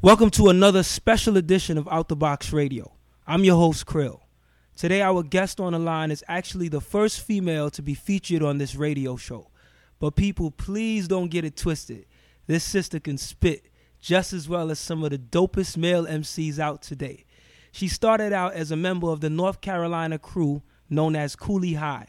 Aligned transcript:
Welcome 0.00 0.30
to 0.30 0.46
another 0.46 0.84
special 0.84 1.36
edition 1.36 1.76
of 1.76 1.88
Out 1.88 2.06
the 2.06 2.14
Box 2.14 2.52
Radio. 2.52 2.92
I'm 3.26 3.42
your 3.42 3.56
host, 3.56 3.84
Krill. 3.84 4.20
Today, 4.76 5.02
our 5.02 5.24
guest 5.24 5.58
on 5.58 5.72
the 5.72 5.80
line 5.80 6.12
is 6.12 6.22
actually 6.28 6.68
the 6.68 6.80
first 6.80 7.20
female 7.20 7.68
to 7.70 7.82
be 7.82 7.94
featured 7.94 8.40
on 8.40 8.58
this 8.58 8.76
radio 8.76 9.16
show. 9.16 9.50
But 9.98 10.14
people, 10.14 10.52
please 10.52 11.08
don't 11.08 11.32
get 11.32 11.44
it 11.44 11.56
twisted. 11.56 12.06
This 12.46 12.62
sister 12.62 13.00
can 13.00 13.18
spit 13.18 13.72
just 14.00 14.32
as 14.32 14.48
well 14.48 14.70
as 14.70 14.78
some 14.78 15.02
of 15.02 15.10
the 15.10 15.18
dopest 15.18 15.76
male 15.76 16.06
MCs 16.06 16.60
out 16.60 16.80
today. 16.80 17.24
She 17.72 17.88
started 17.88 18.32
out 18.32 18.52
as 18.52 18.70
a 18.70 18.76
member 18.76 19.08
of 19.08 19.20
the 19.20 19.30
North 19.30 19.60
Carolina 19.60 20.16
crew 20.16 20.62
known 20.88 21.16
as 21.16 21.34
Cooley 21.34 21.72
High 21.74 22.06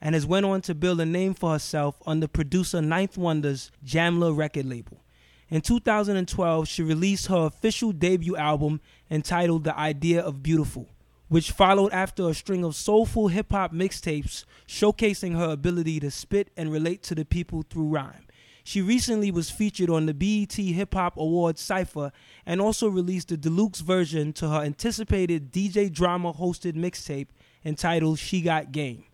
and 0.00 0.16
has 0.16 0.26
went 0.26 0.44
on 0.44 0.60
to 0.62 0.74
build 0.74 1.00
a 1.00 1.06
name 1.06 1.34
for 1.34 1.52
herself 1.52 2.02
under 2.04 2.26
producer 2.26 2.82
Ninth 2.82 3.16
Wonder's 3.16 3.70
Jamla 3.86 4.36
record 4.36 4.66
label. 4.66 5.04
In 5.50 5.62
2012, 5.62 6.68
she 6.68 6.82
released 6.82 7.28
her 7.28 7.46
official 7.46 7.92
debut 7.92 8.36
album 8.36 8.82
entitled 9.10 9.64
The 9.64 9.78
Idea 9.78 10.20
of 10.20 10.42
Beautiful, 10.42 10.90
which 11.28 11.52
followed 11.52 11.90
after 11.90 12.28
a 12.28 12.34
string 12.34 12.64
of 12.64 12.76
soulful 12.76 13.28
hip 13.28 13.50
hop 13.50 13.72
mixtapes 13.72 14.44
showcasing 14.66 15.36
her 15.36 15.50
ability 15.50 16.00
to 16.00 16.10
spit 16.10 16.50
and 16.54 16.70
relate 16.70 17.02
to 17.04 17.14
the 17.14 17.24
people 17.24 17.62
through 17.62 17.88
rhyme. 17.88 18.26
She 18.62 18.82
recently 18.82 19.30
was 19.30 19.50
featured 19.50 19.88
on 19.88 20.04
the 20.04 20.12
BET 20.12 20.52
Hip 20.52 20.92
Hop 20.92 21.16
Awards 21.16 21.62
Cypher 21.62 22.12
and 22.44 22.60
also 22.60 22.86
released 22.86 23.32
a 23.32 23.38
deluxe 23.38 23.80
version 23.80 24.34
to 24.34 24.50
her 24.50 24.60
anticipated 24.60 25.50
DJ 25.50 25.90
Drama 25.90 26.34
hosted 26.34 26.74
mixtape 26.74 27.28
entitled 27.64 28.18
She 28.18 28.42
Got 28.42 28.70
Game. 28.70 29.04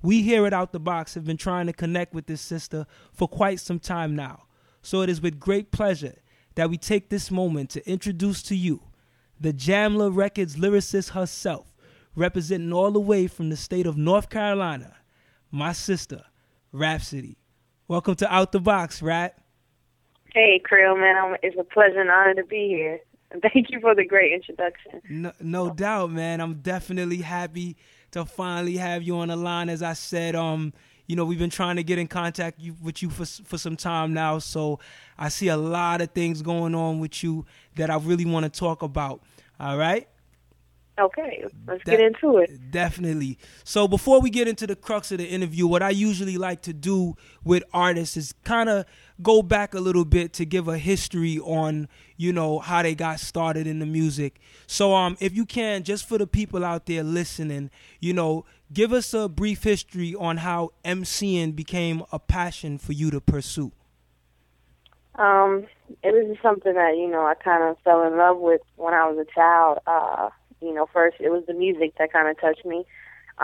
We 0.00 0.22
here 0.22 0.46
at 0.46 0.54
Out 0.54 0.72
the 0.72 0.80
Box 0.80 1.12
have 1.12 1.26
been 1.26 1.36
trying 1.36 1.66
to 1.66 1.74
connect 1.74 2.14
with 2.14 2.24
this 2.24 2.40
sister 2.40 2.86
for 3.12 3.28
quite 3.28 3.60
some 3.60 3.78
time 3.78 4.16
now. 4.16 4.44
So 4.84 5.00
it 5.00 5.08
is 5.08 5.22
with 5.22 5.40
great 5.40 5.70
pleasure 5.70 6.16
that 6.56 6.68
we 6.68 6.76
take 6.76 7.08
this 7.08 7.30
moment 7.30 7.70
to 7.70 7.90
introduce 7.90 8.42
to 8.42 8.54
you 8.54 8.82
the 9.40 9.54
Jamla 9.54 10.14
Records 10.14 10.56
lyricist 10.56 11.12
herself, 11.12 11.74
representing 12.14 12.70
all 12.70 12.90
the 12.90 13.00
way 13.00 13.26
from 13.26 13.48
the 13.48 13.56
state 13.56 13.86
of 13.86 13.96
North 13.96 14.28
Carolina, 14.28 14.94
my 15.50 15.72
sister, 15.72 16.22
Rapsody. 16.70 17.38
Welcome 17.88 18.16
to 18.16 18.30
Out 18.30 18.52
the 18.52 18.60
Box, 18.60 19.00
Rat. 19.00 19.38
Hey, 20.34 20.60
Krill, 20.70 21.00
man. 21.00 21.38
It's 21.42 21.56
a 21.58 21.64
pleasure 21.64 22.02
and 22.02 22.10
honor 22.10 22.34
to 22.34 22.44
be 22.44 22.68
here. 22.68 23.00
And 23.30 23.40
thank 23.54 23.70
you 23.70 23.80
for 23.80 23.94
the 23.94 24.04
great 24.04 24.34
introduction. 24.34 25.00
No, 25.08 25.32
no 25.40 25.70
doubt, 25.70 26.10
man. 26.10 26.42
I'm 26.42 26.56
definitely 26.56 27.22
happy 27.22 27.78
to 28.10 28.26
finally 28.26 28.76
have 28.76 29.02
you 29.02 29.16
on 29.16 29.28
the 29.28 29.36
line. 29.36 29.70
As 29.70 29.82
I 29.82 29.94
said, 29.94 30.36
um, 30.36 30.74
you 31.06 31.16
know, 31.16 31.24
we've 31.24 31.38
been 31.38 31.50
trying 31.50 31.76
to 31.76 31.82
get 31.82 31.98
in 31.98 32.06
contact 32.06 32.60
with 32.82 33.02
you 33.02 33.10
for 33.10 33.24
for 33.24 33.58
some 33.58 33.76
time 33.76 34.14
now. 34.14 34.38
So 34.38 34.80
I 35.18 35.28
see 35.28 35.48
a 35.48 35.56
lot 35.56 36.00
of 36.00 36.10
things 36.12 36.42
going 36.42 36.74
on 36.74 36.98
with 36.98 37.22
you 37.22 37.44
that 37.76 37.90
I 37.90 37.96
really 37.96 38.24
want 38.24 38.44
to 38.44 38.58
talk 38.58 38.82
about. 38.82 39.22
All 39.60 39.76
right. 39.76 40.08
Okay, 40.98 41.44
let's 41.66 41.82
De- 41.82 41.90
get 41.90 42.00
into 42.00 42.38
it. 42.38 42.70
Definitely. 42.70 43.36
So 43.64 43.88
before 43.88 44.20
we 44.20 44.30
get 44.30 44.46
into 44.46 44.64
the 44.66 44.76
crux 44.76 45.10
of 45.10 45.18
the 45.18 45.26
interview, 45.26 45.66
what 45.66 45.82
I 45.82 45.90
usually 45.90 46.38
like 46.38 46.62
to 46.62 46.72
do 46.72 47.16
with 47.42 47.64
artists 47.72 48.16
is 48.16 48.32
kind 48.44 48.68
of 48.68 48.86
go 49.22 49.42
back 49.42 49.74
a 49.74 49.80
little 49.80 50.04
bit 50.04 50.32
to 50.34 50.44
give 50.44 50.68
a 50.68 50.78
history 50.78 51.38
on, 51.38 51.88
you 52.16 52.32
know, 52.32 52.58
how 52.58 52.82
they 52.82 52.94
got 52.94 53.20
started 53.20 53.66
in 53.66 53.78
the 53.78 53.86
music. 53.86 54.40
So 54.66 54.94
um 54.94 55.16
if 55.20 55.34
you 55.34 55.46
can 55.46 55.82
just 55.82 56.08
for 56.08 56.18
the 56.18 56.26
people 56.26 56.64
out 56.64 56.86
there 56.86 57.02
listening, 57.02 57.70
you 58.00 58.12
know, 58.12 58.44
give 58.72 58.92
us 58.92 59.14
a 59.14 59.28
brief 59.28 59.62
history 59.62 60.14
on 60.14 60.38
how 60.38 60.72
MCing 60.84 61.54
became 61.54 62.02
a 62.12 62.18
passion 62.18 62.78
for 62.78 62.92
you 62.92 63.10
to 63.10 63.20
pursue. 63.20 63.72
Um, 65.16 65.66
it 66.02 66.12
was 66.12 66.26
just 66.28 66.42
something 66.42 66.74
that, 66.74 66.96
you 66.96 67.08
know, 67.08 67.24
I 67.24 67.34
kind 67.34 67.62
of 67.62 67.78
fell 67.84 68.02
in 68.02 68.16
love 68.16 68.38
with 68.38 68.62
when 68.74 68.94
I 68.94 69.08
was 69.08 69.18
a 69.18 69.34
child. 69.34 69.78
Uh 69.86 70.30
you 70.64 70.72
know, 70.72 70.88
first 70.92 71.16
it 71.20 71.30
was 71.30 71.44
the 71.46 71.54
music 71.54 71.94
that 71.98 72.12
kind 72.12 72.28
of 72.28 72.40
touched 72.40 72.64
me. 72.64 72.84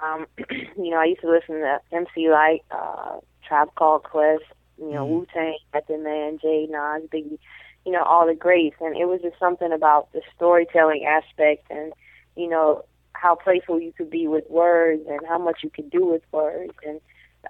Um, 0.02 0.26
you 0.76 0.90
know, 0.90 0.98
I 0.98 1.04
used 1.04 1.20
to 1.20 1.30
listen 1.30 1.56
to 1.56 1.80
MC 1.92 2.30
Lyte 2.30 2.64
uh, 2.70 3.18
Tribe 3.46 3.68
Called 3.76 4.04
Quest, 4.04 4.44
you 4.80 4.90
know, 4.90 5.04
mm-hmm. 5.04 5.14
Wu 5.14 5.26
Tang, 5.32 5.58
Method 5.74 6.00
Man, 6.00 6.38
Jay 6.40 6.66
Nas, 6.68 7.08
Biggie, 7.12 7.38
you 7.84 7.92
know, 7.92 8.02
all 8.02 8.26
the 8.26 8.34
greats, 8.34 8.76
and 8.80 8.96
it 8.96 9.06
was 9.06 9.20
just 9.22 9.38
something 9.38 9.72
about 9.72 10.12
the 10.12 10.22
storytelling 10.34 11.04
aspect 11.04 11.70
and 11.70 11.92
you 12.36 12.48
know 12.48 12.84
how 13.12 13.34
playful 13.34 13.80
you 13.80 13.92
could 13.92 14.10
be 14.10 14.26
with 14.26 14.48
words 14.48 15.02
and 15.08 15.20
how 15.28 15.38
much 15.38 15.60
you 15.62 15.70
could 15.70 15.90
do 15.90 16.06
with 16.06 16.22
words. 16.32 16.72
And 16.86 17.00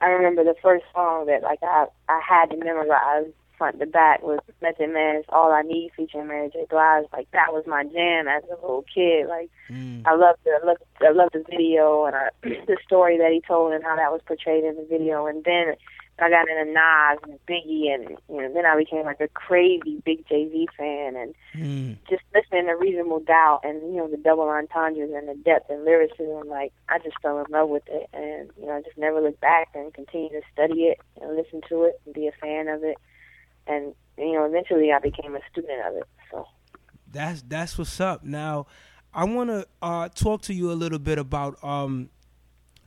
I 0.01 0.07
remember 0.07 0.43
the 0.45 0.57
first 0.61 0.85
song 0.93 1.27
that 1.27 1.43
like 1.43 1.61
I 1.63 1.87
I 2.09 2.21
had 2.27 2.51
to 2.51 2.57
memorize 2.57 3.27
front 3.61 3.79
to 3.79 3.87
back 3.87 4.23
was 4.23 4.39
Method 4.63 4.89
Man's 4.89 5.27
All 5.29 5.53
I 5.53 5.61
Need 5.61 5.91
featuring 5.95 6.29
Mary 6.29 6.49
J. 6.51 6.65
Blige. 6.71 7.05
Like 7.13 7.31
that 7.33 7.53
was 7.53 7.65
my 7.67 7.85
jam 7.85 8.27
as 8.27 8.43
a 8.45 8.55
little 8.55 8.87
kid. 8.93 9.29
Like 9.29 9.51
mm. 9.69 10.03
I 10.07 10.15
loved 10.15 10.39
the 10.45 10.59
I 10.63 10.67
loved, 10.67 10.83
I 11.03 11.11
loved 11.11 11.35
the 11.35 11.45
video 11.49 12.07
and 12.07 12.17
I, 12.17 12.29
the 12.43 12.79
story 12.85 13.19
that 13.19 13.33
he 13.33 13.43
told 13.47 13.75
and 13.75 13.85
how 13.85 13.97
that 13.97 14.11
was 14.11 14.23
portrayed 14.27 14.65
in 14.65 14.77
the 14.77 14.87
video. 14.89 15.27
And 15.27 15.45
then 15.45 15.75
I 16.21 16.31
got 16.31 16.49
into 16.49 16.73
Nas 16.73 17.19
and 17.25 17.39
Biggie, 17.47 17.93
and 17.93 18.19
you 18.29 18.43
know, 18.43 18.53
then 18.53 18.67
I 18.67 18.77
became 18.77 19.05
like 19.05 19.21
a 19.21 19.29
crazy 19.29 20.03
big 20.05 20.27
Jay 20.29 20.49
Z 20.51 20.69
fan, 20.77 21.17
and 21.17 21.35
mm. 21.55 21.97
just 22.09 22.23
listening 22.35 22.67
to 22.67 22.75
Reasonable 22.75 23.21
Doubt 23.21 23.61
and 23.65 23.83
you 23.95 23.99
know 23.99 24.09
the 24.09 24.17
double 24.17 24.49
entendres 24.49 25.11
and 25.15 25.29
the 25.29 25.35
depth 25.43 25.71
and 25.71 25.85
lyricism. 25.85 26.49
Like 26.49 26.73
I 26.89 26.99
just 26.99 27.17
fell 27.23 27.39
in 27.39 27.47
love 27.51 27.69
with 27.69 27.85
it, 27.89 28.09
and 28.13 28.51
you 28.61 28.67
know, 28.67 28.73
I 28.73 28.83
just 28.83 28.99
never 28.99 29.21
looked 29.21 29.41
back 29.41 29.69
and 29.75 29.93
continued 29.95 30.33
to 30.33 30.43
study 30.53 30.85
it 30.85 31.01
and 31.21 31.37
listen 31.37 31.61
to 31.69 31.85
it 31.85 32.01
and 32.05 32.15
be 32.15 32.27
a 32.27 32.33
fan 32.33 32.69
of 32.69 32.83
it 32.85 32.97
and 33.67 33.95
you 34.19 34.33
know 34.33 34.45
eventually 34.45 34.93
I 34.93 34.99
became 34.99 35.35
a 35.35 35.41
student 35.51 35.87
of 35.87 35.97
it. 35.97 36.09
So 36.31 36.47
that's 37.11 37.43
that's 37.43 37.79
what's 37.79 38.01
up. 38.01 38.25
Now 38.25 38.67
I 39.15 39.25
want 39.25 39.51
to 39.51 39.67
uh, 39.83 40.09
talk 40.09 40.43
to 40.43 40.55
you 40.55 40.71
a 40.71 40.75
little 40.75 40.99
bit 40.99 41.19
about 41.19 41.63
um, 41.65 42.11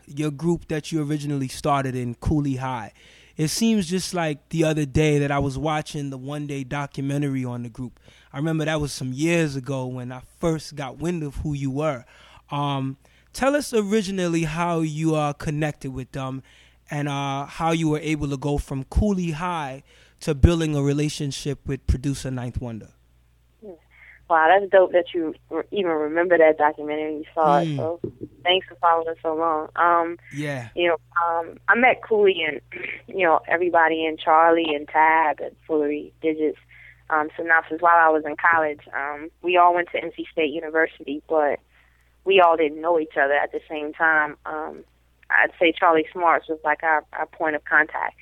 your 0.05 0.31
group 0.31 0.67
that 0.67 0.91
you 0.91 1.03
originally 1.03 1.47
started 1.47 1.95
in 1.95 2.15
Cooley 2.15 2.55
High. 2.57 2.93
It 3.35 3.47
seems 3.47 3.87
just 3.87 4.13
like 4.13 4.49
the 4.49 4.63
other 4.63 4.85
day 4.85 5.17
that 5.19 5.31
I 5.31 5.39
was 5.39 5.57
watching 5.57 6.11
the 6.11 6.17
one 6.17 6.45
day 6.45 6.63
documentary 6.63 7.43
on 7.43 7.63
the 7.63 7.69
group. 7.69 7.99
I 8.31 8.37
remember 8.37 8.65
that 8.65 8.79
was 8.79 8.91
some 8.91 9.11
years 9.11 9.55
ago 9.55 9.87
when 9.87 10.11
I 10.11 10.21
first 10.39 10.75
got 10.75 10.99
wind 10.99 11.23
of 11.23 11.37
who 11.37 11.53
you 11.53 11.71
were. 11.71 12.05
Um, 12.51 12.97
tell 13.33 13.55
us 13.55 13.73
originally 13.73 14.43
how 14.43 14.81
you 14.81 15.15
are 15.15 15.33
connected 15.33 15.91
with 15.91 16.11
them 16.11 16.43
and 16.91 17.07
uh, 17.07 17.45
how 17.45 17.71
you 17.71 17.89
were 17.89 17.99
able 17.99 18.29
to 18.29 18.37
go 18.37 18.59
from 18.59 18.83
Cooley 18.83 19.31
High 19.31 19.83
to 20.19 20.35
building 20.35 20.75
a 20.75 20.83
relationship 20.83 21.67
with 21.67 21.85
producer 21.87 22.29
Ninth 22.29 22.61
Wonder. 22.61 22.89
Wow, 24.33 24.47
that's 24.49 24.71
dope 24.71 24.93
that 24.93 25.13
you 25.13 25.35
even 25.69 25.91
remember 25.91 26.39
that 26.39 26.57
documentary. 26.57 27.17
You 27.17 27.25
saw 27.35 27.59
mm. 27.59 27.71
it. 27.71 27.77
So 27.77 27.99
thanks 28.41 28.65
for 28.67 28.73
following 28.81 29.07
us 29.07 29.17
so 29.21 29.35
long. 29.35 29.69
Um, 29.75 30.17
yeah. 30.33 30.69
You 30.75 30.87
know, 30.87 30.97
um, 31.23 31.59
I 31.67 31.75
met 31.75 32.01
Cooley 32.01 32.41
and 32.41 32.59
you 33.07 33.23
know 33.27 33.41
everybody 33.47 34.07
and 34.07 34.17
Charlie 34.17 34.73
and 34.73 34.87
Tab 34.87 35.39
and 35.39 35.55
Foolery 35.67 36.11
Digits. 36.19 36.57
Um, 37.11 37.27
synopsis 37.37 37.77
while 37.79 37.99
I 37.99 38.09
was 38.09 38.23
in 38.25 38.35
college. 38.37 38.79
Um, 38.91 39.29
we 39.43 39.55
all 39.55 39.75
went 39.75 39.89
to 39.91 40.01
NC 40.01 40.25
State 40.31 40.51
University, 40.51 41.21
but 41.29 41.59
we 42.25 42.41
all 42.41 42.57
didn't 42.57 42.81
know 42.81 42.99
each 42.99 43.17
other 43.21 43.33
at 43.33 43.51
the 43.51 43.59
same 43.69 43.93
time. 43.93 44.35
Um, 44.47 44.83
I'd 45.29 45.51
say 45.59 45.73
Charlie 45.77 46.07
Smarts 46.11 46.47
was 46.47 46.57
like 46.63 46.81
our, 46.81 47.05
our 47.13 47.27
point 47.27 47.55
of 47.55 47.65
contact. 47.65 48.15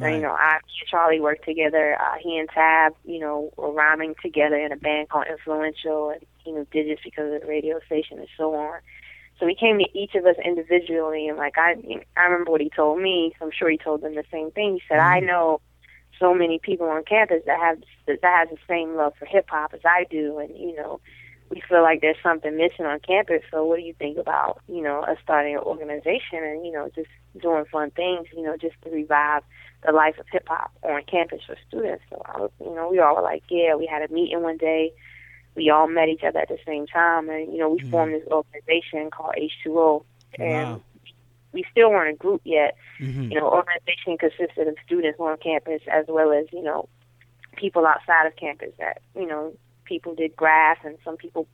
Right. 0.00 0.16
you 0.16 0.22
know, 0.22 0.32
I 0.32 0.54
and 0.56 0.88
Charlie 0.90 1.20
worked 1.20 1.44
together. 1.44 1.96
Uh, 2.00 2.16
he 2.20 2.38
and 2.38 2.48
Tab, 2.48 2.94
you 3.04 3.18
know, 3.18 3.52
were 3.56 3.72
rhyming 3.72 4.14
together 4.22 4.56
in 4.56 4.72
a 4.72 4.76
band 4.76 5.08
called 5.08 5.26
Influential, 5.30 6.10
and 6.10 6.22
you 6.46 6.54
know, 6.54 6.66
digits 6.70 7.02
because 7.04 7.32
of 7.32 7.40
the 7.40 7.46
radio 7.46 7.80
station 7.86 8.18
and 8.18 8.28
so 8.36 8.54
on. 8.54 8.80
So 9.38 9.46
he 9.46 9.54
came 9.54 9.78
to 9.78 9.86
each 9.94 10.14
of 10.14 10.26
us 10.26 10.36
individually, 10.44 11.28
and 11.28 11.38
like 11.38 11.56
I, 11.56 11.76
I 12.16 12.24
remember 12.24 12.50
what 12.50 12.60
he 12.60 12.70
told 12.70 13.00
me. 13.00 13.34
So 13.38 13.46
I'm 13.46 13.52
sure 13.52 13.70
he 13.70 13.78
told 13.78 14.00
them 14.00 14.14
the 14.14 14.24
same 14.32 14.50
thing. 14.50 14.74
He 14.74 14.82
said, 14.88 14.98
mm-hmm. 14.98 15.16
"I 15.16 15.20
know 15.20 15.60
so 16.18 16.34
many 16.34 16.58
people 16.58 16.88
on 16.88 17.04
campus 17.04 17.42
that 17.46 17.58
have 17.60 17.78
that 18.06 18.18
has 18.22 18.48
the 18.50 18.58
same 18.68 18.96
love 18.96 19.14
for 19.18 19.26
hip 19.26 19.46
hop 19.48 19.74
as 19.74 19.80
I 19.84 20.06
do, 20.10 20.38
and 20.38 20.56
you 20.56 20.74
know, 20.74 21.00
we 21.50 21.62
feel 21.68 21.82
like 21.82 22.00
there's 22.00 22.16
something 22.22 22.56
missing 22.56 22.86
on 22.86 22.98
campus. 23.00 23.42
So 23.50 23.64
what 23.64 23.76
do 23.76 23.82
you 23.82 23.94
think 23.94 24.18
about, 24.18 24.60
you 24.68 24.82
know, 24.82 25.00
us 25.00 25.18
starting 25.22 25.54
an 25.54 25.62
organization 25.62 26.42
and 26.42 26.66
you 26.66 26.72
know, 26.72 26.90
just 26.94 27.10
doing 27.40 27.64
fun 27.70 27.90
things, 27.90 28.26
you 28.34 28.42
know, 28.42 28.56
just 28.56 28.74
to 28.82 28.90
revive." 28.90 29.42
The 29.84 29.92
life 29.92 30.18
of 30.18 30.26
hip 30.30 30.46
hop 30.48 30.72
on 30.82 31.02
campus 31.04 31.40
for 31.46 31.56
students. 31.68 32.02
So 32.10 32.22
I 32.24 32.38
was, 32.38 32.50
you 32.60 32.74
know, 32.74 32.88
we 32.90 32.98
all 32.98 33.16
were 33.16 33.22
like, 33.22 33.44
yeah, 33.48 33.74
we 33.74 33.86
had 33.86 34.08
a 34.08 34.12
meeting 34.12 34.42
one 34.42 34.56
day. 34.56 34.92
We 35.54 35.70
all 35.70 35.88
met 35.88 36.08
each 36.08 36.22
other 36.22 36.40
at 36.40 36.48
the 36.48 36.58
same 36.66 36.86
time, 36.86 37.28
and 37.28 37.52
you 37.52 37.58
know, 37.58 37.70
we 37.70 37.80
mm-hmm. 37.80 37.90
formed 37.90 38.14
this 38.14 38.28
organization 38.28 39.10
called 39.10 39.34
H2O, 39.36 40.04
and 40.38 40.70
wow. 40.70 40.82
we 41.52 41.64
still 41.70 41.90
weren't 41.90 42.14
a 42.14 42.16
group 42.16 42.42
yet. 42.44 42.76
Mm-hmm. 43.00 43.32
You 43.32 43.40
know, 43.40 43.50
organization 43.50 44.18
consisted 44.18 44.68
of 44.68 44.76
students 44.86 45.18
on 45.18 45.36
campus 45.38 45.82
as 45.90 46.04
well 46.08 46.32
as 46.32 46.46
you 46.52 46.62
know 46.62 46.88
people 47.56 47.86
outside 47.86 48.26
of 48.26 48.36
campus. 48.36 48.72
That 48.78 49.00
you 49.16 49.26
know, 49.26 49.52
people 49.84 50.14
did 50.14 50.36
grass, 50.36 50.78
and 50.84 50.96
some 51.04 51.16
people 51.16 51.48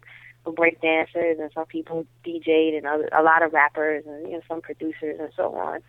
were 0.44 0.52
break 0.52 0.82
dancers, 0.82 1.38
and 1.40 1.50
some 1.54 1.66
people 1.66 2.06
DJ'd, 2.26 2.74
and 2.74 2.86
other, 2.86 3.08
a 3.10 3.22
lot 3.22 3.42
of 3.42 3.54
rappers, 3.54 4.04
and 4.06 4.26
you 4.26 4.34
know, 4.34 4.42
some 4.46 4.60
producers, 4.60 5.18
and 5.18 5.30
so 5.34 5.54
on 5.54 5.80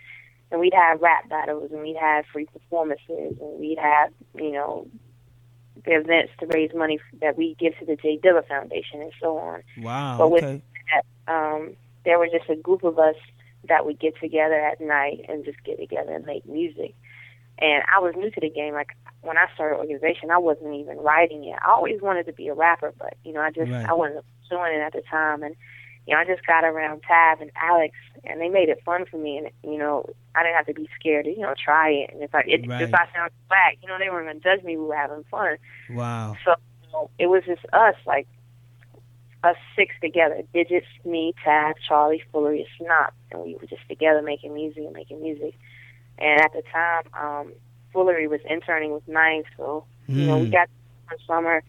and 0.51 0.59
we'd 0.59 0.73
have 0.73 1.01
rap 1.01 1.27
battles 1.29 1.71
and 1.71 1.81
we'd 1.81 1.97
have 1.97 2.25
free 2.31 2.45
performances 2.45 3.37
and 3.39 3.59
we'd 3.59 3.79
have 3.79 4.11
you 4.35 4.51
know 4.51 4.87
the 5.85 5.91
events 5.91 6.31
to 6.39 6.45
raise 6.47 6.71
money 6.73 6.99
that 7.21 7.37
we 7.37 7.55
give 7.59 7.77
to 7.79 7.85
the 7.85 7.95
J 7.95 8.19
Dilla 8.23 8.47
Foundation 8.47 9.01
and 9.01 9.11
so 9.21 9.37
on. 9.37 9.63
Wow. 9.77 10.17
But 10.17 10.31
with 10.31 10.43
okay. 10.43 10.61
that, 10.93 11.33
um, 11.33 11.75
there 12.03 12.17
were 12.19 12.27
just 12.27 12.49
a 12.49 12.55
group 12.55 12.83
of 12.83 12.97
us 12.97 13.15
that 13.67 13.85
would 13.85 13.99
get 13.99 14.17
together 14.19 14.55
at 14.55 14.79
night 14.79 15.25
and 15.27 15.43
just 15.43 15.63
get 15.63 15.79
together 15.79 16.13
and 16.13 16.25
make 16.25 16.45
music. 16.45 16.95
And 17.57 17.83
I 17.93 17.99
was 17.99 18.13
new 18.15 18.29
to 18.31 18.41
the 18.41 18.49
game. 18.49 18.73
Like 18.73 18.89
when 19.21 19.37
I 19.37 19.47
started 19.53 19.77
organization, 19.77 20.31
I 20.31 20.37
wasn't 20.37 20.75
even 20.75 20.97
writing 20.97 21.43
yet. 21.43 21.59
I 21.65 21.71
always 21.71 22.01
wanted 22.01 22.25
to 22.27 22.33
be 22.33 22.47
a 22.47 22.53
rapper, 22.53 22.93
but 22.97 23.15
you 23.23 23.33
know, 23.33 23.41
I 23.41 23.51
just 23.51 23.71
Right. 23.71 23.87
I 23.87 23.93
wasn't 23.93 24.25
doing 24.49 24.73
it 24.73 24.81
at 24.81 24.93
the 24.93 25.01
time. 25.09 25.43
And 25.43 25.55
you 26.05 26.13
know, 26.13 26.19
I 26.19 26.25
just 26.25 26.45
got 26.45 26.63
around 26.63 27.01
Tab 27.07 27.41
and 27.41 27.51
Alex, 27.61 27.95
and 28.23 28.39
they 28.39 28.49
made 28.49 28.69
it 28.69 28.81
fun 28.85 29.05
for 29.09 29.17
me. 29.17 29.37
And 29.37 29.49
you 29.63 29.77
know, 29.79 30.05
I 30.35 30.43
didn't 30.43 30.55
have 30.55 30.67
to 30.67 30.73
be 30.73 30.89
scared 30.99 31.25
to 31.25 31.31
you 31.31 31.41
know 31.41 31.53
try 31.63 31.89
it. 31.89 32.11
And 32.13 32.21
if 32.23 32.33
I 32.33 32.41
it, 32.47 32.67
Right. 32.67 32.81
if 32.81 32.93
I 32.93 33.05
sounded 33.13 33.33
whack, 33.49 33.77
you 33.81 33.87
know, 33.89 33.97
they 33.99 34.09
weren't 34.09 34.27
gonna 34.27 34.39
judge 34.39 34.63
me. 34.63 34.77
We 34.77 34.85
were 34.85 34.95
having 34.95 35.23
fun. 35.31 35.57
Wow. 35.89 36.35
So 36.45 36.53
you 36.83 36.89
know, 36.93 37.09
it 37.17 37.27
was 37.27 37.43
just 37.45 37.65
us, 37.73 37.95
like 38.05 38.27
us 39.43 39.55
six 39.75 39.93
together. 40.01 40.41
Digits, 40.53 40.87
me, 41.03 41.33
Tab, 41.43 41.75
Charlie, 41.87 42.23
Fullery, 42.33 42.59
and 42.59 42.67
Snot. 42.77 43.13
And 43.31 43.41
we 43.43 43.55
were 43.55 43.67
just 43.67 43.87
together 43.87 44.21
making 44.21 44.53
music 44.53 44.83
and 44.83 44.93
making 44.93 45.21
music. 45.21 45.55
And 46.17 46.41
at 46.41 46.51
the 46.53 46.63
time, 46.71 47.03
um, 47.13 47.53
Fullery 47.93 48.27
was 48.27 48.41
interning 48.49 48.91
with 48.93 49.07
Ninth, 49.07 49.45
so 49.57 49.85
you 50.07 50.25
know, 50.25 50.37
we 50.37 50.47
Mm. 50.47 50.51
got 50.51 50.69
summer 51.27 51.63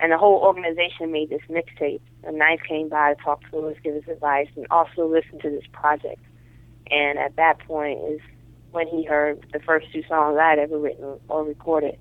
and 0.00 0.12
the 0.12 0.18
whole 0.18 0.36
organization 0.42 1.10
made 1.10 1.30
this 1.30 1.42
mixtape. 1.50 2.00
And 2.24 2.38
Ninth 2.38 2.60
came 2.68 2.88
by 2.88 3.14
to 3.14 3.22
talk 3.22 3.40
to 3.50 3.66
us, 3.68 3.76
give 3.82 3.96
us 3.96 4.02
advice, 4.10 4.48
and 4.56 4.66
also 4.70 5.06
listen 5.06 5.40
to 5.40 5.50
this 5.50 5.64
project. 5.72 6.20
And 6.90 7.18
at 7.18 7.36
that 7.36 7.58
point 7.60 7.98
is 8.08 8.20
when 8.70 8.86
he 8.88 9.04
heard 9.04 9.44
the 9.52 9.60
first 9.60 9.86
two 9.92 10.02
songs 10.08 10.38
I 10.40 10.50
had 10.50 10.58
ever 10.58 10.78
written 10.78 11.18
or 11.28 11.44
recorded. 11.44 11.96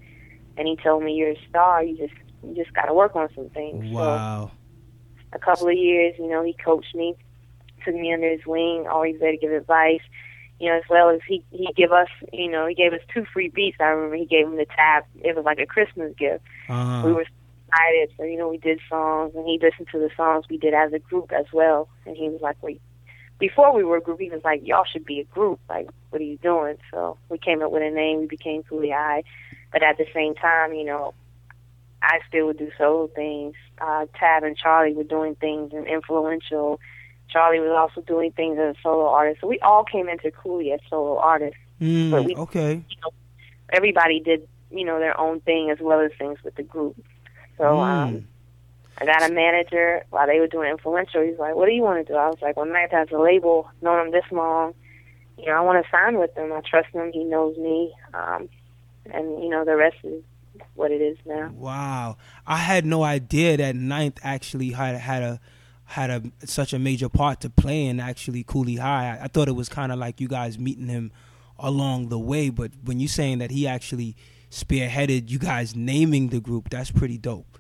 And 0.57 0.67
he 0.67 0.75
told 0.75 1.03
me, 1.03 1.13
You're 1.13 1.31
a 1.31 1.39
star, 1.49 1.83
you 1.83 1.97
just 1.97 2.13
you 2.44 2.55
just 2.55 2.73
gotta 2.73 2.94
work 2.94 3.15
on 3.15 3.29
some 3.35 3.49
things. 3.49 3.83
So 3.91 3.95
Wow. 3.95 4.51
a 5.33 5.39
couple 5.39 5.67
of 5.67 5.75
years, 5.75 6.13
you 6.17 6.27
know, 6.27 6.44
he 6.44 6.53
coached 6.53 6.95
me, 6.95 7.15
took 7.83 7.95
me 7.95 8.13
under 8.13 8.29
his 8.29 8.45
wing, 8.45 8.88
always 8.89 9.19
there 9.19 9.31
to 9.31 9.38
give 9.38 9.51
advice, 9.51 10.01
you 10.59 10.69
know, 10.69 10.75
as 10.77 10.83
well 10.89 11.09
as 11.09 11.19
he 11.27 11.44
he 11.51 11.67
give 11.75 11.91
us, 11.91 12.07
you 12.33 12.49
know, 12.49 12.65
he 12.67 12.75
gave 12.75 12.94
us 12.94 13.01
two 13.13 13.25
free 13.33 13.49
beats. 13.49 13.77
I 13.79 13.85
remember 13.85 14.15
he 14.15 14.25
gave 14.25 14.47
him 14.47 14.57
the 14.57 14.65
tab. 14.65 15.03
It 15.23 15.35
was 15.35 15.45
like 15.45 15.59
a 15.59 15.65
Christmas 15.65 16.13
gift. 16.17 16.44
Uh, 16.69 17.01
We 17.03 17.13
were 17.13 17.25
excited, 17.68 18.12
so 18.18 18.24
you 18.24 18.38
know, 18.38 18.50
we 18.50 18.58
did 18.58 18.80
songs, 18.90 19.34
and 19.36 19.46
he 19.46 19.60
listened 19.62 19.88
to 19.92 20.00
the 20.00 20.10
songs 20.16 20.46
we 20.50 20.58
did 20.58 20.74
as 20.74 20.94
a 20.94 21.00
group 21.00 21.31
as 21.31 21.46
well. 21.54 21.88
And 22.06 22.16
he 22.16 22.30
was 22.30 22.42
like, 22.42 22.58
"We." 22.62 22.80
Before 23.40 23.72
we 23.72 23.84
were 23.84 23.98
a 23.98 24.02
group, 24.02 24.19
he 24.19 24.30
was 24.31 24.44
like, 24.44 24.66
"Y'all 24.66 24.86
should 24.86 25.06
be 25.06 25.19
a 25.19 25.24
group. 25.25 25.60
Like, 25.69 25.88
what 26.10 26.22
are 26.22 26.25
you 26.25 26.38
doing?" 26.38 26.78
So 26.92 27.18
we 27.30 27.38
came 27.38 27.62
up 27.62 27.72
with 27.72 27.84
a 27.84 27.92
name. 27.92 28.19
We 28.19 28.25
became 28.25 28.64
Cooley 28.64 28.90
High, 28.92 29.24
but 29.72 29.84
at 29.84 29.98
the 29.98 30.08
same 30.14 30.34
time, 30.36 30.74
you 30.74 30.86
know, 30.86 31.14
I 32.02 32.19
still 32.28 32.48
would 32.48 32.58
do 32.58 32.72
solo 32.78 33.08
things. 33.08 33.56
Uh, 33.80 34.06
Tab 34.19 34.44
and 34.44 34.58
Charlie 34.58 34.94
were 34.94 35.04
doing 35.04 35.36
things 35.36 35.74
and 35.74 35.86
influential. 35.88 36.80
Charlie 37.30 37.60
was 37.60 37.72
also 37.72 38.02
doing 38.02 38.31
things 38.31 38.58
as 38.58 38.75
a 38.75 38.80
solo 38.81 39.08
artist. 39.08 39.42
So 39.42 39.48
we 39.48 39.60
all 39.60 39.84
came 39.84 40.08
into 40.08 40.31
Cooley 40.31 40.72
as 40.72 40.80
solo 40.90 41.18
artists. 41.18 41.60
mm, 41.81 42.12
but 42.12 42.24
we- 42.24 42.36
okay. 42.36 42.81
Everybody 43.72 44.19
did, 44.22 44.48
you 44.72 44.86
know, 44.86 44.98
their 45.00 45.19
own 45.19 45.42
thing 45.42 45.69
as 45.69 45.80
well 45.80 46.00
as 46.00 46.12
things 46.18 46.42
with 46.44 46.56
the 46.56 46.64
group. 46.64 46.96
So 47.57 47.80
um, 47.80 48.13
Mm. 48.15 48.24
I 49.00 49.06
got 49.06 49.30
a 49.30 49.33
manager 49.33 50.04
while 50.09 50.25
they 50.25 50.39
were 50.39 50.48
doing 50.48 50.71
influential. 50.71 51.21
He's 51.21 51.38
like, 51.38 51.56
"What 51.56 51.68
do 51.68 51.71
you 51.71 51.83
want 51.83 52.06
to 52.06 52.13
do?" 52.13 52.18
I 52.18 52.27
was 52.30 52.42
like, 52.42 52.57
"Well, 52.57 52.65
Ninth 52.65 52.92
has 52.92 53.09
a 53.12 53.19
label, 53.19 53.69
known 53.81 54.07
him 54.07 54.12
this 54.12 54.25
long. 54.31 54.74
You 55.38 55.45
know, 55.45 55.51
I 55.54 55.62
want 55.62 55.83
to 55.83 55.92
sign 55.92 56.18
with 56.18 56.36
him. 56.36 56.51
I 56.51 56.62
trust 56.62 56.89
him. 56.94 57.12
He 57.13 57.24
knows 57.24 57.56
me, 57.57 57.94
um, 58.15 58.50
and 59.12 59.44
you 59.44 59.50
know, 59.50 59.63
the 59.65 59.75
rest 59.75 59.98
is 60.04 60.24
what 60.74 60.89
it 60.92 61.01
is 61.01 61.18
now." 61.25 61.51
Wow, 61.54 62.18
I 62.48 62.57
had 62.57 62.86
no 62.86 63.04
idea 63.04 63.56
that 63.57 63.75
Ninth 63.75 64.19
actually 64.24 64.71
had 64.71 64.95
had 64.95 65.21
a 65.21 65.39
had 65.86 66.09
a 66.09 66.24
such 66.45 66.74
a 66.74 66.80
major 66.80 67.07
part 67.07 67.39
to 67.42 67.51
play 67.51 67.86
in 67.86 68.00
actually 68.00 68.44
Cooley 68.44 68.75
High. 68.77 69.15
I, 69.19 69.25
I 69.25 69.27
thought 69.27 69.48
it 69.48 69.56
was 69.56 69.69
kind 69.69 69.92
of 69.92 70.00
like 70.00 70.19
you 70.19 70.27
guys 70.27 70.57
meeting 70.57 70.88
him 70.88 71.12
along 71.59 72.09
the 72.09 72.19
way, 72.19 72.50
but 72.50 72.71
when 72.83 73.00
you 73.00 73.07
saying 73.07 73.38
that 73.38 73.51
he 73.51 73.68
actually 73.68 74.15
spearheaded 74.51 75.29
you 75.29 75.39
guys 75.39 75.75
naming 75.75 76.29
the 76.29 76.39
group, 76.39 76.69
that's 76.69 76.91
pretty 76.91 77.17
dope. 77.17 77.57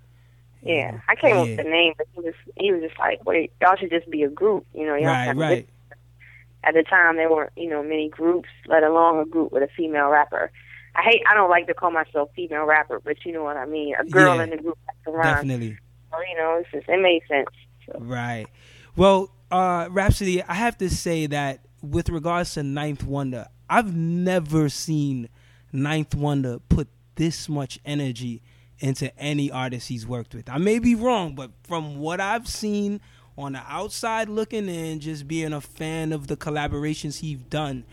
Yeah, 0.63 0.99
I 1.07 1.15
came 1.15 1.37
up 1.37 1.45
Yeah. 1.47 1.55
with 1.55 1.65
the 1.65 1.69
name, 1.71 1.93
but 1.97 2.07
he 2.13 2.21
was 2.21 2.33
he 2.57 2.71
was 2.71 2.81
just 2.81 2.97
like, 2.99 3.23
"Wait, 3.25 3.51
y'all 3.61 3.75
should 3.77 3.89
just 3.91 4.09
be 4.09 4.23
a 4.23 4.29
group." 4.29 4.65
You 4.73 4.85
know, 4.85 4.95
y'all 4.95 5.07
Right, 5.07 5.27
have 5.27 5.37
right. 5.37 5.69
at 6.63 6.73
the 6.73 6.83
time 6.83 7.15
there 7.15 7.29
weren't 7.29 7.51
you 7.55 7.69
know 7.69 7.83
many 7.83 8.09
groups 8.09 8.49
let 8.67 8.83
alone 8.83 9.19
a 9.21 9.25
group 9.25 9.51
with 9.51 9.63
a 9.63 9.67
female 9.77 10.09
rapper 10.09 10.51
i 10.95 11.01
hate 11.03 11.21
i 11.29 11.33
don't 11.35 11.49
like 11.51 11.67
to 11.67 11.73
call 11.73 11.91
myself 11.91 12.29
female 12.35 12.65
rapper 12.65 12.99
but 12.99 13.15
you 13.23 13.31
know 13.31 13.43
what 13.43 13.55
i 13.55 13.65
mean 13.65 13.93
a 13.97 14.03
girl 14.09 14.35
Yeah, 14.37 14.43
in 14.43 14.49
the 14.49 14.57
group 14.57 14.77
Definitely. 15.05 15.77
so, 16.11 16.17
you 16.29 16.35
know 16.37 16.57
it's 16.59 16.69
just 16.71 16.89
it 16.89 16.99
made 17.01 17.21
sense 17.29 17.47
so. 17.85 17.97
Right. 17.99 18.47
Well, 18.97 19.31
uh, 19.51 19.87
Rapsody, 19.91 20.43
I 20.43 20.55
have 20.55 20.77
to 20.79 20.89
say 20.89 21.27
that 21.27 21.59
with 21.81 22.09
regards 22.09 22.55
to 22.55 22.63
Ninth 22.63 23.03
Wonder, 23.05 23.45
I've 23.69 23.95
never 23.95 24.67
seen 24.67 25.29
Ninth 25.71 26.15
Wonder 26.15 26.59
put 26.69 26.87
this 27.15 27.49
much 27.49 27.79
energy 27.85 28.41
into 28.79 29.15
any 29.17 29.51
artist 29.51 29.89
he's 29.89 30.05
worked 30.05 30.33
with. 30.35 30.49
I 30.49 30.57
may 30.57 30.79
be 30.79 30.95
wrong, 30.95 31.35
but 31.35 31.51
from 31.63 31.99
what 31.99 32.19
I've 32.21 32.47
seen 32.47 33.01
on 33.37 33.53
the 33.53 33.61
outside 33.67 34.29
looking 34.29 34.67
in, 34.67 34.99
just 34.99 35.27
being 35.27 35.53
a 35.53 35.61
fan 35.61 36.11
of 36.11 36.27
the 36.27 36.37
collaborations 36.37 37.19
he's 37.19 37.39
done, 37.39 37.85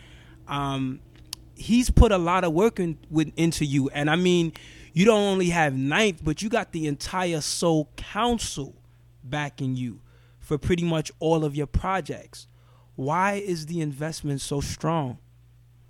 um, 0.47 1.01
he's 1.55 1.91
put 1.91 2.13
a 2.13 2.19
lot 2.19 2.45
of 2.45 2.53
work 2.53 2.79
in, 2.79 2.99
with, 3.11 3.33
into 3.37 3.65
you. 3.65 3.89
And 3.91 4.11
I 4.11 4.17
mean, 4.17 4.53
you 4.93 5.05
don't 5.05 5.23
only 5.23 5.51
have 5.51 5.75
Ninth, 5.75 6.21
but 6.23 6.43
you 6.43 6.49
got 6.49 6.73
the 6.73 6.87
entire 6.87 7.41
Soul 7.41 7.89
Council 7.97 8.75
backing 9.23 9.75
you 9.75 10.01
for 10.39 10.59
pretty 10.59 10.85
much 10.85 11.11
all 11.19 11.45
of 11.45 11.57
your 11.57 11.67
projects. 11.67 12.47
Why 12.95 13.35
is 13.35 13.67
the 13.67 13.81
investment 13.81 14.43
so 14.43 14.61
strong? 14.61 15.19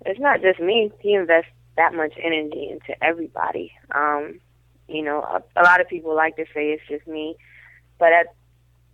it's 0.05 0.19
not 0.19 0.41
just 0.41 0.59
me 0.59 0.91
he 0.99 1.13
invests 1.13 1.51
that 1.77 1.93
much 1.93 2.13
energy 2.21 2.69
into 2.71 3.03
everybody 3.03 3.71
um 3.93 4.39
you 4.87 5.01
know 5.01 5.21
a, 5.21 5.41
a 5.59 5.63
lot 5.63 5.81
of 5.81 5.87
people 5.87 6.15
like 6.15 6.35
to 6.35 6.45
say 6.53 6.71
it's 6.71 6.83
just 6.87 7.05
me 7.07 7.35
but 7.99 8.11
at 8.13 8.27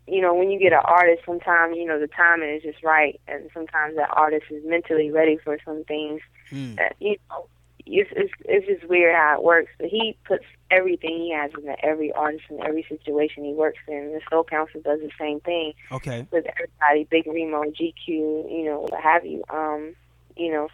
you 0.07 0.21
know 0.21 0.33
when 0.33 0.49
you 0.49 0.59
get 0.59 0.73
an 0.73 0.81
artist 0.85 1.21
sometimes 1.25 1.75
you 1.77 1.85
know 1.85 1.99
the 1.99 2.07
timing 2.07 2.49
is 2.55 2.63
just 2.63 2.83
right 2.83 3.19
and 3.27 3.49
sometimes 3.53 3.95
that 3.95 4.09
artist 4.11 4.45
is 4.49 4.63
mentally 4.65 5.11
ready 5.11 5.37
for 5.43 5.57
some 5.65 5.83
things 5.85 6.21
Mm. 6.51 6.77
uh, 6.81 6.89
you 6.99 7.15
know, 7.29 7.47
it's, 7.85 8.09
it's 8.13 8.33
it's 8.43 8.67
just 8.67 8.89
weird 8.89 9.15
how 9.15 9.37
it 9.37 9.43
works. 9.43 9.71
But 9.79 9.87
he 9.87 10.17
puts 10.25 10.43
everything 10.69 11.17
he 11.17 11.33
has 11.33 11.49
into 11.57 11.73
every 11.83 12.11
artist 12.11 12.43
and 12.49 12.59
every 12.59 12.85
situation 12.89 13.45
he 13.45 13.53
works 13.53 13.79
in. 13.87 14.11
The 14.13 14.19
Soul 14.29 14.43
Council 14.43 14.81
does 14.83 14.99
the 14.99 15.09
same 15.17 15.39
thing 15.39 15.73
Okay. 15.93 16.27
with 16.29 16.45
everybody, 16.45 17.07
Big 17.09 17.25
Remo, 17.25 17.63
GQ, 17.63 18.07
you 18.07 18.65
know, 18.65 18.81
what 18.81 19.01
have 19.01 19.25
you. 19.25 19.43
Um, 19.49 19.95
you 20.35 20.51
know, 20.51 20.67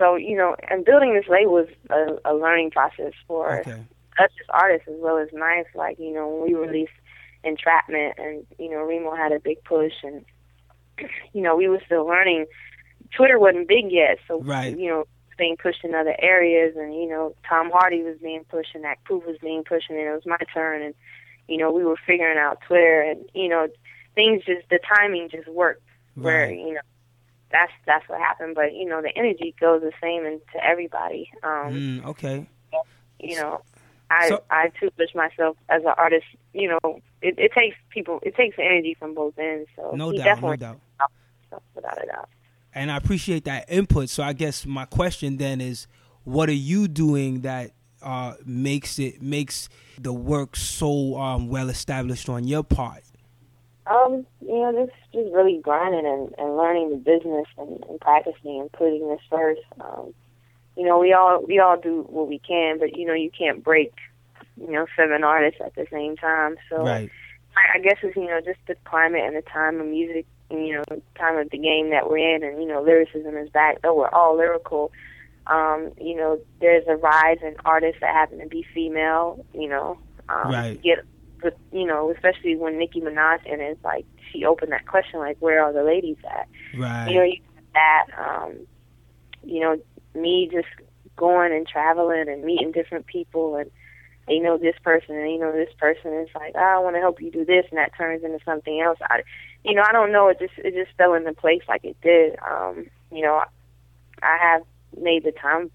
so 0.00 0.16
you 0.16 0.36
know, 0.36 0.56
and 0.68 0.84
building 0.84 1.14
this 1.14 1.28
label 1.28 1.52
was 1.52 1.68
a, 1.90 2.32
a 2.32 2.34
learning 2.34 2.70
process 2.70 3.12
for 3.28 3.60
Okay. 3.60 3.84
us 4.18 4.30
as 4.40 4.46
artists 4.48 4.88
as 4.88 4.96
well 4.98 5.18
as 5.18 5.28
nice. 5.32 5.66
Like 5.74 5.98
you 6.00 6.12
know, 6.12 6.26
when 6.26 6.50
we 6.50 6.54
released 6.54 6.92
Entrapment, 7.44 8.14
and 8.18 8.46
you 8.58 8.70
know, 8.70 8.82
Remo 8.82 9.14
had 9.14 9.30
a 9.32 9.38
big 9.38 9.62
push, 9.64 9.92
and 10.02 10.24
you 11.32 11.42
know, 11.42 11.54
we 11.54 11.68
were 11.68 11.82
still 11.84 12.06
learning. 12.06 12.46
Twitter 13.16 13.38
wasn't 13.38 13.68
big 13.68 13.90
yet, 13.90 14.18
so 14.26 14.40
Right. 14.42 14.76
you 14.76 14.88
know, 14.88 15.04
being 15.38 15.56
pushed 15.56 15.84
in 15.84 15.94
other 15.94 16.16
areas, 16.18 16.74
and 16.76 16.94
you 16.94 17.08
know, 17.08 17.34
Tom 17.48 17.70
Hardy 17.72 18.02
was 18.02 18.16
being 18.22 18.44
pushed, 18.44 18.74
and 18.74 18.84
Act 18.84 19.04
Proof 19.04 19.24
was 19.26 19.36
being 19.42 19.64
pushed, 19.64 19.90
and 19.90 19.98
it 19.98 20.10
was 20.10 20.26
my 20.26 20.38
turn, 20.52 20.82
and 20.82 20.94
you 21.48 21.58
know, 21.58 21.70
we 21.72 21.84
were 21.84 21.96
figuring 22.06 22.38
out 22.38 22.60
Twitter, 22.66 23.02
and 23.02 23.24
you 23.34 23.48
know, 23.48 23.68
things 24.14 24.44
just 24.44 24.68
the 24.70 24.78
timing 24.96 25.28
just 25.30 25.48
worked. 25.48 25.82
Where 26.14 26.46
Right. 26.48 26.58
you 26.58 26.74
know, 26.74 26.80
that's 27.52 27.72
that's 27.86 28.08
what 28.08 28.20
happened. 28.20 28.54
But 28.54 28.74
you 28.74 28.86
know, 28.88 29.02
the 29.02 29.16
energy 29.16 29.54
goes 29.60 29.82
the 29.82 29.92
same 30.02 30.24
into 30.24 30.64
everybody. 30.64 31.30
Um, 31.42 31.72
Mm, 32.02 32.04
okay. 32.06 32.46
you 33.18 33.36
know, 33.36 33.62
I 34.10 34.28
So- 34.28 34.42
I 34.50 34.70
too 34.80 34.90
push 34.96 35.14
myself 35.14 35.56
as 35.68 35.82
an 35.82 35.92
artist. 35.96 36.26
You 36.52 36.68
know, 36.70 37.00
it, 37.22 37.38
it 37.38 37.52
takes 37.52 37.76
people, 37.90 38.18
it 38.22 38.34
takes 38.34 38.56
energy 38.58 38.94
from 38.98 39.14
both 39.14 39.38
ends. 39.38 39.68
So 39.76 39.92
No 39.94 40.12
doubt. 40.12 40.40
No 40.42 40.56
doubt. 40.56 40.80
without 41.74 42.02
a 42.02 42.06
doubt. 42.06 42.28
And 42.74 42.90
I 42.90 42.96
appreciate 42.96 43.44
that 43.44 43.70
input. 43.70 44.08
So 44.08 44.22
I 44.22 44.32
guess 44.32 44.64
my 44.64 44.84
question 44.84 45.36
then 45.38 45.60
is, 45.60 45.86
what 46.24 46.48
are 46.48 46.52
you 46.52 46.86
doing 46.88 47.40
that 47.40 47.72
uh, 48.02 48.34
makes 48.46 48.98
it 48.98 49.20
makes 49.20 49.68
the 50.00 50.12
work 50.12 50.54
so 50.56 51.16
um, 51.18 51.48
well 51.48 51.68
established 51.68 52.28
on 52.28 52.46
your 52.46 52.62
part? 52.62 53.02
Um, 53.86 54.24
you 54.50 54.58
know, 54.58 54.72
just 54.84 54.96
just 55.12 55.32
really 55.32 55.60
grinding 55.62 56.06
and, 56.06 56.34
and 56.36 56.56
learning 56.56 56.90
the 56.90 56.96
business 56.96 57.46
and, 57.56 57.84
and 57.88 58.00
practicing 58.00 58.60
and 58.60 58.72
putting 58.72 59.08
this 59.08 59.24
first. 59.30 59.62
Um, 59.80 60.12
you 60.76 60.84
know, 60.84 60.98
we 60.98 61.12
all 61.12 61.44
we 61.46 61.60
all 61.60 61.78
do 61.80 62.02
what 62.08 62.26
we 62.28 62.40
can, 62.40 62.78
but 62.78 62.96
you 62.96 63.06
know, 63.06 63.14
you 63.14 63.30
can't 63.30 63.62
break 63.62 63.92
you 64.60 64.72
know 64.72 64.86
seven 64.96 65.22
artists 65.24 65.60
at 65.64 65.74
the 65.76 65.86
same 65.90 66.16
time. 66.16 66.56
So 66.68 66.84
Right. 66.84 67.10
I, 67.56 67.78
I 67.78 67.80
guess 67.80 67.98
it's 68.02 68.16
you 68.16 68.26
know 68.26 68.40
just 68.40 68.60
the 68.66 68.74
climate 68.84 69.22
and 69.24 69.36
the 69.36 69.42
time 69.42 69.80
of 69.80 69.86
music, 69.86 70.26
and, 70.50 70.66
you 70.66 70.74
know, 70.74 70.84
time 71.16 71.36
of 71.38 71.50
the 71.50 71.58
game 71.58 71.90
that 71.90 72.10
we're 72.10 72.34
in, 72.34 72.42
and 72.42 72.60
you 72.60 72.68
know, 72.68 72.82
lyricism 72.82 73.36
is 73.36 73.50
back. 73.50 73.82
Though 73.82 73.94
we're 73.94 74.08
all 74.08 74.36
lyrical, 74.36 74.90
Um, 75.46 75.92
you 76.00 76.16
know, 76.16 76.38
there's 76.60 76.86
a 76.88 76.96
rise 76.96 77.38
in 77.42 77.54
artists 77.64 78.00
that 78.00 78.12
happen 78.14 78.38
to 78.40 78.46
be 78.46 78.64
female. 78.74 79.44
You 79.54 79.68
know, 79.68 79.98
um, 80.28 80.52
Right. 80.52 80.80
Get, 80.82 81.04
but 81.42 81.56
you 81.72 81.86
know, 81.86 82.10
especially 82.10 82.56
when 82.56 82.78
Nicki 82.78 83.00
Minaj 83.00 83.40
and 83.50 83.60
it's 83.60 83.82
like 83.84 84.06
she 84.30 84.44
opened 84.44 84.72
that 84.72 84.86
question 84.86 85.20
like, 85.20 85.36
where 85.40 85.62
are 85.62 85.72
the 85.72 85.82
ladies 85.82 86.18
at? 86.28 86.48
Right. 86.76 87.08
You 87.08 87.14
know, 87.16 87.24
you 87.24 87.40
that. 87.74 88.06
Um, 88.18 88.66
you 89.44 89.60
know, 89.60 89.80
me 90.14 90.48
just 90.52 90.68
going 91.16 91.52
and 91.52 91.66
traveling 91.66 92.28
and 92.28 92.44
meeting 92.44 92.72
different 92.72 93.06
people 93.06 93.56
and 93.56 93.70
you 94.28 94.42
know 94.42 94.56
this 94.56 94.76
person 94.82 95.16
and 95.16 95.30
you 95.30 95.38
know 95.38 95.52
this 95.52 95.72
person 95.78 96.12
is 96.14 96.28
like 96.34 96.52
oh, 96.54 96.60
I 96.60 96.78
want 96.78 96.96
to 96.96 97.00
help 97.00 97.20
you 97.20 97.30
do 97.30 97.44
this 97.44 97.66
and 97.70 97.78
that 97.78 97.92
turns 97.96 98.22
into 98.22 98.38
something 98.44 98.80
else. 98.80 98.98
I, 99.02 99.22
you 99.64 99.74
know, 99.74 99.82
I 99.86 99.92
don't 99.92 100.12
know. 100.12 100.28
It 100.28 100.38
just 100.38 100.54
it 100.58 100.74
just 100.74 100.96
fell 100.96 101.14
into 101.14 101.32
place 101.32 101.62
like 101.68 101.84
it 101.84 101.96
did. 102.00 102.38
Um, 102.48 102.86
you 103.10 103.22
know, 103.22 103.42
I 104.22 104.38
have 104.40 104.62
made 104.96 105.24
the 105.24 105.32
time 105.32 105.70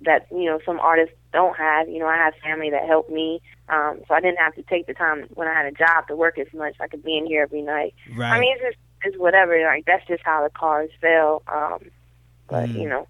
that 0.00 0.26
you 0.30 0.44
know 0.44 0.60
some 0.66 0.80
artists 0.80 1.14
don't 1.32 1.56
have. 1.56 1.88
You 1.88 2.00
know, 2.00 2.06
I 2.06 2.16
have 2.16 2.34
family 2.42 2.70
that 2.70 2.86
helped 2.86 3.10
me, 3.10 3.40
um, 3.68 4.00
so 4.06 4.14
I 4.14 4.20
didn't 4.20 4.38
have 4.38 4.54
to 4.56 4.62
take 4.62 4.86
the 4.86 4.94
time 4.94 5.26
when 5.34 5.48
I 5.48 5.54
had 5.54 5.66
a 5.66 5.72
job 5.72 6.08
to 6.08 6.16
work 6.16 6.38
as 6.38 6.46
much. 6.52 6.76
I 6.80 6.86
could 6.88 7.02
be 7.02 7.16
in 7.16 7.26
here 7.26 7.42
every 7.42 7.62
night. 7.62 7.94
right. 8.14 8.32
I 8.32 8.40
mean, 8.40 8.54
it's 8.56 8.62
just 8.62 8.76
it's 9.04 9.16
whatever. 9.18 9.58
Like 9.64 9.84
that's 9.86 10.06
just 10.06 10.22
how 10.24 10.42
the 10.44 10.50
cards 10.50 10.92
fell. 11.00 11.42
Um, 11.48 11.78
but 12.48 12.68
Mm. 12.68 12.74
you 12.82 12.88
know, 12.88 13.08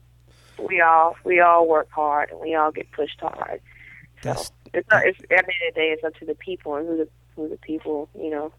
we 0.68 0.80
all 0.80 1.16
we 1.24 1.40
all 1.40 1.66
work 1.66 1.90
hard 1.90 2.30
and 2.30 2.40
we 2.40 2.54
all 2.54 2.70
get 2.70 2.90
pushed 2.92 3.20
hard. 3.20 3.60
So 4.22 4.28
That's 4.28 4.52
it's, 4.72 4.88
not, 4.90 5.04
it's 5.06 5.18
at 5.20 5.28
the 5.28 5.34
end 5.36 5.40
of 5.68 5.74
the 5.74 5.80
day, 5.80 5.88
it's 5.90 6.04
up 6.04 6.14
to 6.16 6.24
the 6.24 6.34
people 6.36 6.76
and 6.76 6.86
who 6.88 6.96
the 6.98 7.08
who 7.36 7.48
the 7.48 7.56
people 7.58 8.08
you 8.16 8.30
know 8.30 8.52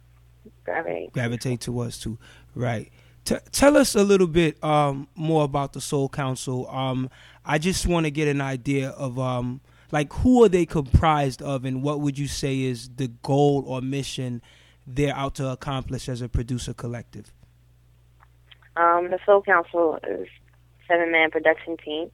gravitate. 0.63 1.13
gravitate 1.13 1.61
towards 1.61 1.97
too. 1.99 2.17
Right. 2.53 2.91
T- 3.23 3.37
tell 3.51 3.75
us 3.75 3.95
a 3.95 4.03
little 4.03 4.27
bit 4.27 4.63
um, 4.63 5.07
more 5.15 5.43
about 5.45 5.73
the 5.73 5.81
Soul 5.81 6.09
Council. 6.09 6.69
Um, 6.69 7.09
I 7.43 7.57
just 7.57 7.87
want 7.87 8.05
to 8.05 8.11
get 8.11 8.27
an 8.27 8.39
idea 8.41 8.89
of 8.89 9.17
um, 9.17 9.61
like 9.91 10.11
who 10.13 10.43
are 10.43 10.49
they 10.49 10.65
comprised 10.65 11.41
of, 11.41 11.65
and 11.65 11.83
what 11.83 11.99
would 12.01 12.17
you 12.17 12.27
say 12.27 12.61
is 12.61 12.89
the 12.95 13.07
goal 13.07 13.63
or 13.67 13.81
mission 13.81 14.41
they're 14.87 15.15
out 15.15 15.35
to 15.35 15.47
accomplish 15.47 16.07
as 16.09 16.21
a 16.21 16.29
producer 16.29 16.73
collective? 16.73 17.33
Um, 18.77 19.09
the 19.09 19.19
Soul 19.25 19.41
Council 19.41 19.99
is 20.07 20.27
seven 20.87 21.11
man 21.11 21.31
production 21.31 21.77
team. 21.77 22.11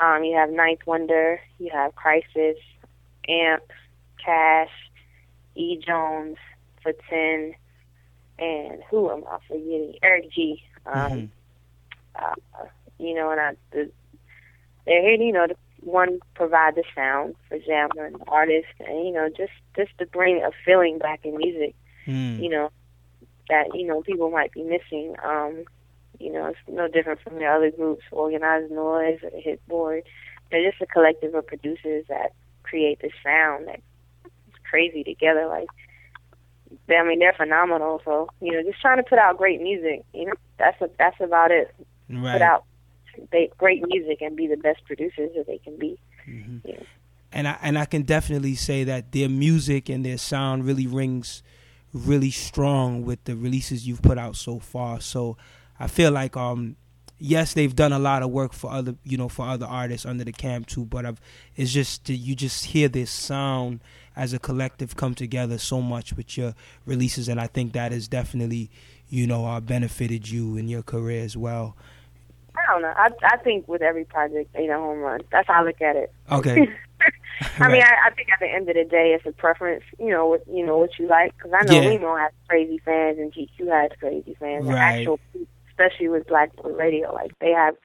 Um, 0.00 0.24
you 0.24 0.36
have 0.36 0.50
Ninth 0.50 0.80
Wonder, 0.86 1.40
you 1.58 1.70
have 1.72 1.92
Khrysis, 1.94 2.56
Amp, 3.28 3.62
Cash, 4.24 4.70
E 5.54 5.76
Jones, 5.76 6.36
for 6.82 6.92
ten, 7.10 7.54
and 8.38 8.82
who 8.90 9.10
am 9.10 9.24
I 9.28 9.38
forgetting? 9.46 9.94
Eric 10.02 10.30
G. 10.32 10.62
Um, 10.86 10.94
Mhm. 10.94 11.28
uh, 12.14 12.34
you 12.98 13.14
know, 13.14 13.30
and 13.30 13.40
I, 13.40 13.56
the, 13.72 13.90
they're 14.86 15.02
here, 15.02 15.20
you 15.20 15.32
know, 15.32 15.46
to 15.46 15.56
one 15.88 16.20
provide 16.34 16.74
the 16.74 16.84
sound 16.94 17.34
for 17.48 17.58
Jamla 17.58 18.06
and 18.06 18.14
the 18.16 18.24
artist, 18.28 18.68
and 18.80 19.06
you 19.06 19.12
know, 19.12 19.28
just 19.28 19.52
just 19.76 19.90
to 19.98 20.06
bring 20.06 20.42
a 20.42 20.50
feeling 20.64 20.98
back 20.98 21.20
in 21.24 21.36
music 21.36 21.74
Mm. 22.08 22.42
you 22.42 22.48
know, 22.48 22.70
that, 23.50 23.66
you 23.74 23.86
know, 23.86 24.02
people 24.02 24.30
might 24.30 24.52
be 24.52 24.62
missing. 24.62 25.14
Um, 25.22 25.64
you 26.18 26.32
know, 26.32 26.46
it's 26.46 26.58
no 26.66 26.88
different 26.88 27.20
from 27.20 27.36
the 27.36 27.44
other 27.44 27.70
groups, 27.70 28.02
Organized 28.10 28.72
Noize 28.72 29.22
or 29.22 29.40
Hit 29.40 29.66
Board. 29.68 30.04
They're 30.50 30.68
just 30.68 30.82
a 30.82 30.86
collective 30.86 31.34
of 31.34 31.46
producers 31.46 32.06
that 32.08 32.32
create 32.62 33.00
this 33.00 33.12
sound 33.22 33.68
that's 33.68 33.82
crazy 34.68 35.04
together. 35.04 35.46
Like, 35.46 35.68
they, 36.86 36.96
I 36.96 37.04
mean, 37.04 37.18
they're 37.18 37.34
phenomenal. 37.34 38.00
So, 38.04 38.30
you 38.40 38.52
know, 38.52 38.62
just 38.62 38.80
trying 38.80 38.96
to 38.96 39.02
put 39.02 39.18
out 39.18 39.36
great 39.36 39.60
music. 39.60 40.04
You 40.14 40.26
know, 40.26 40.34
that's 40.58 40.80
a, 40.80 40.88
that's 40.98 41.20
about 41.20 41.50
it. 41.50 41.74
Right. 42.08 42.32
Put 42.32 42.42
out 42.42 42.64
great 43.58 43.82
music 43.86 44.18
and 44.20 44.36
be 44.36 44.46
the 44.46 44.56
best 44.56 44.84
producers 44.84 45.30
that 45.36 45.46
they 45.46 45.58
can 45.58 45.76
be. 45.78 45.98
Mhm. 46.28 46.60
Yeah. 46.64 46.76
and 47.32 47.46
I 47.48 47.58
and 47.62 47.78
I 47.78 47.84
can 47.84 48.02
definitely 48.02 48.54
say 48.54 48.84
that 48.84 49.12
their 49.12 49.28
music 49.28 49.88
and 49.88 50.04
their 50.04 50.18
sound 50.18 50.64
really 50.64 50.86
rings 50.86 51.42
really 51.92 52.30
strong 52.30 53.02
with 53.04 53.22
the 53.24 53.34
releases 53.36 53.86
you've 53.86 54.02
put 54.02 54.18
out 54.18 54.36
so 54.36 54.58
far. 54.58 55.00
So 55.00 55.36
I 55.80 55.86
feel 55.88 56.10
like 56.10 56.36
um 56.36 56.76
yes 57.20 57.52
they've 57.54 57.74
done 57.74 57.92
a 57.92 57.98
lot 57.98 58.22
of 58.22 58.30
work 58.30 58.52
for 58.52 58.70
other 58.70 58.94
you 59.04 59.16
know 59.18 59.28
for 59.28 59.44
other 59.46 59.66
artists 59.66 60.06
under 60.06 60.24
the 60.24 60.32
camp 60.32 60.66
too, 60.66 60.84
but 60.84 61.04
I've, 61.04 61.20
it's 61.56 61.72
just 61.72 62.08
you 62.08 62.34
just 62.34 62.66
hear 62.66 62.88
this 62.88 63.10
sound 63.10 63.80
as 64.16 64.32
a 64.32 64.38
collective 64.38 64.96
come 64.96 65.14
together 65.14 65.58
so 65.58 65.80
much 65.80 66.12
with 66.14 66.36
your 66.36 66.54
releases, 66.86 67.28
and 67.28 67.40
I 67.40 67.46
think 67.46 67.72
that 67.72 67.92
has 67.92 68.08
definitely 68.08 68.70
you 69.08 69.26
know 69.26 69.46
uh, 69.46 69.60
benefited 69.60 70.28
you 70.30 70.56
in 70.56 70.68
your 70.68 70.82
career 70.82 71.22
as 71.24 71.36
well. 71.36 71.76
I 72.58 72.72
don't 72.72 72.82
know. 72.82 72.92
I 72.96 73.08
I 73.22 73.36
think 73.38 73.68
with 73.68 73.82
every 73.82 74.04
project 74.04 74.54
ain't 74.56 74.70
a 74.70 74.74
home 74.74 74.98
run. 74.98 75.20
That's 75.30 75.46
how 75.46 75.62
I 75.62 75.64
look 75.64 75.80
at 75.80 75.96
it. 75.96 76.12
Okay. 76.30 76.68
I 77.60 77.68
mean, 77.72 77.82
I, 77.82 77.94
I 78.06 78.10
think 78.10 78.28
at 78.32 78.40
the 78.40 78.48
end 78.48 78.68
of 78.68 78.74
the 78.74 78.84
day, 78.84 79.12
it's 79.14 79.24
a 79.26 79.32
preference. 79.32 79.84
You 79.98 80.10
know 80.10 80.26
what 80.26 80.42
you 80.48 80.64
know 80.66 80.78
what 80.78 80.98
you 80.98 81.06
like. 81.06 81.36
Because 81.36 81.52
I 81.54 81.64
know 81.64 81.80
Yeah. 81.80 81.88
Remo 81.88 82.16
has 82.16 82.32
crazy 82.48 82.78
fans 82.84 83.18
and 83.18 83.32
GQ 83.32 83.68
has 83.70 83.90
crazy 83.98 84.36
fans. 84.40 84.66
Right. 84.66 84.76
actual, 85.00 85.20
especially 85.70 86.08
with 86.08 86.26
Black 86.26 86.50
Radio, 86.64 87.12
like 87.14 87.38
they 87.38 87.50
have 87.52 87.76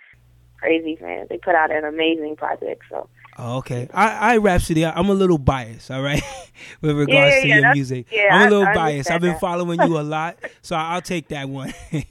crazy 0.58 0.96
fans. 0.96 1.30
They 1.30 1.38
put 1.38 1.56
out 1.56 1.72
an 1.72 1.86
amazing 1.86 2.36
project. 2.36 2.84
So 2.90 3.08
Oh, 3.38 3.58
okay. 3.58 3.90
I, 3.94 4.34
I 4.34 4.38
Rapsody, 4.38 4.86
I- 4.86 4.92
I'm 4.98 5.10
a 5.10 5.14
little 5.14 5.38
biased, 5.40 5.90
all 5.90 6.02
right, 6.02 6.22
with 6.82 6.96
regards 6.96 7.36
Yeah, 7.38 7.42
to 7.42 7.48
yeah, 7.48 7.58
your 7.60 7.74
music. 7.74 8.06
yeah, 8.12 8.28
I'm 8.32 8.48
a 8.48 8.50
little 8.52 8.66
I 8.68 8.74
biased. 8.76 9.10
I've 9.12 9.22
been 9.22 9.40
following 9.40 9.82
you 9.82 10.00
a 10.00 10.02
lot, 10.04 10.38
so 10.62 10.76
I'll 10.76 11.02
take 11.02 11.30
that 11.30 11.50
one. 11.50 11.74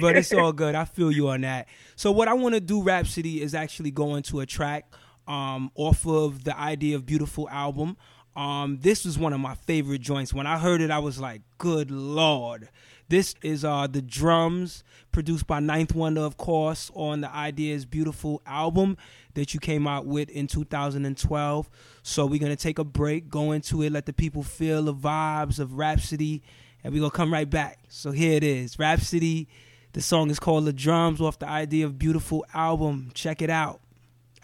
but 0.00 0.16
it's 0.16 0.32
all 0.32 0.52
good. 0.52 0.74
I 0.74 0.84
feel 0.84 1.10
you 1.10 1.28
on 1.30 1.40
that. 1.42 1.68
So 1.96 2.12
what 2.12 2.28
I 2.28 2.34
want 2.34 2.54
to 2.54 2.60
do, 2.60 2.82
Rapsody, 2.82 3.42
is 3.42 3.54
actually 3.54 3.90
go 3.90 4.14
into 4.14 4.40
a 4.40 4.46
track 4.46 4.86
um, 5.26 5.70
off 5.74 6.06
of 6.06 6.44
the 6.44 6.56
Idea 6.58 6.96
of 6.96 7.06
Beautiful 7.06 7.48
album. 7.50 7.96
Um, 8.36 8.78
this 8.80 9.04
was 9.04 9.18
one 9.18 9.32
of 9.32 9.40
my 9.40 9.54
favorite 9.54 10.00
joints. 10.00 10.32
When 10.32 10.46
I 10.46 10.58
heard 10.58 10.80
it, 10.80 10.90
I 10.90 11.00
was 11.00 11.18
like, 11.20 11.42
"Good 11.58 11.90
lord!" 11.90 12.68
This 13.12 13.34
is 13.42 13.62
uh, 13.62 13.86
the 13.88 14.00
drums 14.00 14.82
produced 15.12 15.46
by 15.46 15.60
Ninth 15.60 15.94
Wonder, 15.94 16.22
of 16.22 16.38
course, 16.38 16.90
on 16.94 17.20
the 17.20 17.30
Ideas 17.30 17.84
Beautiful 17.84 18.40
album 18.46 18.96
that 19.34 19.52
you 19.52 19.60
came 19.60 19.86
out 19.86 20.06
with 20.06 20.30
in 20.30 20.46
2012. 20.46 21.70
So 22.02 22.24
we're 22.24 22.40
gonna 22.40 22.56
take 22.56 22.78
a 22.78 22.84
break, 22.84 23.28
go 23.28 23.52
into 23.52 23.82
it, 23.82 23.92
let 23.92 24.06
the 24.06 24.14
people 24.14 24.42
feel 24.42 24.84
the 24.84 24.94
vibes 24.94 25.58
of 25.58 25.74
Rapsody, 25.74 26.42
and 26.82 26.94
we're 26.94 27.00
gonna 27.00 27.10
come 27.10 27.30
right 27.30 27.50
back. 27.50 27.80
So 27.88 28.12
here 28.12 28.32
it 28.32 28.44
is, 28.44 28.78
Rapsody. 28.78 29.46
The 29.92 30.00
song 30.00 30.30
is 30.30 30.40
called 30.40 30.64
"The 30.64 30.72
Drums" 30.72 31.20
off 31.20 31.38
the 31.38 31.50
Idea 31.50 31.84
of 31.84 31.98
Beautiful 31.98 32.46
album. 32.54 33.10
Check 33.12 33.42
it 33.42 33.50
out, 33.50 33.82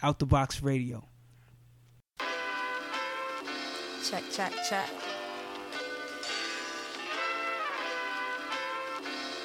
Out 0.03 0.19
the 0.19 0.27
Box 0.27 0.61
Radio. 0.61 1.07
Check, 4.03 4.25
check, 4.31 4.53
check. 4.69 5.08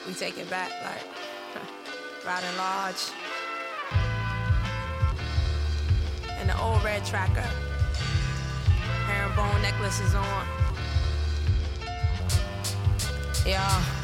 We 0.06 0.12
take 0.12 0.36
it 0.36 0.50
back 0.50 0.70
like 0.84 1.02
riding 2.26 2.56
large. 2.58 3.10
And 6.38 6.48
the 6.48 6.60
old 6.62 6.84
red 6.84 7.04
tracker. 7.06 7.48
Herringbone 9.06 9.62
necklace 9.62 10.00
is 10.00 10.14
on. 10.14 10.46
Yeah. 13.46 14.03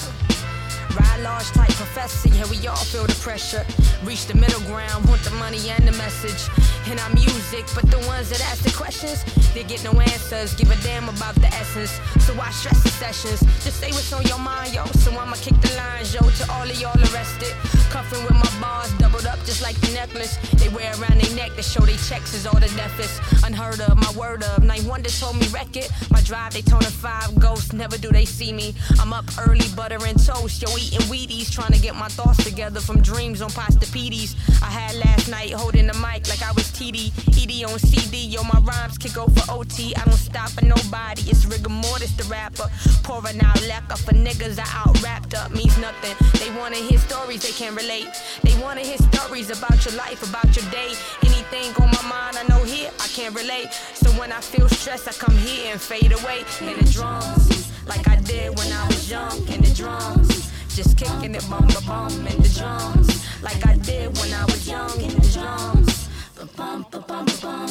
Ride 0.96 1.20
large 1.22 1.46
type 1.52 1.70
professor, 1.70 2.28
yeah, 2.28 2.44
we 2.50 2.66
all 2.66 2.76
feel 2.76 3.06
the 3.06 3.14
pressure. 3.14 3.64
Reach 4.04 4.26
the 4.26 4.34
middle 4.34 4.60
ground, 4.62 5.08
want 5.08 5.22
the 5.22 5.30
money 5.32 5.70
and 5.70 5.86
the 5.86 5.92
message. 5.92 6.48
In 6.90 6.98
our 6.98 7.10
music, 7.10 7.64
but 7.74 7.90
the 7.90 7.98
ones 8.08 8.30
that 8.30 8.40
ask 8.50 8.62
the 8.64 8.72
questions, 8.72 9.22
they 9.54 9.62
get 9.62 9.84
no 9.84 9.92
answers. 10.00 10.54
Give 10.54 10.70
a 10.70 10.76
damn 10.82 11.08
about 11.08 11.34
the 11.36 11.48
essence. 11.48 11.92
So 12.24 12.32
I 12.40 12.50
stress 12.50 12.82
the 12.82 12.88
sessions. 12.88 13.40
Just 13.62 13.78
say 13.80 13.90
what's 13.90 14.12
on 14.12 14.24
your 14.24 14.38
mind, 14.38 14.74
yo. 14.74 14.84
So 15.04 15.10
I'ma 15.12 15.36
kick 15.36 15.60
the 15.60 15.72
lines, 15.76 16.14
yo, 16.14 16.20
to 16.20 16.52
all 16.52 16.68
of 16.68 16.80
y'all 16.80 16.98
arrested. 17.12 17.54
Cuffing 17.90 18.22
with 18.24 18.34
my 18.34 18.50
bars, 18.60 18.92
doubled 18.98 19.26
up 19.26 19.38
just 19.44 19.62
like 19.62 19.78
the 19.80 19.92
necklace. 19.92 20.36
They 20.58 20.68
wear 20.68 20.90
around 20.98 21.20
their 21.20 21.34
neck 21.36 21.54
to 21.56 21.62
show 21.62 21.84
they 21.84 21.96
checks 22.08 22.34
is 22.34 22.46
all 22.46 22.58
the 22.58 22.70
deafest. 22.74 23.20
Unheard 23.44 23.80
of, 23.80 23.96
my 23.96 24.12
word 24.18 24.42
of. 24.42 24.64
Ninth 24.64 24.86
Wonder 24.86 25.10
told 25.10 25.36
me 25.36 25.46
wreck 25.48 25.76
it. 25.76 25.90
My 26.10 26.20
drive, 26.22 26.54
they 26.54 26.62
tone 26.62 26.82
5 26.82 27.38
ghosts, 27.38 27.72
never 27.72 27.98
do 27.98 28.10
they 28.10 28.24
see 28.24 28.52
me. 28.52 28.74
I'm 28.98 29.12
up 29.12 29.26
early, 29.46 29.66
buttering 29.76 30.16
toast, 30.16 30.62
yo, 30.62 30.76
eating 30.80 31.06
Wheaties. 31.12 31.50
Trying 31.50 31.72
to 31.72 31.80
get 31.80 31.94
my 31.94 32.08
thoughts 32.08 32.42
together 32.42 32.80
from 32.80 33.02
dreams 33.02 33.42
on 33.42 33.50
pasta 33.50 33.86
PDs. 33.86 34.34
I 34.62 34.70
had 34.70 34.96
last 34.96 35.28
night 35.28 35.52
holding 35.52 35.86
the 35.86 35.94
mic 35.94 36.28
like 36.28 36.42
I 36.42 36.52
was 36.52 36.64
TD. 36.72 37.12
ED 37.36 37.70
on 37.70 37.78
CD, 37.78 38.26
yo, 38.26 38.42
my 38.44 38.60
rhymes 38.60 38.98
go 39.14 39.26
for 39.26 39.52
OT. 39.52 39.94
I 39.96 40.04
don't 40.04 40.14
stop 40.14 40.50
for 40.50 40.64
nobody, 40.64 41.22
it's 41.22 41.44
rigor 41.46 41.68
mortis, 41.68 42.12
the 42.12 42.24
rapper. 42.24 42.70
Pouring 43.02 43.40
out 43.40 43.60
lacquer 43.66 43.96
for 43.96 44.12
niggas 44.12 44.58
I 44.58 44.66
out 44.80 45.02
wrapped 45.02 45.34
up 45.34 45.50
means 45.52 45.76
nothing. 45.78 46.14
They 46.38 46.50
wanna 46.58 46.76
hear 46.76 46.98
stories 46.98 47.42
they 47.42 47.52
can 47.52 47.74
relate. 47.74 48.08
They 48.42 48.54
wanna 48.62 48.82
hear 48.82 48.98
stories 49.12 49.50
about 49.50 49.84
your 49.84 49.94
life, 49.94 50.22
about 50.28 50.54
your 50.56 50.68
day. 50.70 50.92
Anything 51.22 51.74
on 51.82 51.90
my 51.90 52.02
mind, 52.08 52.36
I 52.38 52.44
know 52.48 52.62
here 52.64 52.90
I 53.00 53.08
can't 53.08 53.34
relate. 53.34 53.68
So 53.94 54.10
when 54.12 54.32
I 54.32 54.40
feel 54.40 54.68
stressed, 54.68 55.08
I 55.08 55.12
come 55.12 55.36
here 55.36 55.72
and 55.72 55.80
fade 55.80 56.12
away. 56.12 56.44
In 56.60 56.78
the 56.78 56.90
drums, 56.92 57.72
like 57.86 58.06
I 58.08 58.16
did 58.16 58.56
when 58.58 58.72
I 58.72 58.86
was 58.86 59.10
young. 59.10 59.36
In 59.48 59.60
the 59.62 59.74
drums, 59.74 60.29
just 60.74 60.96
kicking 60.96 61.34
it 61.34 61.44
bum 61.50 61.66
ba 61.66 61.80
bum 61.86 62.26
in 62.26 62.42
the 62.42 62.48
drums, 62.58 63.26
like 63.42 63.66
I 63.66 63.76
did 63.76 64.16
when 64.18 64.32
I 64.32 64.44
was 64.44 64.68
young. 64.68 65.00
In 65.00 65.08
the 65.08 65.28
drums, 65.32 66.08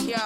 Yo, 0.07 0.17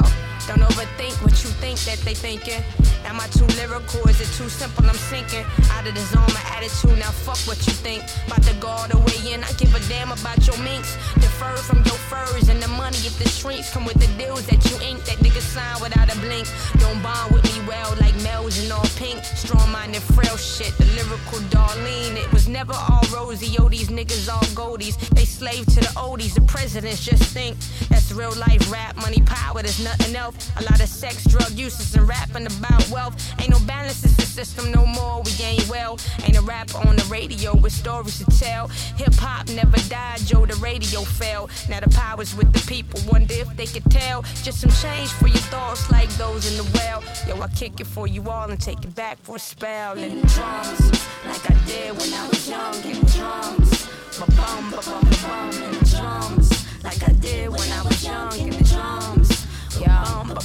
don't 0.48 0.60
overthink 0.60 1.16
what 1.24 1.32
you 1.44 1.50
think 1.64 1.80
that 1.88 2.00
they 2.00 2.14
thinking. 2.14 2.62
Am 3.06 3.20
I 3.20 3.28
too 3.28 3.46
lyrical? 3.60 4.02
Is 4.10 4.20
it 4.22 4.32
too 4.38 4.50
simple? 4.50 4.86
I'm 4.86 4.96
sinking 4.96 5.46
out 5.72 5.88
of 5.88 5.94
the 5.94 6.02
zone. 6.12 6.28
My 6.34 6.44
attitude 6.56 7.00
now. 7.00 7.12
Fuck 7.12 7.40
what 7.48 7.60
you 7.68 7.74
think. 7.74 8.04
About 8.28 8.44
to 8.44 8.54
go 8.56 8.68
all 8.68 8.88
the 8.88 8.98
way 8.98 9.34
in. 9.34 9.44
I 9.44 9.52
give 9.54 9.74
a 9.76 9.80
damn 9.88 10.12
about 10.12 10.46
your 10.48 10.58
minks. 10.60 10.96
Defer 11.16 11.56
from 11.58 11.84
your 11.84 12.00
furs 12.10 12.50
and 12.50 12.62
the 12.62 12.68
money 12.70 12.98
if 13.04 13.18
the 13.20 13.28
shrinks 13.28 13.72
come 13.72 13.86
with 13.86 14.00
the 14.00 14.10
deals 14.18 14.46
that 14.48 14.60
you 14.70 14.76
ink. 14.88 15.04
That 15.06 15.18
nigga 15.24 15.42
sign 15.42 15.82
without 15.82 16.14
a 16.14 16.18
blink. 16.20 16.48
Don't 16.80 17.02
bond 17.02 17.34
with 17.34 17.44
me 17.44 17.68
well 17.68 17.96
like 18.00 18.16
Mel's 18.24 18.58
and 18.62 18.72
all 18.72 18.88
pink. 18.96 19.24
Strong 19.24 19.72
minded, 19.72 20.02
frail 20.02 20.38
shit. 20.38 20.74
The 20.78 20.86
lyrical 20.98 21.40
Darlene. 21.54 22.16
It 22.16 22.32
was 22.32 22.48
never 22.48 22.74
all 22.74 23.04
rosy. 23.14 23.48
Yo, 23.48 23.70
these 23.70 23.90
niggas 23.90 24.32
all 24.32 24.48
goldies. 24.56 24.98
They 25.10 25.26
slave 25.26 25.66
to 25.76 25.80
the 25.80 25.94
oldies. 25.96 26.34
The 26.34 26.42
presidents 26.42 27.04
just 27.04 27.24
think 27.34 27.58
that's 27.90 28.12
real 28.12 28.36
life 28.36 28.72
rap. 28.72 28.96
Money, 28.98 29.22
power, 29.26 29.62
there's 29.62 29.84
nothing 29.84 30.16
else. 30.16 30.33
A 30.58 30.64
lot 30.64 30.80
of 30.82 30.88
sex, 30.88 31.24
drug 31.26 31.52
uses, 31.52 31.96
and 31.96 32.08
rapping 32.08 32.46
about 32.46 32.88
wealth. 32.90 33.16
Ain't 33.40 33.50
no 33.50 33.60
balance 33.66 34.04
in 34.04 34.14
the 34.16 34.22
system 34.22 34.72
no 34.72 34.86
more. 34.86 35.22
We 35.24 35.32
gain 35.34 35.62
well. 35.70 36.00
Ain't 36.24 36.38
a 36.38 36.42
rapper 36.42 36.78
on 36.88 36.96
the 36.96 37.06
radio 37.10 37.56
with 37.56 37.74
stories 37.74 38.20
to 38.20 38.26
tell. 38.38 38.68
Hip 38.98 39.14
hop 39.16 39.50
never 39.50 39.78
died, 39.90 40.20
Joe. 40.20 40.46
The 40.46 40.56
radio 40.56 41.02
fell. 41.02 41.50
Now 41.70 41.80
the 41.80 41.90
power's 41.90 42.36
with 42.36 42.52
the 42.54 42.64
people. 42.68 43.00
Wonder 43.12 43.34
if 43.34 43.56
they 43.56 43.66
could 43.66 43.90
tell. 43.92 44.24
Just 44.44 44.62
some 44.62 44.72
change 44.72 45.10
for 45.10 45.28
your 45.28 45.46
thoughts, 45.54 45.90
like 45.92 46.10
those 46.18 46.50
in 46.50 46.58
the 46.58 46.70
well. 46.76 47.04
Yo, 47.28 47.42
I 47.42 47.48
kick 47.50 47.80
it 47.80 47.88
for 47.88 48.08
you 48.08 48.30
all 48.30 48.50
and 48.50 48.60
take 48.60 48.84
it 48.84 48.96
back 48.96 49.18
for 49.22 49.36
a 49.38 49.40
spell. 49.40 49.96
The 49.96 50.10
drums, 50.10 50.92
like 51.26 51.50
I 51.50 51.56
did 51.66 51.92
when 51.98 52.14
I 52.14 52.28
was 52.30 52.50
young. 52.50 52.74
The 52.82 52.94
drums, 53.16 53.88
ba 54.20 54.26
bum 54.36 54.72
ba 54.72 54.82
bum 54.86 55.04
bum. 55.24 55.52
The 55.52 55.90
drums, 55.96 56.84
like 56.84 57.02
I 57.08 57.12
did 57.14 57.50
when 57.50 57.72
I 57.72 57.82
was 57.84 58.04
young. 58.04 58.63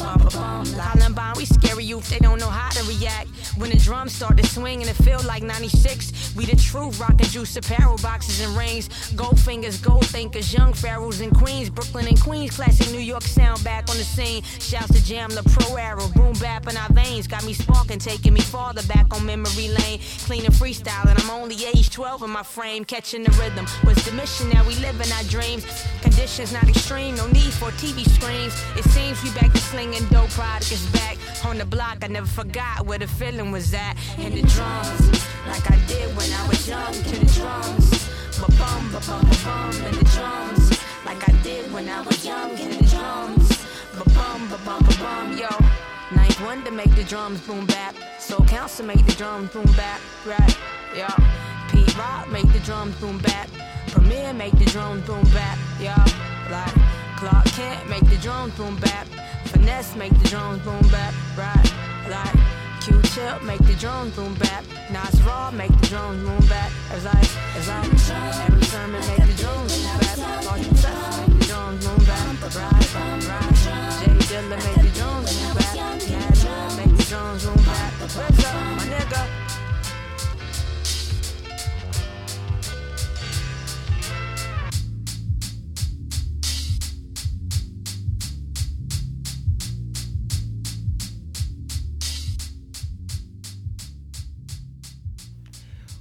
Ba 0.08 0.16
bum 0.16 0.28
bum. 0.32 0.64
Columbine, 0.74 1.34
we 1.36 1.44
scary 1.44 1.84
youth, 1.84 2.08
they 2.08 2.18
don't 2.18 2.40
know 2.40 2.48
how 2.48 2.70
to 2.70 2.82
react. 2.88 3.28
When 3.58 3.70
the 3.70 3.76
drums 3.76 4.14
start 4.14 4.36
to 4.36 4.46
swing 4.46 4.82
and 4.82 4.88
it 4.88 4.94
feel 5.02 5.20
like 5.26 5.42
96, 5.42 6.36
we 6.36 6.44
the 6.44 6.54
truth, 6.54 7.00
rockin' 7.00 7.26
juice 7.26 7.56
apparel 7.56 7.96
boxes 7.98 8.40
and 8.40 8.56
rings. 8.56 8.88
Gold 9.16 9.40
fingers, 9.40 9.80
gold 9.80 10.06
thinkers, 10.06 10.52
young 10.54 10.72
pharaohs 10.72 11.20
and 11.20 11.36
queens, 11.36 11.68
Brooklyn 11.68 12.06
and 12.06 12.20
Queens, 12.20 12.54
classic 12.54 12.88
New 12.92 13.00
York 13.00 13.22
sound 13.22 13.64
back 13.64 13.90
on 13.90 13.96
the 13.96 14.04
scene. 14.04 14.44
Shouts 14.60 14.92
to 14.92 15.04
Jam, 15.04 15.30
the 15.30 15.42
pro 15.42 15.76
arrow, 15.76 16.06
boom 16.14 16.34
bap 16.34 16.68
in 16.68 16.76
our 16.76 16.88
veins, 16.92 17.26
got 17.26 17.44
me 17.44 17.52
sparking, 17.52 17.98
taking 17.98 18.32
me 18.32 18.40
farther 18.40 18.82
back 18.84 19.12
on 19.12 19.26
memory 19.26 19.68
lane. 19.68 19.98
Clean 20.26 20.44
and 20.44 20.54
freestyling, 20.54 21.20
I'm 21.20 21.30
only 21.30 21.56
age 21.64 21.90
12 21.90 22.22
in 22.22 22.30
my 22.30 22.44
frame, 22.44 22.84
catching 22.84 23.24
the 23.24 23.32
rhythm. 23.42 23.66
Was 23.84 24.04
the 24.04 24.12
mission 24.12 24.50
that 24.50 24.64
we 24.66 24.76
live 24.76 25.00
in 25.00 25.10
our 25.10 25.24
dreams? 25.24 25.66
Conditions 26.02 26.52
not 26.52 26.68
extreme, 26.68 27.16
no 27.16 27.26
need 27.28 27.52
for 27.52 27.70
TV 27.72 28.08
screens. 28.08 28.54
It 28.76 28.84
seems 28.84 29.20
we 29.24 29.30
back 29.32 29.52
to 29.52 29.58
slinging 29.58 30.06
dope, 30.10 30.30
product 30.30 30.70
is 30.70 30.86
back 30.92 31.16
on 31.44 31.58
the 31.58 31.66
block. 31.66 31.98
I 32.02 32.06
never 32.06 32.26
forgot 32.26 32.86
where 32.86 32.98
the 32.98 33.08
feeling 33.08 33.47
was 33.50 33.72
at. 33.74 33.96
And 34.18 34.34
the 34.34 34.42
drums, 34.42 35.10
like 35.46 35.70
I 35.70 35.78
did 35.86 36.14
when 36.16 36.32
I 36.32 36.48
was 36.48 36.68
young, 36.68 36.92
to 36.92 37.16
the 37.18 37.30
drums. 37.32 38.08
Ba 38.40 38.46
bum, 38.58 38.92
ba 38.92 39.00
bum, 39.06 39.22
ba 39.28 39.36
bum, 39.44 39.70
and 39.86 39.94
the 39.94 40.04
drums, 40.14 40.70
like 41.04 41.28
I 41.28 41.32
did 41.42 41.72
when 41.72 41.88
I 41.88 42.00
was 42.02 42.24
young, 42.24 42.56
to 42.56 42.68
the 42.68 42.84
drums. 42.86 43.48
Ba 43.98 44.04
bum, 44.14 44.48
ba 44.48 44.58
bum, 44.64 44.82
ba 44.84 44.94
bum, 44.98 45.38
yo. 45.38 45.48
Ninth 46.14 46.40
wonder 46.40 46.70
make 46.70 46.94
the 46.94 47.04
drums 47.04 47.40
boom 47.40 47.66
bap. 47.66 47.94
Soul 48.18 48.44
Council 48.46 48.86
make 48.86 49.04
the 49.04 49.14
drums 49.14 49.50
boom 49.52 49.66
bap, 49.76 50.00
right? 50.24 50.56
Yeah. 50.96 51.14
Pete 51.70 51.96
Rock 51.98 52.28
make 52.30 52.50
the 52.52 52.60
drums 52.60 52.96
boom 52.96 53.18
bap. 53.18 53.48
Premier 53.88 54.32
make 54.32 54.56
the 54.58 54.64
drums 54.66 55.06
boom 55.06 55.22
bap, 55.34 55.58
yeah. 55.80 56.02
Like 56.50 56.74
Clark 57.18 57.46
Kent 57.46 57.88
make 57.90 58.08
the 58.08 58.16
drums 58.16 58.54
boom 58.54 58.76
bap. 58.76 59.06
Finesse 59.46 59.96
make 59.96 60.16
the 60.22 60.28
drums 60.28 60.62
boom 60.62 60.80
bap, 60.88 61.14
right? 61.36 61.72
Like 62.08 62.47
Q-Tip 62.88 63.42
make 63.42 63.60
the 63.66 63.74
drums 63.74 64.16
boom 64.16 64.34
bap. 64.34 64.64
Nas 64.90 65.22
Raw 65.22 65.50
make 65.50 65.70
the 65.80 65.86
drums 65.88 66.26
boom 66.26 66.48
bap. 66.48 66.72
It's 66.92 67.04
like, 67.04 67.30
it's 67.54 67.68
like 67.68 67.84
Erick 68.48 68.64
Sermon 68.64 69.02
make 69.06 69.26
the 69.26 69.34
drums 69.42 69.76
boom 69.76 69.98
bap. 70.00 70.18
All 70.48 70.56
you 70.56 70.70
make 70.70 71.38
the 71.38 71.44
drums 71.46 71.86
boom 71.86 72.04
bap, 72.06 72.42
right? 72.56 72.94
Right? 73.28 73.56
J 74.00 74.08
Dilla 74.28 74.56
make 74.56 74.80
the 74.80 74.90
drums 74.98 75.28
boom 75.36 75.54
bap. 75.54 75.74
Mad 75.76 76.76
make 76.78 76.96
the 76.96 77.04
drums 77.04 77.44
boom 77.44 77.56
bap. 77.56 77.92
Up, 78.00 78.08
my 78.76 78.84
nigga? 78.88 79.47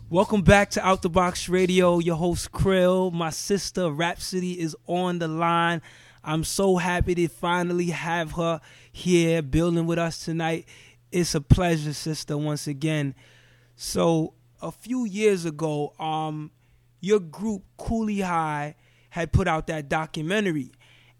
Welcome 0.09 0.41
back 0.41 0.69
to 0.69 0.87
Out 0.87 1.01
the 1.01 1.09
Box 1.09 1.49
Radio. 1.49 1.99
Your 1.99 2.15
host 2.15 2.53
Krill, 2.53 3.11
my 3.11 3.29
sister 3.29 3.91
Rapsody 3.91 4.57
is 4.57 4.73
on 4.87 5.19
the 5.19 5.27
line. 5.27 5.81
I'm 6.23 6.45
so 6.45 6.77
happy 6.77 7.13
to 7.15 7.27
finally 7.27 7.87
have 7.87 8.31
her 8.31 8.61
here 8.89 9.41
building 9.41 9.85
with 9.85 9.99
us 9.99 10.23
tonight. 10.23 10.65
It's 11.11 11.35
a 11.35 11.41
pleasure, 11.41 11.91
sister, 11.91 12.37
once 12.37 12.67
again. 12.67 13.15
So, 13.75 14.35
a 14.61 14.71
few 14.71 15.03
years 15.03 15.43
ago, 15.43 15.93
um, 15.99 16.51
your 17.01 17.19
group 17.19 17.63
Cooley 17.75 18.21
High 18.21 18.75
had 19.09 19.33
put 19.33 19.45
out 19.45 19.67
that 19.67 19.89
documentary, 19.89 20.71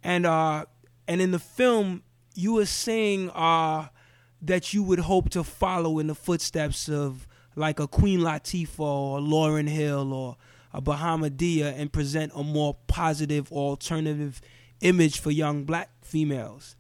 and 0.02 0.26
uh, 0.26 0.64
and 1.10 1.20
in 1.20 1.32
the 1.32 1.40
film, 1.40 2.04
you 2.36 2.54
were 2.54 2.66
saying 2.66 3.32
uh, 3.32 3.90
that 4.42 4.74
you 4.74 4.82
would 4.82 5.00
hope 5.00 5.30
to 5.32 5.44
follow 5.44 6.00
in 6.00 6.08
the 6.08 6.16
footsteps 6.16 6.88
of 6.88 7.27
like 7.58 7.80
a 7.80 7.88
Queen 7.88 8.20
Latifah 8.20 8.80
or 8.80 9.20
Lauryn 9.20 9.68
Hill 9.68 10.14
or 10.14 10.38
a 10.74 10.82
Bahamadia 10.82 11.74
and 11.78 11.92
present 11.92 12.32
a 12.36 12.44
more 12.44 12.78
positive 12.88 13.52
alternative 13.52 14.40
image 14.82 15.20
for 15.20 15.32
young 15.32 15.64
black 15.64 15.90
females. 16.02 16.76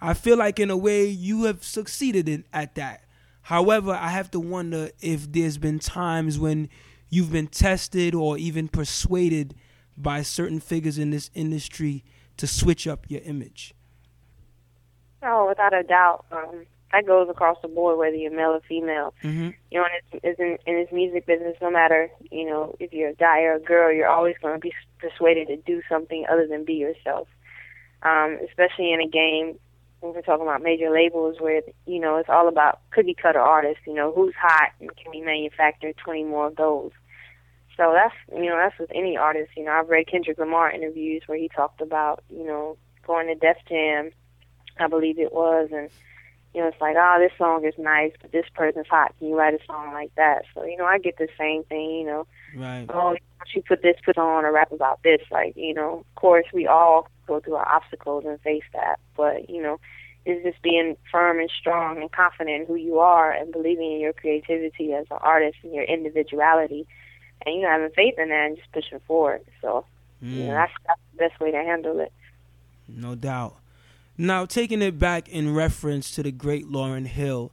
I 0.00 0.14
feel 0.14 0.36
like 0.36 0.60
in 0.60 0.70
a 0.70 0.76
way 0.76 1.06
you 1.06 1.44
have 1.44 1.64
succeeded 1.64 2.28
in, 2.28 2.44
at 2.52 2.74
that. 2.74 3.04
However, 3.42 3.92
I 3.92 4.08
have 4.08 4.30
to 4.32 4.40
wonder 4.40 4.90
if 5.00 5.32
there's 5.32 5.56
been 5.56 5.78
times 5.78 6.38
when 6.38 6.68
you've 7.08 7.32
been 7.32 7.46
tested 7.46 8.14
or 8.14 8.36
even 8.36 8.68
persuaded 8.68 9.54
by 9.96 10.22
certain 10.22 10.60
figures 10.60 10.98
in 10.98 11.10
this 11.10 11.30
industry 11.34 12.04
to 12.36 12.46
switch 12.46 12.86
up 12.86 13.06
your 13.10 13.22
image. 13.22 13.74
Oh, 15.22 15.48
without 15.48 15.74
a 15.74 15.82
doubt. 15.82 16.26
Um, 16.30 16.66
that 16.92 17.06
goes 17.06 17.28
across 17.28 17.58
the 17.60 17.68
board, 17.68 17.98
whether 17.98 18.16
you're 18.16 18.34
male 18.34 18.50
or 18.50 18.60
female. 18.66 19.14
Mm-hmm. 19.22 19.50
You 19.70 19.80
know, 19.80 19.86
in 20.12 20.20
this, 20.22 20.36
in, 20.38 20.58
in 20.66 20.82
this 20.82 20.92
music 20.92 21.26
business, 21.26 21.56
no 21.60 21.70
matter 21.70 22.10
you 22.30 22.46
know 22.46 22.74
if 22.80 22.92
you're 22.92 23.10
a 23.10 23.14
guy 23.14 23.42
or 23.42 23.54
a 23.54 23.60
girl, 23.60 23.92
you're 23.92 24.08
always 24.08 24.36
going 24.40 24.54
to 24.54 24.60
be 24.60 24.72
persuaded 24.98 25.48
to 25.48 25.56
do 25.56 25.82
something 25.88 26.24
other 26.30 26.46
than 26.46 26.64
be 26.64 26.74
yourself. 26.74 27.28
Um, 28.02 28.38
especially 28.48 28.92
in 28.92 29.00
a 29.00 29.08
game 29.08 29.58
when 30.00 30.14
we're 30.14 30.22
talking 30.22 30.46
about 30.46 30.62
major 30.62 30.90
labels, 30.90 31.36
where 31.40 31.62
you 31.86 32.00
know 32.00 32.16
it's 32.16 32.28
all 32.28 32.48
about 32.48 32.80
cookie 32.90 33.16
cutter 33.20 33.40
artists. 33.40 33.82
You 33.86 33.94
know, 33.94 34.12
who's 34.12 34.34
hot 34.40 34.70
and 34.80 34.94
can 34.96 35.10
we 35.10 35.20
manufacture 35.20 35.92
20 35.92 36.24
more 36.24 36.46
of 36.46 36.56
those. 36.56 36.92
So 37.76 37.92
that's 37.94 38.14
you 38.34 38.48
know 38.48 38.56
that's 38.56 38.78
with 38.78 38.90
any 38.94 39.16
artist. 39.16 39.50
You 39.56 39.64
know, 39.64 39.72
I've 39.72 39.88
read 39.88 40.08
Kendrick 40.08 40.38
Lamar 40.38 40.70
interviews 40.70 41.22
where 41.26 41.38
he 41.38 41.48
talked 41.48 41.80
about 41.80 42.24
you 42.30 42.44
know 42.44 42.76
going 43.06 43.28
to 43.28 43.34
Def 43.34 43.56
Jam, 43.68 44.10
I 44.78 44.88
believe 44.88 45.18
it 45.18 45.32
was, 45.32 45.70
and 45.72 45.90
you 46.54 46.60
know, 46.60 46.68
it's 46.68 46.80
like, 46.80 46.96
oh, 46.98 47.16
this 47.18 47.36
song 47.36 47.64
is 47.64 47.74
nice, 47.78 48.12
but 48.20 48.32
this 48.32 48.46
person's 48.54 48.86
hot. 48.88 49.14
Can 49.18 49.28
you 49.28 49.36
write 49.38 49.54
a 49.54 49.64
song 49.66 49.92
like 49.92 50.14
that? 50.16 50.44
So, 50.54 50.64
you 50.64 50.76
know, 50.76 50.84
I 50.84 50.98
get 50.98 51.18
the 51.18 51.28
same 51.38 51.62
thing, 51.64 51.90
you 51.90 52.06
know. 52.06 52.26
Right. 52.56 52.86
Oh, 52.88 53.16
she 53.46 53.60
put 53.60 53.82
this, 53.82 53.96
put 54.04 54.18
on, 54.18 54.44
or 54.44 54.52
rap 54.52 54.72
about 54.72 55.02
this. 55.02 55.20
Like, 55.30 55.56
you 55.56 55.74
know, 55.74 55.98
of 55.98 56.14
course, 56.14 56.46
we 56.52 56.66
all 56.66 57.08
go 57.26 57.40
through 57.40 57.56
our 57.56 57.68
obstacles 57.68 58.24
and 58.26 58.40
face 58.40 58.64
that. 58.72 58.98
But, 59.16 59.50
you 59.50 59.62
know, 59.62 59.78
it's 60.24 60.42
just 60.44 60.62
being 60.62 60.96
firm 61.12 61.38
and 61.38 61.50
strong 61.50 62.00
and 62.00 62.10
confident 62.10 62.62
in 62.62 62.66
who 62.66 62.74
you 62.76 62.98
are 62.98 63.30
and 63.30 63.52
believing 63.52 63.92
in 63.92 64.00
your 64.00 64.12
creativity 64.12 64.92
as 64.94 65.06
an 65.10 65.18
artist 65.20 65.58
and 65.62 65.74
your 65.74 65.84
individuality. 65.84 66.86
And, 67.44 67.54
you 67.56 67.62
know, 67.62 67.68
having 67.68 67.90
faith 67.90 68.14
in 68.18 68.30
that 68.30 68.46
and 68.46 68.56
just 68.56 68.72
pushing 68.72 69.00
forward. 69.00 69.42
So, 69.60 69.84
Mm. 70.22 70.32
you 70.32 70.46
know, 70.46 70.54
that's, 70.54 70.72
that's 70.84 71.00
the 71.12 71.18
best 71.18 71.40
way 71.40 71.52
to 71.52 71.58
handle 71.58 72.00
it. 72.00 72.12
No 72.88 73.14
doubt. 73.14 73.54
Now, 74.20 74.46
taking 74.46 74.82
it 74.82 74.98
back 74.98 75.28
in 75.28 75.54
reference 75.54 76.10
to 76.16 76.24
the 76.24 76.32
great 76.32 76.66
Lauryn 76.66 77.06
Hill, 77.06 77.52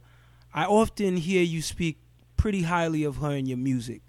I 0.52 0.64
often 0.64 1.16
hear 1.16 1.44
you 1.44 1.62
speak 1.62 2.00
pretty 2.36 2.62
highly 2.62 3.04
of 3.04 3.18
her 3.18 3.30
in 3.30 3.46
your 3.46 3.56
music. 3.56 4.02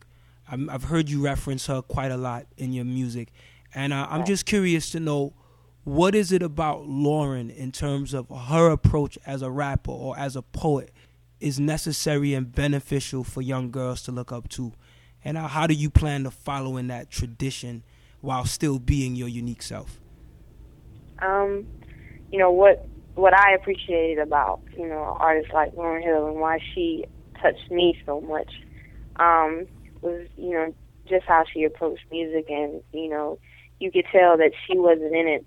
I'm, 0.50 0.68
I've 0.68 0.86
heard 0.86 1.08
you 1.08 1.24
reference 1.24 1.68
her 1.68 1.84
quite 1.84 2.10
a 2.10 2.18
lot 2.18 2.48
in 2.58 2.74
your 2.74 2.86
music, 2.86 3.30
and 3.76 3.94
uh, 3.94 4.08
I'm 4.10 4.26
just 4.26 4.48
curious 4.48 4.90
to 4.92 5.00
know 5.00 5.34
what 5.84 6.16
is 6.16 6.32
it 6.32 6.42
about 6.42 6.88
Lauryn 6.88 7.56
in 7.56 7.72
terms 7.72 8.16
of 8.16 8.28
her 8.28 8.72
approach 8.72 9.20
as 9.24 9.44
a 9.44 9.52
rapper 9.52 9.92
or 9.92 10.18
as 10.18 10.36
a 10.36 10.42
poet 10.42 10.92
is 11.40 11.60
necessary 11.60 12.34
and 12.34 12.52
beneficial 12.52 13.24
for 13.24 13.44
young 13.44 13.70
girls 13.70 14.02
to 14.04 14.12
look 14.12 14.32
up 14.32 14.50
to, 14.50 14.74
and 15.24 15.38
uh, 15.38 15.48
how 15.48 15.68
do 15.68 15.76
you 15.76 15.92
plan 15.92 16.24
to 16.24 16.32
follow 16.32 16.78
in 16.78 16.88
that 16.88 17.12
tradition 17.12 17.84
while 18.22 18.46
still 18.46 18.80
being 18.80 19.16
your 19.16 19.28
unique 19.28 19.62
self? 19.62 20.00
Um, 21.20 21.68
you 22.32 22.40
know 22.40 22.52
what 22.52 22.88
what 23.16 23.34
I 23.34 23.54
appreciated 23.56 24.20
about 24.20 24.60
you 24.78 24.88
know 24.88 25.18
artists 25.20 25.52
like 25.54 25.74
Lauryn 25.76 26.04
Hill 26.04 26.28
and 26.28 26.40
why 26.40 26.60
she 26.74 27.06
touched 27.42 27.70
me 27.72 27.98
so 28.06 28.22
much 28.22 28.52
um, 29.18 29.68
was 30.02 30.28
you 30.36 30.52
know 30.52 30.74
just 31.10 31.26
how 31.28 31.44
she 31.52 31.64
approached 31.64 32.04
music 32.12 32.46
and 32.50 32.82
you 32.92 33.10
know 33.10 33.40
you 33.80 33.92
could 33.92 34.06
tell 34.12 34.38
that 34.38 34.52
she 34.66 34.78
wasn't 34.78 35.16
in 35.16 35.28
it 35.28 35.46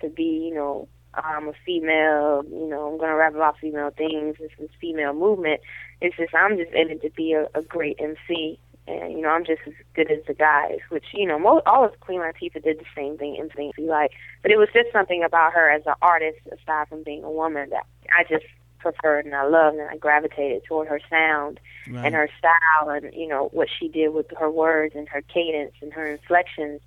to 0.00 0.08
be 0.08 0.48
you 0.48 0.54
know 0.54 0.88
I'm 1.14 1.48
a 1.48 1.52
female 1.64 2.42
you 2.50 2.68
know 2.68 2.90
I'm 2.92 2.98
gonna 2.98 3.16
rap 3.16 3.34
about 3.34 3.58
female 3.58 3.90
things. 3.90 4.36
This 4.40 4.50
is 4.58 4.70
female 4.80 5.12
movement. 5.12 5.60
It's 6.00 6.16
just 6.16 6.34
I'm 6.34 6.56
just 6.56 6.72
in 6.72 6.90
it 6.90 7.02
to 7.02 7.10
be 7.10 7.32
a, 7.34 7.46
a 7.58 7.62
great 7.62 7.98
MC 8.00 8.58
and 9.00 9.12
you 9.12 9.20
know 9.20 9.28
I'm 9.28 9.44
just 9.44 9.62
as 9.66 9.74
good 9.94 10.10
as 10.10 10.18
the 10.26 10.34
guys, 10.34 10.78
which 10.88 11.06
you 11.12 11.26
know 11.26 11.38
most 11.38 11.66
all 11.66 11.84
of 11.84 11.98
Queen 12.00 12.20
Latifah 12.20 12.62
did 12.62 12.78
the 12.78 12.84
same 12.94 13.16
thing 13.18 13.36
in 13.36 13.48
things 13.50 13.74
like, 13.78 14.12
but 14.42 14.50
it 14.50 14.56
was 14.56 14.68
just 14.72 14.92
something 14.92 15.22
about 15.22 15.52
her 15.52 15.70
as 15.70 15.82
an 15.86 15.94
artist, 16.02 16.38
aside 16.46 16.88
from 16.88 17.02
being 17.02 17.24
a 17.24 17.30
woman, 17.30 17.70
that 17.70 17.86
I 18.16 18.24
just 18.24 18.46
preferred 18.82 19.24
and 19.24 19.34
I 19.34 19.46
loved 19.46 19.78
and 19.78 19.88
I 19.88 19.96
gravitated 19.96 20.64
toward 20.64 20.88
her 20.88 21.00
sound 21.08 21.60
right. 21.88 22.04
and 22.04 22.14
her 22.14 22.28
style 22.38 22.90
and 22.90 23.14
you 23.14 23.28
know 23.28 23.48
what 23.52 23.68
she 23.78 23.88
did 23.88 24.08
with 24.08 24.26
her 24.38 24.50
words 24.50 24.94
and 24.94 25.08
her 25.08 25.22
cadence 25.22 25.74
and 25.80 25.92
her 25.92 26.06
inflections. 26.06 26.80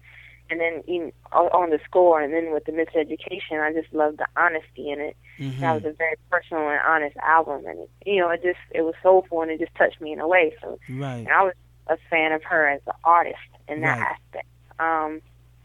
And 0.47 0.59
then 0.59 0.83
you 0.87 1.05
know, 1.05 1.11
on 1.31 1.71
the 1.71 1.79
score, 1.83 2.21
and 2.21 2.31
then 2.31 2.53
with 2.53 2.65
the 2.65 2.71
Miseducation, 2.71 3.63
I 3.63 3.73
just 3.73 3.91
loved 3.91 4.19
the 4.19 4.27
honesty 4.37 4.91
in 4.91 4.99
it. 4.99 5.17
Mm-hmm. 5.39 5.59
That 5.59 5.73
was 5.73 5.85
a 5.85 5.93
very 5.93 6.17
personal 6.29 6.69
and 6.69 6.79
honest 6.85 7.17
album, 7.17 7.65
and 7.65 7.87
you 8.05 8.21
know, 8.21 8.29
it 8.29 8.43
just 8.43 8.59
it 8.69 8.83
was 8.83 8.93
soulful 9.01 9.41
and 9.41 9.49
it 9.49 9.59
just 9.59 9.73
touched 9.73 9.99
me 9.99 10.13
in 10.13 10.19
a 10.19 10.27
way. 10.27 10.55
So, 10.61 10.77
right. 10.91 11.17
and 11.17 11.29
I 11.29 11.41
was 11.41 11.53
a 11.87 11.97
fan 12.09 12.31
of 12.31 12.43
her 12.43 12.67
as 12.67 12.81
an 12.87 12.93
artist 13.03 13.37
in 13.67 13.81
that 13.81 13.99
right. 13.99 14.11
aspect. 14.11 14.47
Um, 14.79 15.21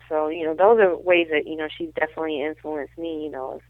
so 0.08 0.28
you 0.28 0.44
know, 0.44 0.54
those 0.54 0.80
are 0.80 0.96
ways 0.96 1.28
that 1.30 1.46
you 1.46 1.56
know 1.56 1.68
she's 1.76 1.90
definitely 1.94 2.42
influenced 2.42 2.96
me. 2.98 3.24
You 3.24 3.30
know, 3.30 3.60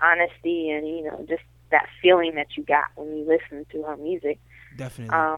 honesty 0.00 0.70
and 0.70 0.86
you 0.86 1.04
know 1.04 1.24
just 1.28 1.42
that 1.70 1.86
feeling 2.00 2.34
that 2.36 2.56
you 2.56 2.62
got 2.62 2.86
when 2.94 3.16
you 3.16 3.26
listen 3.26 3.66
to 3.72 3.82
her 3.82 3.96
music. 3.96 4.38
Definitely. 4.76 5.14
Um, 5.14 5.36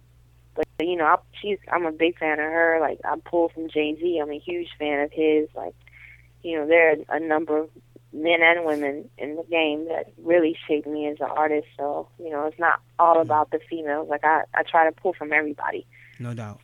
but 0.54 0.66
you 0.80 0.96
know, 0.96 1.04
I, 1.04 1.16
she's 1.40 1.58
I'm 1.72 1.86
a 1.86 1.92
big 1.92 2.18
fan 2.18 2.38
of 2.38 2.44
her. 2.44 2.78
Like 2.80 3.00
I 3.04 3.16
pull 3.24 3.48
from 3.48 3.68
Jay 3.68 3.96
Z. 3.98 4.20
I'm 4.22 4.30
a 4.30 4.38
huge 4.38 4.68
fan 4.78 5.00
of 5.00 5.12
his. 5.12 5.48
Like, 5.54 5.74
you 6.42 6.58
know, 6.58 6.66
there 6.66 6.90
are 6.90 7.16
a 7.16 7.20
number 7.20 7.58
of 7.58 7.70
men 8.12 8.40
and 8.42 8.64
women 8.64 9.08
in 9.16 9.36
the 9.36 9.44
game 9.44 9.86
that 9.86 10.12
really 10.22 10.56
shaped 10.66 10.86
me 10.86 11.08
as 11.08 11.18
an 11.20 11.30
artist. 11.30 11.68
So 11.78 12.08
you 12.18 12.30
know, 12.30 12.46
it's 12.46 12.58
not 12.58 12.80
all 12.98 13.14
mm-hmm. 13.14 13.22
about 13.22 13.50
the 13.50 13.60
females. 13.68 14.08
Like 14.08 14.24
I 14.24 14.42
I 14.54 14.62
try 14.62 14.84
to 14.84 14.92
pull 14.92 15.14
from 15.14 15.32
everybody 15.32 15.86
no 16.20 16.34
doubt. 16.34 16.60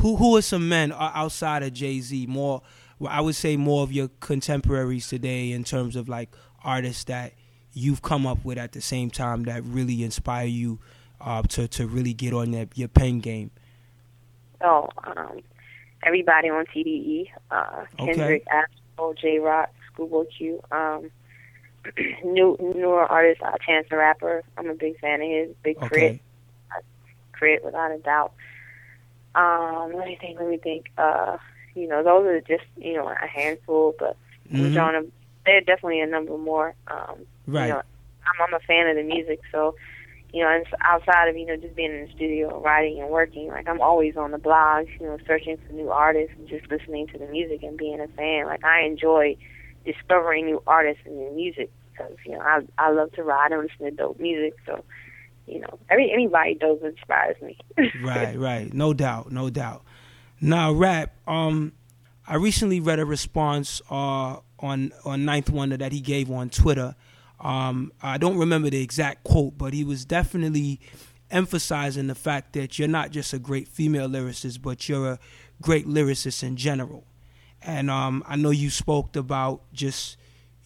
Who 0.00 0.16
who 0.16 0.36
are 0.36 0.42
some 0.42 0.68
men 0.68 0.92
outside 0.92 1.62
of 1.62 1.72
Jay 1.72 2.00
Z? 2.00 2.26
More, 2.26 2.62
I 3.06 3.20
would 3.20 3.34
say, 3.34 3.56
more 3.56 3.82
of 3.82 3.92
your 3.92 4.08
contemporaries 4.20 5.08
today 5.08 5.52
in 5.52 5.64
terms 5.64 5.96
of 5.96 6.08
like 6.08 6.30
artists 6.62 7.04
that 7.04 7.32
you've 7.72 8.02
come 8.02 8.26
up 8.26 8.44
with 8.44 8.58
at 8.58 8.72
the 8.72 8.80
same 8.80 9.10
time 9.10 9.44
that 9.44 9.64
really 9.64 10.02
inspire 10.02 10.46
you 10.46 10.78
uh, 11.20 11.42
to 11.42 11.68
to 11.68 11.86
really 11.86 12.12
get 12.12 12.32
on 12.32 12.52
your, 12.52 12.66
your 12.74 12.88
pen 12.88 13.20
game. 13.20 13.50
Oh, 14.60 14.88
um, 15.04 15.40
everybody 16.02 16.48
on 16.48 16.66
TDE, 16.66 17.28
uh, 17.50 17.84
Kendrick, 17.96 18.42
okay. 18.42 18.44
Astro, 18.50 19.14
Jay 19.14 19.38
Rock, 19.38 19.70
Schoolboy 19.92 20.24
Q. 20.36 20.60
Um, 20.70 21.10
new 22.24 22.56
newer 22.60 23.04
artist, 23.04 23.40
uh, 23.42 23.52
Chance 23.64 23.86
the 23.90 23.96
Rapper. 23.96 24.42
I'm 24.56 24.68
a 24.68 24.74
big 24.74 24.98
fan 25.00 25.22
of 25.22 25.28
his. 25.28 25.56
Big 25.62 25.76
K.R.I.T., 25.78 25.96
okay. 25.96 26.20
uh, 26.76 26.80
K.R.I.T. 27.38 27.64
without 27.64 27.92
a 27.92 27.98
doubt. 27.98 28.32
Um, 29.34 29.92
let 29.94 30.06
me 30.06 30.18
think. 30.20 30.38
Let 30.38 30.48
me 30.48 30.58
think. 30.58 30.90
Uh, 30.96 31.38
you 31.74 31.86
know, 31.86 32.02
those 32.02 32.26
are 32.26 32.40
just 32.40 32.64
you 32.76 32.94
know 32.94 33.08
a 33.08 33.26
handful, 33.26 33.94
but 33.98 34.16
mm-hmm. 34.50 34.66
I'm 34.66 34.72
drawing 34.72 34.96
a, 34.96 35.02
there 35.44 35.58
are 35.58 35.62
definitely 35.62 36.00
a 36.00 36.06
number 36.06 36.36
more. 36.36 36.74
Um, 36.88 37.26
right. 37.46 37.68
You 37.68 37.72
know, 37.74 37.82
I'm, 38.26 38.46
I'm 38.48 38.54
a 38.54 38.60
fan 38.60 38.88
of 38.88 38.96
the 38.96 39.02
music, 39.02 39.40
so 39.52 39.74
you 40.32 40.42
know, 40.42 40.50
and 40.50 40.66
outside 40.82 41.28
of 41.28 41.36
you 41.36 41.46
know 41.46 41.56
just 41.56 41.74
being 41.74 41.92
in 41.92 42.06
the 42.06 42.12
studio, 42.12 42.60
writing 42.60 43.00
and 43.00 43.08
working, 43.08 43.48
like 43.48 43.68
I'm 43.68 43.80
always 43.80 44.16
on 44.16 44.30
the 44.30 44.38
blogs, 44.38 44.88
you 45.00 45.06
know, 45.06 45.18
searching 45.26 45.56
for 45.66 45.72
new 45.72 45.90
artists 45.90 46.34
and 46.38 46.48
just 46.48 46.70
listening 46.70 47.06
to 47.08 47.18
the 47.18 47.26
music 47.26 47.62
and 47.62 47.78
being 47.78 48.00
a 48.00 48.08
fan. 48.08 48.46
Like 48.46 48.64
I 48.64 48.82
enjoy 48.82 49.36
discovering 49.84 50.46
new 50.46 50.62
artists 50.66 51.02
and 51.06 51.16
new 51.16 51.32
music 51.34 51.70
because 51.92 52.12
you 52.26 52.32
know 52.32 52.40
I 52.40 52.60
I 52.76 52.90
love 52.90 53.12
to 53.12 53.22
ride 53.22 53.52
and 53.52 53.62
listen 53.62 53.86
to 53.86 53.90
dope 53.90 54.20
music, 54.20 54.54
so 54.66 54.84
you 55.48 55.60
know, 55.60 55.78
every 55.90 56.12
anybody 56.12 56.54
does 56.54 56.78
inspires 56.82 57.36
me. 57.42 57.58
right, 58.02 58.38
right, 58.38 58.72
no 58.72 58.92
doubt, 58.92 59.32
no 59.32 59.50
doubt. 59.50 59.84
Now, 60.40 60.72
rap. 60.72 61.14
Um, 61.26 61.72
I 62.26 62.36
recently 62.36 62.80
read 62.80 62.98
a 62.98 63.06
response 63.06 63.80
uh, 63.90 64.36
on 64.58 64.92
on 65.04 65.24
Ninth 65.24 65.50
Wonder 65.50 65.76
that 65.76 65.92
he 65.92 66.00
gave 66.00 66.30
on 66.30 66.50
Twitter. 66.50 66.94
Um, 67.40 67.92
I 68.02 68.18
don't 68.18 68.36
remember 68.36 68.68
the 68.68 68.82
exact 68.82 69.24
quote, 69.24 69.56
but 69.56 69.72
he 69.72 69.84
was 69.84 70.04
definitely 70.04 70.80
emphasizing 71.30 72.06
the 72.06 72.14
fact 72.14 72.52
that 72.54 72.78
you're 72.78 72.88
not 72.88 73.10
just 73.10 73.32
a 73.32 73.38
great 73.38 73.68
female 73.68 74.08
lyricist, 74.08 74.60
but 74.60 74.88
you're 74.88 75.12
a 75.12 75.18
great 75.62 75.86
lyricist 75.86 76.42
in 76.42 76.56
general. 76.56 77.04
And 77.62 77.90
um, 77.90 78.24
I 78.26 78.36
know 78.36 78.50
you 78.50 78.70
spoke 78.70 79.14
about 79.16 79.62
just 79.72 80.16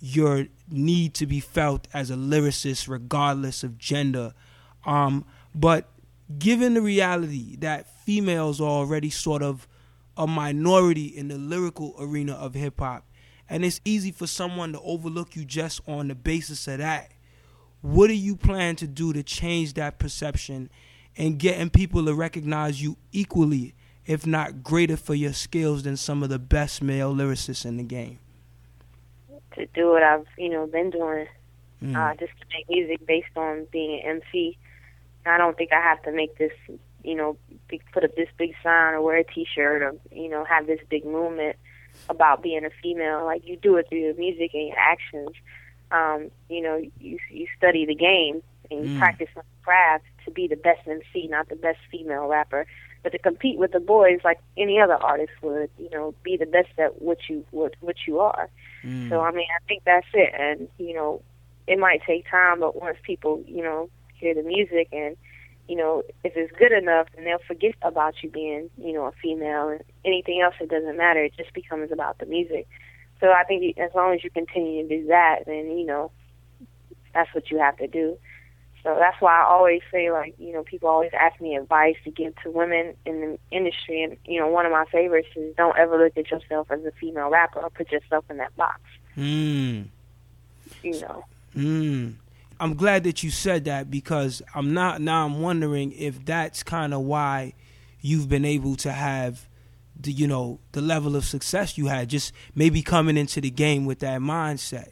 your 0.00 0.46
need 0.68 1.14
to 1.14 1.26
be 1.26 1.40
felt 1.40 1.88
as 1.92 2.10
a 2.10 2.14
lyricist, 2.14 2.88
regardless 2.88 3.62
of 3.62 3.78
gender 3.78 4.34
um, 4.84 5.24
but 5.54 5.88
given 6.38 6.74
the 6.74 6.82
reality 6.82 7.56
that 7.56 7.88
females 8.04 8.60
are 8.60 8.68
already 8.68 9.10
sort 9.10 9.42
of 9.42 9.68
a 10.16 10.26
minority 10.26 11.06
in 11.06 11.28
the 11.28 11.38
lyrical 11.38 11.94
arena 11.98 12.34
of 12.34 12.54
hip 12.54 12.80
hop, 12.80 13.04
and 13.48 13.64
it's 13.64 13.80
easy 13.84 14.10
for 14.10 14.26
someone 14.26 14.72
to 14.72 14.80
overlook 14.80 15.36
you 15.36 15.44
just 15.44 15.80
on 15.86 16.08
the 16.08 16.14
basis 16.14 16.66
of 16.68 16.78
that. 16.78 17.12
What 17.80 18.06
do 18.06 18.14
you 18.14 18.36
plan 18.36 18.76
to 18.76 18.86
do 18.86 19.12
to 19.12 19.22
change 19.22 19.74
that 19.74 19.98
perception 19.98 20.70
and 21.16 21.38
getting 21.38 21.68
people 21.68 22.04
to 22.04 22.14
recognize 22.14 22.80
you 22.80 22.96
equally, 23.10 23.74
if 24.06 24.26
not 24.26 24.62
greater, 24.62 24.96
for 24.96 25.14
your 25.14 25.32
skills 25.32 25.82
than 25.82 25.96
some 25.96 26.22
of 26.22 26.28
the 26.28 26.38
best 26.38 26.82
male 26.82 27.14
lyricists 27.14 27.66
in 27.66 27.76
the 27.76 27.82
game? 27.82 28.18
To 29.56 29.66
do 29.74 29.90
what 29.90 30.02
I've 30.02 30.26
you 30.38 30.48
know 30.48 30.66
been 30.66 30.90
doing, 30.90 31.26
mm. 31.82 31.94
uh, 31.94 32.14
just 32.16 32.32
to 32.40 32.46
make 32.54 32.70
music 32.70 33.06
based 33.06 33.36
on 33.36 33.66
being 33.70 34.00
an 34.02 34.22
MC 34.22 34.56
I 35.26 35.38
don't 35.38 35.56
think 35.56 35.72
I 35.72 35.80
have 35.80 36.02
to 36.02 36.12
make 36.12 36.36
this, 36.38 36.52
you 37.04 37.14
know, 37.14 37.36
big, 37.68 37.82
put 37.92 38.04
up 38.04 38.14
this 38.16 38.28
big 38.36 38.54
sign 38.62 38.94
or 38.94 39.02
wear 39.02 39.18
a 39.18 39.24
T-shirt 39.24 39.82
or 39.82 39.94
you 40.10 40.28
know 40.28 40.44
have 40.44 40.66
this 40.66 40.80
big 40.88 41.04
movement 41.04 41.56
about 42.08 42.42
being 42.42 42.64
a 42.64 42.70
female. 42.82 43.24
Like 43.24 43.46
you 43.46 43.56
do 43.56 43.76
it 43.76 43.88
through 43.88 44.00
your 44.00 44.14
music 44.14 44.50
and 44.54 44.68
your 44.68 44.78
actions. 44.78 45.30
Um, 45.90 46.30
you 46.48 46.62
know, 46.62 46.76
you 47.00 47.18
you 47.30 47.46
study 47.56 47.86
the 47.86 47.94
game 47.94 48.42
and 48.70 48.88
you 48.88 48.94
mm. 48.94 48.98
practice 48.98 49.28
the 49.34 49.42
craft 49.62 50.04
to 50.24 50.30
be 50.30 50.46
the 50.48 50.56
best 50.56 50.86
MC, 50.86 51.28
not 51.28 51.48
the 51.48 51.56
best 51.56 51.78
female 51.90 52.26
rapper, 52.26 52.66
but 53.02 53.10
to 53.10 53.18
compete 53.18 53.58
with 53.58 53.72
the 53.72 53.80
boys 53.80 54.20
like 54.24 54.38
any 54.56 54.80
other 54.80 54.94
artist 54.94 55.32
would. 55.42 55.70
You 55.78 55.90
know, 55.90 56.14
be 56.22 56.36
the 56.36 56.46
best 56.46 56.70
at 56.78 57.00
what 57.02 57.18
you 57.28 57.44
what 57.50 57.74
what 57.80 57.96
you 58.06 58.20
are. 58.20 58.48
Mm. 58.84 59.08
So 59.08 59.20
I 59.20 59.30
mean, 59.32 59.48
I 59.54 59.64
think 59.66 59.84
that's 59.84 60.06
it. 60.14 60.32
And 60.38 60.68
you 60.78 60.94
know, 60.94 61.22
it 61.66 61.78
might 61.78 62.02
take 62.06 62.28
time, 62.30 62.60
but 62.60 62.80
once 62.80 62.96
people 63.02 63.42
you 63.46 63.62
know 63.62 63.90
hear 64.22 64.34
the 64.34 64.42
music 64.42 64.88
and 64.92 65.16
you 65.68 65.76
know 65.76 66.02
if 66.24 66.32
it's 66.36 66.52
good 66.58 66.72
enough 66.72 67.08
then 67.14 67.24
they'll 67.24 67.38
forget 67.46 67.74
about 67.82 68.14
you 68.22 68.30
being 68.30 68.70
you 68.78 68.92
know 68.92 69.06
a 69.06 69.12
female 69.12 69.68
and 69.68 69.82
anything 70.04 70.40
else 70.40 70.54
it 70.60 70.70
doesn't 70.70 70.96
matter. 70.96 71.22
It 71.24 71.34
just 71.36 71.52
becomes 71.52 71.90
about 71.92 72.18
the 72.18 72.26
music. 72.26 72.66
So 73.20 73.30
i 73.30 73.44
think 73.44 73.78
as 73.78 73.90
long 73.94 74.14
as 74.14 74.24
you 74.24 74.30
continue 74.30 74.86
to 74.86 74.98
do 74.98 75.06
that 75.08 75.40
then 75.46 75.76
you 75.76 75.86
know 75.86 76.10
that's 77.14 77.32
what 77.34 77.50
you 77.50 77.58
have 77.58 77.76
to 77.78 77.86
do. 77.86 78.16
So 78.82 78.96
that's 78.98 79.20
why 79.20 79.40
i 79.40 79.44
always 79.44 79.82
say 79.92 80.10
like 80.10 80.34
you 80.38 80.52
know 80.52 80.62
people 80.62 80.88
always 80.88 81.12
ask 81.18 81.40
me 81.40 81.56
advice 81.56 81.96
to 82.04 82.10
give 82.10 82.34
to 82.42 82.50
women 82.50 82.94
in 83.04 83.20
the 83.20 83.38
industry. 83.50 84.02
And 84.02 84.16
you 84.24 84.40
know 84.40 84.48
one 84.48 84.66
of 84.66 84.72
my 84.72 84.84
favorites 84.86 85.28
is 85.36 85.54
don't 85.56 85.76
ever 85.76 85.98
look 85.98 86.16
at 86.16 86.30
yourself 86.30 86.70
as 86.70 86.84
a 86.84 86.92
female 86.92 87.28
rapper 87.28 87.60
or 87.60 87.70
put 87.70 87.90
yourself 87.92 88.24
in 88.30 88.38
that 88.38 88.54
box. 88.56 88.80
Mm. 89.16 89.86
you 90.82 91.00
know. 91.00 91.24
Mm. 91.56 92.14
I'm 92.60 92.74
glad 92.74 93.04
that 93.04 93.22
you 93.22 93.30
said 93.30 93.64
that 93.64 93.90
because 93.90 94.42
I'm 94.54 94.74
not 94.74 95.00
now 95.00 95.24
I'm 95.24 95.40
wondering 95.40 95.92
if 95.92 96.24
that's 96.24 96.62
kind 96.62 96.94
of 96.94 97.02
why 97.02 97.54
you've 98.00 98.28
been 98.28 98.44
able 98.44 98.76
to 98.76 98.92
have 98.92 99.48
the 99.98 100.12
you 100.12 100.26
know 100.26 100.60
the 100.72 100.80
level 100.80 101.16
of 101.16 101.24
success 101.24 101.76
you 101.76 101.86
had 101.86 102.08
just 102.08 102.32
maybe 102.54 102.82
coming 102.82 103.16
into 103.16 103.40
the 103.40 103.50
game 103.50 103.84
with 103.84 104.00
that 104.00 104.20
mindset 104.20 104.88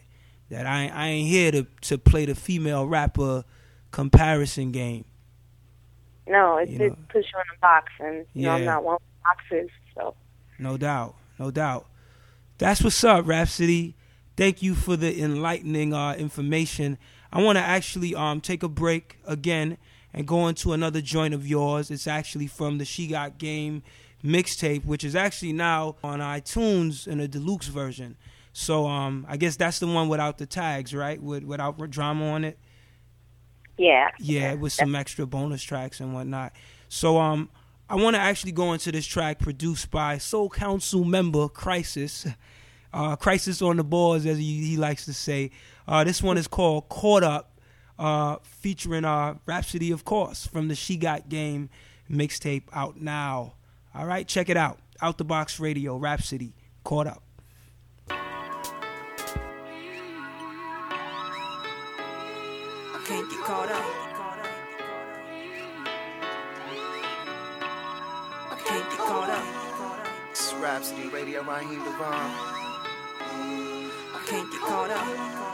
that 0.49 0.65
I 0.65 0.91
I 0.93 1.07
ain't 1.07 1.27
here 1.27 1.51
to 1.51 1.67
to 1.81 1.97
play 1.97 2.25
the 2.25 2.35
female 2.35 2.85
rapper 2.85 3.43
comparison 3.91 4.71
game. 4.71 5.05
No, 6.27 6.57
it, 6.57 6.69
puts 7.09 7.27
you 7.27 7.39
in 7.39 7.57
a 7.57 7.59
box, 7.59 7.91
and 7.99 8.25
you 8.33 8.43
yeah. 8.43 8.47
know 8.47 8.55
I'm 8.55 8.65
not 8.65 8.83
one 8.83 8.95
of 8.95 9.01
boxes, 9.23 9.69
so. 9.95 10.15
No 10.59 10.77
doubt, 10.77 11.15
no 11.39 11.51
doubt. 11.51 11.87
That's 12.57 12.81
what's 12.83 13.03
up, 13.03 13.27
Rapsody. 13.27 13.95
Thank 14.37 14.61
you 14.61 14.75
for 14.75 14.95
the 14.95 15.21
enlightening 15.21 15.93
uh, 15.93 16.13
information. 16.13 16.97
I 17.31 17.41
want 17.41 17.57
to 17.57 17.63
actually 17.63 18.15
um 18.15 18.41
take 18.41 18.63
a 18.63 18.69
break 18.69 19.17
again 19.25 19.77
and 20.13 20.27
go 20.27 20.47
into 20.47 20.73
another 20.73 21.01
joint 21.01 21.33
of 21.33 21.47
yours. 21.47 21.89
It's 21.89 22.07
actually 22.07 22.47
from 22.47 22.77
the 22.77 22.85
She 22.85 23.07
Got 23.07 23.37
Game 23.37 23.83
mixtape, 24.23 24.85
which 24.85 25.03
is 25.03 25.15
actually 25.15 25.53
now 25.53 25.95
on 26.03 26.19
iTunes 26.19 27.07
in 27.07 27.19
a 27.19 27.27
deluxe 27.27 27.67
version. 27.67 28.17
So 28.53 28.87
um, 28.87 29.25
I 29.29 29.37
guess 29.37 29.55
that's 29.55 29.79
the 29.79 29.87
one 29.87 30.09
without 30.09 30.37
the 30.37 30.45
tags, 30.45 30.93
right? 30.93 31.21
With 31.21 31.43
without 31.43 31.89
drama 31.89 32.29
on 32.31 32.43
it. 32.43 32.57
Yeah. 33.77 34.09
Yeah, 34.19 34.53
with 34.53 34.73
some 34.73 34.95
extra 34.95 35.25
bonus 35.25 35.63
tracks 35.63 35.99
and 35.99 36.13
whatnot. 36.13 36.53
So 36.89 37.19
um, 37.19 37.49
I 37.89 37.95
want 37.95 38.15
to 38.15 38.21
actually 38.21 38.51
go 38.51 38.73
into 38.73 38.91
this 38.91 39.05
track 39.05 39.39
produced 39.39 39.89
by 39.89 40.17
Soul 40.17 40.49
Council 40.49 41.03
member 41.03 41.47
Khrysis. 41.47 42.35
Uh, 42.93 43.15
Khrysis 43.15 43.65
on 43.65 43.77
the 43.77 43.83
boards, 43.83 44.25
as 44.25 44.37
he, 44.37 44.65
he 44.65 44.77
likes 44.77 45.05
to 45.05 45.13
say. 45.13 45.51
Uh, 45.91 46.05
this 46.05 46.23
one 46.23 46.37
is 46.37 46.47
called 46.47 46.87
Caught 46.87 47.21
Up, 47.23 47.59
uh, 47.99 48.37
featuring 48.43 49.03
uh, 49.03 49.35
Rapsody, 49.45 49.91
of 49.91 50.05
course, 50.05 50.47
from 50.47 50.69
the 50.69 50.75
She 50.75 50.95
Got 50.95 51.27
Game 51.27 51.69
mixtape 52.09 52.63
out 52.71 53.01
now. 53.01 53.55
All 53.93 54.05
right, 54.05 54.25
check 54.25 54.47
it 54.47 54.55
out. 54.55 54.79
Out 55.01 55.17
the 55.17 55.25
Box 55.25 55.59
Radio, 55.59 55.97
Rapsody, 55.97 56.53
Caught 56.85 57.07
Up. 57.07 57.23
I 58.09 58.15
can't 63.05 63.29
get 63.29 63.43
caught 63.43 63.69
up. 63.69 63.83
I 68.49 68.57
can't 68.65 68.89
get 68.89 68.99
caught 68.99 69.29
up. 69.29 69.43
It's 70.29 70.53
Rapsody 70.53 71.09
Radio, 71.09 71.43
Raheem 71.43 71.83
DeVaughn. 71.83 72.31
I 74.13 74.23
can't 74.25 74.49
get 74.49 74.61
caught 74.61 74.89
up. 74.89 75.50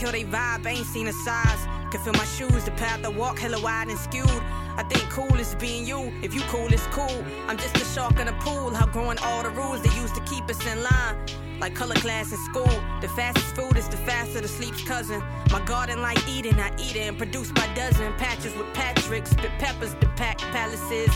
Kill 0.00 0.12
they 0.12 0.24
vibe, 0.24 0.66
ain't 0.66 0.86
seen 0.86 1.06
a 1.08 1.12
size. 1.12 1.66
Can 1.90 2.00
feel 2.00 2.14
my 2.14 2.24
shoes, 2.24 2.64
the 2.64 2.70
path 2.72 3.04
I 3.04 3.08
walk 3.08 3.38
hella 3.38 3.60
wide 3.60 3.88
and 3.88 3.98
skewed. 3.98 4.42
I 4.80 4.82
think 4.84 5.10
cool 5.10 5.38
is 5.38 5.54
being 5.56 5.84
you. 5.84 6.10
If 6.22 6.32
you 6.32 6.40
cool, 6.48 6.72
it's 6.72 6.86
cool. 6.86 7.22
I'm 7.48 7.58
just 7.58 7.76
a 7.76 7.84
shark 7.84 8.18
in 8.18 8.28
a 8.28 8.32
pool, 8.40 8.74
outgrowing 8.74 9.18
all 9.18 9.42
the 9.42 9.50
rules 9.50 9.82
they 9.82 9.94
used 10.00 10.14
to 10.14 10.22
keep 10.22 10.48
us 10.48 10.66
in 10.66 10.82
line. 10.82 11.16
Like 11.60 11.74
color 11.74 11.96
class 11.96 12.32
in 12.32 12.38
school. 12.38 12.80
The 13.02 13.08
fastest 13.08 13.54
food 13.54 13.76
is 13.76 13.90
the 13.90 13.98
faster 13.98 14.40
the 14.40 14.48
sleep's 14.48 14.82
cousin. 14.82 15.22
My 15.52 15.60
garden 15.66 16.00
like 16.00 16.26
Eden, 16.26 16.58
I 16.58 16.70
eat 16.78 16.96
it 16.96 17.08
and 17.08 17.18
produced 17.18 17.54
by 17.54 17.68
dozen. 17.74 18.10
Patches 18.14 18.56
with 18.56 18.72
Patrick, 18.72 19.26
spit 19.26 19.50
peppers 19.58 19.92
to 20.00 20.08
pack 20.16 20.38
palaces. 20.38 21.10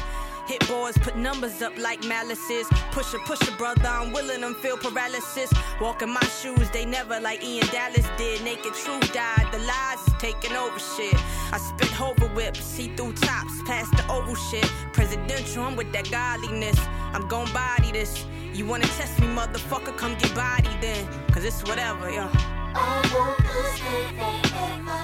Hit 0.46 0.66
boys, 0.68 0.96
put 0.98 1.16
numbers 1.16 1.62
up 1.62 1.72
like 1.78 2.02
malices. 2.02 2.64
Push 2.92 3.14
a 3.14 3.18
push 3.20 3.40
a 3.48 3.52
brother, 3.52 3.88
I'm 3.88 4.12
willing 4.12 4.42
them 4.42 4.54
feel 4.54 4.76
paralysis. 4.76 5.50
Walk 5.80 6.02
in 6.02 6.10
my 6.10 6.24
shoes, 6.24 6.70
they 6.70 6.84
never 6.84 7.18
like 7.18 7.42
Ian 7.42 7.66
Dallas 7.68 8.06
did. 8.18 8.42
Naked 8.44 8.74
truth 8.74 9.10
died, 9.12 9.46
the 9.52 9.58
lies 9.60 10.06
is 10.06 10.12
taking 10.18 10.52
over 10.52 10.78
shit. 10.78 11.14
I 11.50 11.58
spit 11.58 11.88
hover 11.88 12.28
whips, 12.28 12.62
see 12.62 12.88
through 12.94 13.14
tops, 13.14 13.54
past 13.66 13.90
the 13.96 14.06
oval 14.12 14.34
shit. 14.34 14.70
Presidential, 14.92 15.64
I'm 15.64 15.76
with 15.76 15.90
that 15.92 16.10
godliness. 16.10 16.78
I'm 17.14 17.26
gon' 17.26 17.50
body 17.52 17.92
this. 17.92 18.26
You 18.52 18.66
wanna 18.66 18.86
test 18.98 19.18
me, 19.20 19.28
motherfucker? 19.28 19.96
Come 19.96 20.14
get 20.16 20.34
body 20.34 20.68
then. 20.80 21.08
Cause 21.32 21.44
it's 21.44 21.62
whatever, 21.64 22.10
yo. 22.10 22.28
I 22.74 23.10
want 23.14 23.38
this 23.38 23.78
thing 23.80 24.08
forever. 24.18 25.00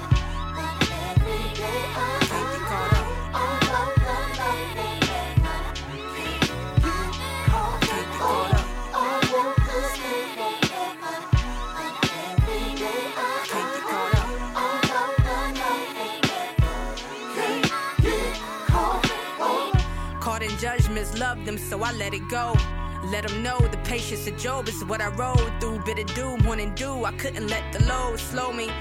But 0.55 1.17
every 1.17 1.53
day 1.55 1.83
I 1.95 2.20
Caught 20.41 20.51
in 20.51 20.57
judgments, 20.57 21.19
loved 21.19 21.45
them, 21.45 21.57
so 21.57 21.83
I 21.83 21.91
let 21.93 22.15
it 22.15 22.27
go. 22.27 22.55
Let 23.05 23.27
them 23.27 23.43
know 23.43 23.59
the 23.59 23.77
patience 23.83 24.25
of 24.25 24.37
Job 24.37 24.67
is 24.67 24.83
what 24.85 24.99
I 24.99 25.09
rode 25.09 25.51
through. 25.59 25.83
Bitter 25.83 26.03
one 26.47 26.59
and 26.59 26.75
do. 26.75 27.05
I 27.05 27.11
couldn't 27.11 27.47
let 27.47 27.71
the 27.71 27.83
load 27.85 28.19
slow 28.19 28.51
me. 28.51 28.71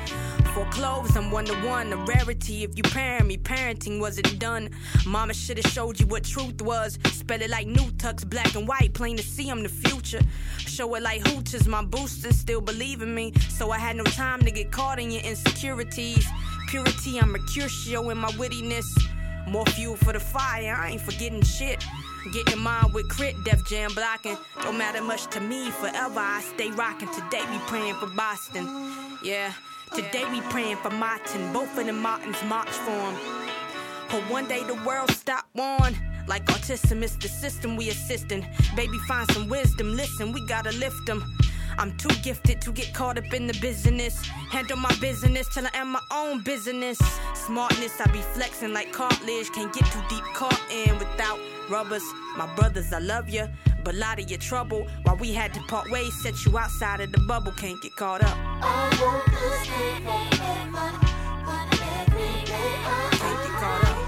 For 0.54 0.64
clothes, 0.70 1.14
I'm 1.16 1.30
one 1.30 1.44
to 1.46 1.54
one, 1.66 1.92
a 1.92 1.96
rarity. 1.96 2.64
If 2.64 2.78
you 2.78 2.82
parent 2.82 3.26
me, 3.26 3.36
parenting 3.36 4.00
wasn't 4.00 4.38
done. 4.38 4.70
Mama 5.06 5.34
should 5.34 5.58
have 5.58 5.70
showed 5.70 6.00
you 6.00 6.06
what 6.06 6.24
truth 6.24 6.62
was. 6.62 6.98
Spell 7.12 7.42
it 7.42 7.50
like 7.50 7.66
new 7.66 7.90
tux, 7.98 8.28
black 8.28 8.54
and 8.54 8.66
white, 8.66 8.94
plain 8.94 9.18
to 9.18 9.22
see 9.22 9.50
I'm 9.50 9.62
the 9.62 9.68
future. 9.68 10.20
Show 10.58 10.94
it 10.94 11.02
like 11.02 11.22
hooches, 11.24 11.66
my 11.66 11.84
boosters 11.84 12.36
still 12.36 12.62
believe 12.62 13.02
in 13.02 13.14
me. 13.14 13.34
So 13.50 13.70
I 13.70 13.78
had 13.78 13.96
no 13.96 14.04
time 14.04 14.40
to 14.44 14.50
get 14.50 14.72
caught 14.72 14.98
in 14.98 15.10
your 15.10 15.22
insecurities. 15.22 16.26
Purity, 16.68 17.18
I'm 17.18 17.32
Mercutio 17.32 18.08
in 18.08 18.16
my 18.16 18.30
wittiness. 18.32 18.86
More 19.50 19.66
fuel 19.66 19.96
for 19.96 20.12
the 20.12 20.20
fire, 20.20 20.76
I 20.78 20.90
ain't 20.90 21.00
forgetting 21.00 21.42
shit. 21.42 21.84
Getting 22.32 22.60
mine 22.60 22.92
with 22.92 23.08
crit, 23.08 23.34
Def 23.44 23.66
Jam 23.68 23.92
blocking. 23.94 24.38
Don't 24.62 24.78
matter 24.78 25.02
much 25.02 25.26
to 25.30 25.40
me, 25.40 25.70
forever 25.72 26.20
I 26.20 26.40
stay 26.54 26.70
rocking. 26.70 27.08
Today 27.08 27.42
we 27.50 27.58
praying 27.66 27.96
for 27.96 28.06
Boston. 28.06 28.68
Yeah, 29.24 29.52
today 29.92 30.24
we 30.30 30.40
praying 30.42 30.76
for 30.76 30.90
Martin. 30.90 31.52
Both 31.52 31.76
of 31.76 31.86
the 31.86 31.92
Martins 31.92 32.40
march 32.44 32.68
for 32.68 32.92
him. 32.92 33.16
But 34.08 34.22
one 34.30 34.46
day 34.46 34.62
the 34.62 34.80
world 34.86 35.10
stop 35.10 35.46
on. 35.58 35.96
Like 36.28 36.44
autism, 36.46 37.02
it's 37.02 37.16
the 37.16 37.26
system 37.26 37.74
we 37.74 37.88
assisting. 37.88 38.46
Baby, 38.76 38.98
find 39.08 39.28
some 39.32 39.48
wisdom. 39.48 39.96
Listen, 39.96 40.30
we 40.30 40.46
gotta 40.46 40.70
lift 40.72 41.06
them. 41.06 41.24
I'm 41.80 41.96
too 41.96 42.14
gifted 42.22 42.60
to 42.60 42.72
get 42.72 42.92
caught 42.92 43.16
up 43.16 43.32
in 43.32 43.46
the 43.46 43.54
business. 43.54 44.22
Handle 44.50 44.76
my 44.76 44.94
business 45.00 45.48
till 45.48 45.64
I 45.64 45.70
am 45.72 45.92
my 45.92 46.02
own 46.10 46.42
business. 46.42 46.98
Smartness, 47.32 47.98
I 47.98 48.06
be 48.12 48.18
flexing 48.18 48.74
like 48.74 48.92
cartilage. 48.92 49.50
Can't 49.52 49.72
get 49.72 49.86
too 49.86 50.02
deep 50.10 50.22
caught 50.34 50.60
in 50.70 50.98
without 50.98 51.38
rubbers. 51.70 52.02
My 52.36 52.54
brothers, 52.54 52.92
I 52.92 52.98
love 52.98 53.30
ya, 53.30 53.46
but 53.82 53.94
a 53.94 53.96
lot 53.96 54.20
of 54.20 54.28
your 54.28 54.38
trouble. 54.38 54.86
While 55.04 55.16
we 55.16 55.32
had 55.32 55.54
to 55.54 55.60
part 55.68 55.90
ways, 55.90 56.12
set 56.22 56.44
you 56.44 56.58
outside 56.58 57.00
of 57.00 57.12
the 57.12 57.20
bubble. 57.20 57.52
Can't 57.52 57.80
get 57.80 57.96
caught 57.96 58.22
up. 58.22 58.36
I 58.36 58.98
want 59.00 59.24
this 59.24 59.66
forever. 60.04 60.98
But 61.46 61.80
every 61.80 62.44
day 62.44 62.74
I 62.84 63.08
Can't 63.12 63.38
get 63.42 63.56
caught 63.58 63.84
up. 63.84 63.99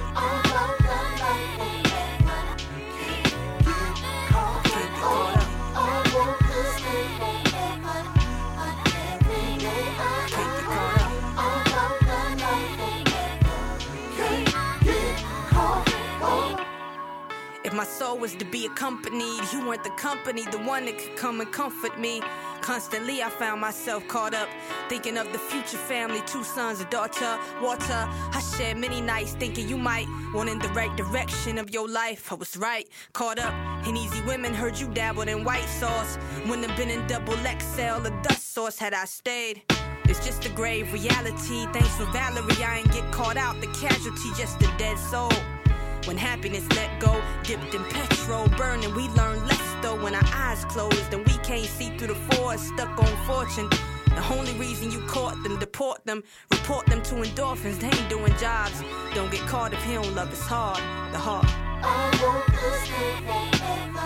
If 17.72 17.78
my 17.78 17.84
soul 17.84 18.18
was 18.18 18.34
to 18.34 18.44
be 18.44 18.66
accompanied, 18.66 19.40
you 19.50 19.66
weren't 19.66 19.82
the 19.82 19.96
company, 19.96 20.42
the 20.42 20.58
one 20.58 20.84
that 20.84 20.98
could 20.98 21.16
come 21.16 21.40
and 21.40 21.50
comfort 21.50 21.98
me. 21.98 22.20
Constantly, 22.60 23.22
I 23.22 23.30
found 23.30 23.62
myself 23.62 24.06
caught 24.08 24.34
up, 24.34 24.50
thinking 24.90 25.16
of 25.16 25.32
the 25.32 25.38
future 25.38 25.78
family, 25.78 26.20
two 26.26 26.44
sons, 26.44 26.82
a 26.82 26.84
daughter, 26.90 27.38
water. 27.62 28.06
I 28.10 28.42
shared 28.58 28.76
many 28.76 29.00
nights 29.00 29.32
thinking 29.32 29.70
you 29.70 29.78
might 29.78 30.06
want 30.34 30.50
in 30.50 30.58
the 30.58 30.68
right 30.74 30.94
direction 30.98 31.56
of 31.56 31.70
your 31.70 31.88
life. 31.88 32.30
I 32.30 32.34
was 32.34 32.58
right, 32.58 32.86
caught 33.14 33.38
up 33.38 33.54
in 33.86 33.96
easy 33.96 34.20
women, 34.26 34.52
heard 34.52 34.78
you 34.78 34.88
dabbled 34.88 35.28
in 35.28 35.42
white 35.42 35.64
sauce. 35.64 36.18
Wouldn't 36.46 36.68
have 36.68 36.76
been 36.76 36.90
in 36.90 37.06
double 37.06 37.32
XL, 37.36 38.06
or 38.06 38.22
dust 38.22 38.52
sauce 38.52 38.78
had 38.78 38.92
I 38.92 39.06
stayed. 39.06 39.62
It's 40.04 40.22
just 40.22 40.44
a 40.44 40.50
grave 40.50 40.92
reality. 40.92 41.64
Thanks 41.72 41.96
for 41.96 42.04
Valerie, 42.12 42.62
I 42.62 42.80
ain't 42.80 42.92
get 42.92 43.10
caught 43.12 43.38
out. 43.38 43.58
The 43.62 43.68
casualty, 43.68 44.28
just 44.36 44.60
a 44.60 44.70
dead 44.76 44.98
soul. 44.98 45.32
When 46.06 46.16
happiness 46.16 46.66
let 46.70 46.98
go, 46.98 47.22
dipped 47.44 47.74
in 47.74 47.84
petrol, 47.84 48.48
burning, 48.56 48.92
we 48.94 49.08
learn 49.10 49.46
less 49.46 49.76
though 49.82 50.02
when 50.02 50.14
our 50.14 50.28
eyes 50.34 50.64
closed 50.64 51.12
and 51.12 51.24
we 51.26 51.34
can't 51.38 51.64
see 51.64 51.96
through 51.96 52.08
the 52.08 52.34
forest, 52.34 52.66
stuck 52.74 52.98
on 52.98 53.26
fortune. 53.26 53.68
The 54.06 54.34
only 54.34 54.52
reason 54.54 54.90
you 54.90 55.00
caught 55.06 55.40
them, 55.42 55.58
deport 55.58 56.04
them, 56.04 56.22
report 56.50 56.86
them 56.86 57.02
to 57.02 57.14
endorphins, 57.14 57.78
they 57.78 57.86
ain't 57.86 58.08
doing 58.08 58.34
jobs. 58.36 58.82
Don't 59.14 59.30
get 59.30 59.40
caught 59.42 59.72
if 59.72 59.82
he 59.84 59.94
don't 59.94 60.14
love 60.14 60.30
his 60.30 60.42
hard, 60.42 60.78
the 61.12 61.18
heart. 61.18 61.46
I 61.84 62.10
want 62.22 62.46
this 62.46 64.01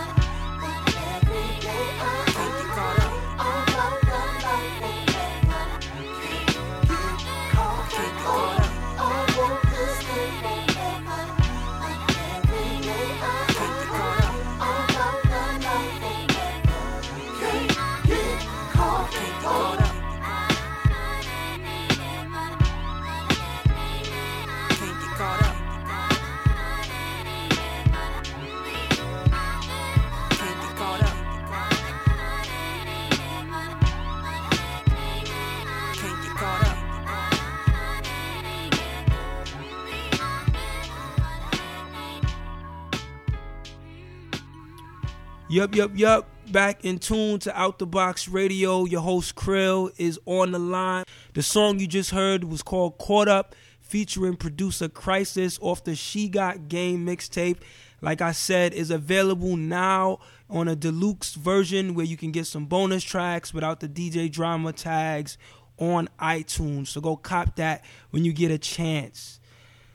Yup, 45.56 45.74
yup, 45.74 45.90
yup. 45.94 46.28
Back 46.52 46.84
in 46.84 46.98
tune 46.98 47.38
to 47.38 47.58
Out 47.58 47.78
the 47.78 47.86
Box 47.86 48.28
Radio. 48.28 48.84
Your 48.84 49.00
host 49.00 49.36
Krill 49.36 49.90
is 49.96 50.20
on 50.26 50.52
the 50.52 50.58
line. 50.58 51.04
The 51.32 51.42
song 51.42 51.78
you 51.78 51.86
just 51.86 52.10
heard 52.10 52.44
was 52.44 52.62
called 52.62 52.98
Caught 52.98 53.28
Up, 53.28 53.54
featuring 53.80 54.36
producer 54.36 54.90
Khrysis 54.90 55.58
off 55.62 55.82
the 55.82 55.94
She 55.94 56.28
Got 56.28 56.68
Game 56.68 57.06
mixtape. 57.06 57.56
Like 58.02 58.20
I 58.20 58.32
said, 58.32 58.74
is 58.74 58.90
available 58.90 59.56
now 59.56 60.18
on 60.50 60.68
a 60.68 60.76
deluxe 60.76 61.32
version 61.32 61.94
where 61.94 62.04
you 62.04 62.18
can 62.18 62.32
get 62.32 62.46
some 62.46 62.66
bonus 62.66 63.02
tracks 63.02 63.54
without 63.54 63.80
the 63.80 63.88
DJ 63.88 64.30
drama 64.30 64.74
tags 64.74 65.38
on 65.78 66.10
iTunes. 66.20 66.88
So 66.88 67.00
go 67.00 67.16
cop 67.16 67.56
that 67.56 67.82
when 68.10 68.26
you 68.26 68.34
get 68.34 68.50
a 68.50 68.58
chance. 68.58 69.40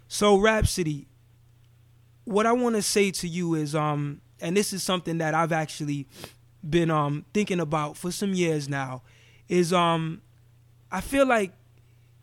So 0.08 0.40
Rapsody, 0.40 1.08
what 2.24 2.48
I 2.48 2.52
want 2.52 2.78
to 2.78 2.82
say 2.82 3.12
to 3.12 3.28
you 3.28 3.54
is 3.54 3.76
um 3.76 4.22
and 4.42 4.58
this 4.58 4.74
is 4.74 4.84
something 4.84 5.20
that 5.20 5.34
I've 5.34 5.52
actually 5.52 6.08
been 6.68 6.92
um 6.92 7.26
thinking 7.34 7.60
about 7.60 7.98
for 7.98 8.12
some 8.12 8.34
years 8.34 8.70
now 8.70 9.02
is 9.48 9.74
um 9.74 10.22
I 10.92 11.02
feel 11.02 11.26
like 11.26 11.54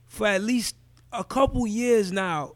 for 0.06 0.26
at 0.26 0.42
least 0.42 0.76
a 1.12 1.24
couple 1.24 1.66
years 1.66 2.12
now 2.12 2.54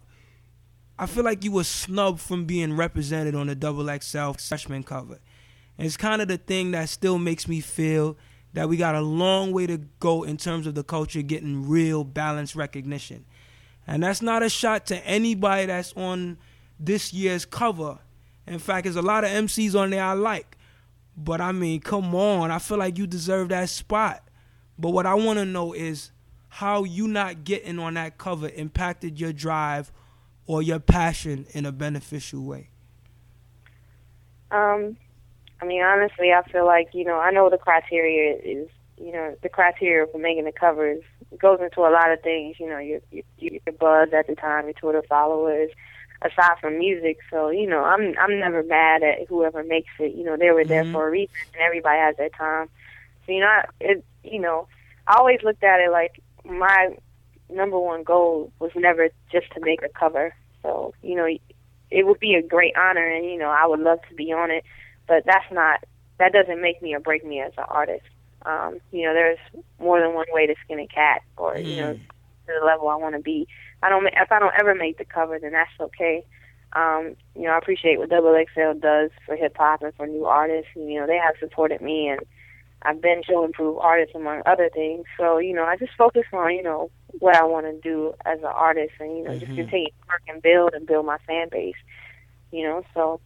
I 0.98 1.07
feel 1.07 1.25
like 1.25 1.42
you 1.42 1.53
were 1.53 1.64
snubbed 1.64 2.20
from 2.20 2.44
being 2.44 2.77
represented 2.77 3.35
on 3.35 3.48
the 3.48 3.55
double 3.55 3.88
XL 3.98 4.33
freshman 4.33 4.85
cover. 4.85 5.18
And 5.77 5.87
it's 5.87 5.96
kind 5.96 6.22
of 6.22 6.29
the 6.29 6.37
thing 6.37 6.70
that 6.72 6.88
still 6.90 7.18
makes 7.18 7.48
me 7.48 7.61
feel 7.61 8.16
that 8.53 8.68
we 8.68 8.77
got 8.77 8.94
a 8.94 9.01
long 9.01 9.53
way 9.53 9.66
to 9.66 9.79
go 9.98 10.22
in 10.22 10.37
terms 10.37 10.66
of 10.66 10.75
the 10.75 10.85
culture 10.85 11.22
getting 11.22 11.68
real 11.68 12.05
balanced 12.05 12.55
recognition. 12.55 13.25
And 13.87 14.03
that's 14.03 14.22
not 14.22 14.42
a 14.42 14.48
shot 14.48 14.87
to 14.87 15.07
anybody 15.07 15.66
that's 15.66 15.92
on 15.94 16.38
this 16.79 17.12
year's 17.12 17.44
cover. 17.44 17.98
In 18.46 18.59
fact, 18.59 18.85
there's 18.85 18.96
a 18.96 19.02
lot 19.02 19.24
of 19.24 19.31
MCs 19.31 19.78
on 19.78 19.90
there 19.90 20.05
I 20.05 20.12
like. 20.12 20.57
But 21.16 21.40
I 21.40 21.52
mean, 21.52 21.81
come 21.81 22.14
on. 22.14 22.50
I 22.50 22.59
feel 22.59 22.78
like 22.78 22.98
you 22.98 23.07
deserve 23.07 23.50
that 23.50 23.68
spot. 23.68 24.22
But 24.78 24.90
what 24.90 25.07
I 25.07 25.14
want 25.14 25.38
to 25.38 25.44
know 25.44 25.72
is 25.72 26.11
how 26.48 26.85
you 26.85 27.07
not 27.07 27.44
getting 27.44 27.78
on 27.78 27.94
that 27.94 28.18
cover 28.18 28.48
impacted 28.48 29.20
your 29.20 29.33
drive 29.33 29.92
or 30.46 30.62
your 30.62 30.81
passion 30.81 31.46
in 31.52 31.66
a 31.66 31.72
beneficial 31.72 32.44
way. 32.44 32.68
Um, 34.50 34.96
I 35.61 35.64
mean, 35.64 35.83
honestly, 35.83 36.33
I 36.33 36.42
feel 36.50 36.66
like 36.66 36.88
you 36.92 37.05
know 37.05 37.18
I 37.18 37.31
know 37.31 37.48
the 37.48 37.59
criteria 37.59 38.37
is 38.37 38.68
you 38.98 39.12
know 39.12 39.37
the 39.42 39.48
criteria 39.48 40.07
for 40.07 40.18
making 40.18 40.44
the 40.44 40.52
covers 40.52 41.02
goes 41.38 41.61
into 41.62 41.81
a 41.81 41.88
lot 41.90 42.12
of 42.12 42.20
things. 42.22 42.57
You 42.59 42.68
know, 42.68 42.78
your 42.78 43.00
your, 43.11 43.24
your 43.38 43.74
buzz 43.78 44.09
at 44.12 44.26
the 44.26 44.35
time, 44.35 44.64
your 44.64 44.74
Twitter 44.74 45.02
followers, 45.09 45.70
aside 46.24 46.58
from 46.61 46.78
music. 46.78 47.18
So 47.30 47.50
you 47.50 47.66
know, 47.66 47.85
I'm 47.85 48.14
I'm 48.18 48.38
never 48.38 48.62
mad 48.62 49.02
at 49.02 49.26
whoever 49.28 49.62
makes 49.62 49.90
it. 49.98 50.14
You 50.14 50.24
know, 50.24 50.37
they 50.37 50.50
were 50.50 50.64
there 50.64 50.85
Mhm. 50.85 50.92
for 50.92 51.06
a 51.06 51.11
reason, 51.11 51.35
and 51.54 51.62
everybody 51.62 51.98
has 51.98 52.16
their 52.16 52.28
time. 52.30 52.68
So 53.26 53.32
you 53.32 53.40
know, 53.40 53.46
I, 53.46 53.64
it 53.80 54.04
you 54.24 54.40
know, 54.40 54.68
I 55.06 55.16
always 55.18 55.42
looked 55.42 55.62
at 55.64 55.80
it 55.80 55.90
like 55.90 56.20
my 56.44 56.96
number 57.50 57.78
one 57.78 58.02
goal 58.02 58.52
was 58.61 58.70
never 58.76 59.08
just 59.30 59.50
to 59.52 59.61
make 59.61 59.82
a 59.82 59.88
cover. 59.98 60.35
So 60.62 60.94
you 61.02 61.14
know, 61.16 61.26
it 61.90 62.06
would 62.06 62.20
be 62.20 62.35
a 62.35 62.42
great 62.46 62.74
honor, 62.76 63.06
and 63.06 63.26
you 63.26 63.38
know, 63.38 63.50
I 63.50 63.66
would 63.66 63.80
love 63.80 63.98
to 64.08 64.14
be 64.14 64.32
on 64.32 64.50
it. 64.50 64.64
But 65.06 65.24
that's 65.26 65.50
not 65.52 65.80
that 66.18 66.32
doesn't 66.32 66.61
make 66.62 66.80
me 66.82 66.94
or 66.94 67.00
break 67.00 67.24
me 67.24 67.40
as 67.40 67.52
an 67.58 67.64
artist. 67.68 68.04
Um, 68.44 68.78
you 68.90 69.06
know, 69.06 69.14
there's 69.14 69.38
more 69.78 70.00
than 70.00 70.14
one 70.14 70.26
way 70.32 70.46
to 70.46 70.54
skin 70.64 70.80
a 70.80 70.87
cat, 70.87 71.22
or 71.37 71.58
you 71.58 71.76
know, 71.76 71.92
Mm. 71.94 71.98
to 72.46 72.52
the 72.61 72.64
level 72.66 72.88
I 72.88 72.96
want 72.96 73.14
to 73.14 73.20
be. 73.20 73.46
I 73.83 73.88
don't. 73.88 74.07
If 74.07 74.31
I 74.31 74.38
don't 74.38 74.55
ever 74.59 74.75
make 74.75 74.99
the 74.99 75.05
cover, 75.05 75.38
then 75.40 75.53
that's 75.53 75.71
okay. 75.81 76.25
Um, 76.75 77.16
you 77.35 77.42
know, 77.42 77.51
I 77.51 77.59
appreciate 77.59 77.99
what 77.99 78.09
Double 78.11 78.35
XL 78.35 78.79
does 78.79 79.11
for 79.27 79.37
hip 79.37 79.57
hop 79.59 79.83
and 79.83 79.95
for 79.95 80.07
new 80.07 80.25
artists. 80.25 80.71
And, 80.75 80.90
you 80.90 80.99
know, 81.01 81.07
they 81.07 81.18
have 81.18 81.35
supported 81.38 81.83
me, 81.83 82.09
and 82.09 82.21
I've 82.83 83.03
been 83.03 83.23
show 83.29 83.45
improve 83.45 83.79
artists 83.79 84.14
among 84.14 84.42
other 84.47 84.71
things. 84.73 85.05
So, 85.18 85.38
you 85.38 85.53
know, 85.55 85.64
I 85.64 85.77
just 85.77 85.92
focus 85.99 86.25
on 86.33 86.53
you 86.55 86.62
know 86.62 86.90
what 87.18 87.37
I 87.37 87.45
want 87.45 87.66
to 87.66 87.79
do 87.88 88.14
as 88.25 88.38
an 88.38 88.47
artist, 88.47 88.92
and 89.01 89.16
you 89.18 89.25
know, 89.25 89.33
just 89.35 89.53
Mhm. 89.53 89.57
continue 89.57 89.87
to 89.87 90.07
work 90.09 90.23
and 90.29 90.42
build 90.42 90.73
and 90.75 90.87
build 90.87 91.07
my 91.07 91.18
fan 91.27 91.49
base. 91.51 91.75
You 92.51 92.64
know, 92.64 92.83
so 92.95 93.21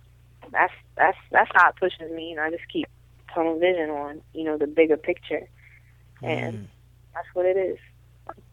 that's 0.52 0.72
that's 0.96 1.18
that's 1.30 1.50
how 1.54 1.70
it 1.70 1.76
pushes 1.78 2.10
me, 2.12 2.32
and 2.32 2.40
I 2.40 2.50
just 2.50 2.64
keep 2.72 2.86
tunnel 3.34 3.58
vision 3.58 3.90
on 3.90 4.22
you 4.32 4.44
know 4.44 4.58
the 4.58 4.66
bigger 4.66 4.96
picture, 4.96 5.48
and 6.22 6.58
Mm. 6.60 6.68
that's 7.14 7.28
what 7.34 7.46
it 7.46 7.56
is. 7.56 7.78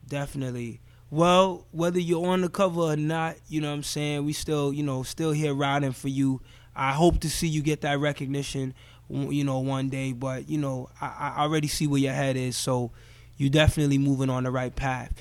Definitely. 0.08 0.82
Well, 1.14 1.68
whether 1.70 2.00
you're 2.00 2.26
on 2.26 2.42
the 2.42 2.50
cover 2.50 2.82
or 2.82 2.96
not, 2.96 3.36
you 3.48 3.62
know 3.62 3.68
what 3.68 3.76
I'm 3.76 3.84
saying, 3.84 4.26
we 4.26 4.34
still, 4.34 4.74
you 4.74 4.82
know, 4.82 5.04
still 5.04 5.32
here 5.32 5.54
riding 5.54 5.92
for 5.92 6.08
you. 6.08 6.42
I 6.76 6.94
hope 6.94 7.20
to 7.20 7.30
see 7.30 7.48
you 7.48 7.62
get 7.62 7.82
that 7.82 8.00
recognition, 8.00 8.74
you 9.08 9.44
know, 9.44 9.60
one 9.60 9.90
day. 9.90 10.12
But, 10.14 10.50
you 10.50 10.58
know, 10.58 10.90
I, 11.00 11.36
I 11.38 11.42
already 11.44 11.68
see 11.68 11.86
where 11.86 12.00
your 12.00 12.14
head 12.14 12.36
is, 12.36 12.58
so 12.58 12.90
you're 13.38 13.52
definitely 13.52 14.00
moving 14.00 14.32
on 14.32 14.44
the 14.44 14.50
right 14.50 14.76
path. 14.76 15.14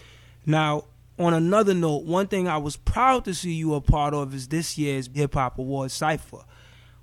Now, 0.46 0.85
on 1.18 1.35
another 1.35 1.74
note, 1.74 2.05
one 2.05 2.26
thing 2.26 2.48
I 2.48 2.57
was 2.57 2.76
proud 2.78 3.26
to 3.26 3.35
see 3.35 3.52
you 3.52 3.74
a 3.74 3.83
part 3.83 4.14
of 4.14 4.35
is 4.35 4.48
this 4.48 4.78
year's 4.78 5.11
Hip 5.12 5.35
Hop 5.35 5.59
Awards 5.59 5.92
Cypher. 5.92 6.44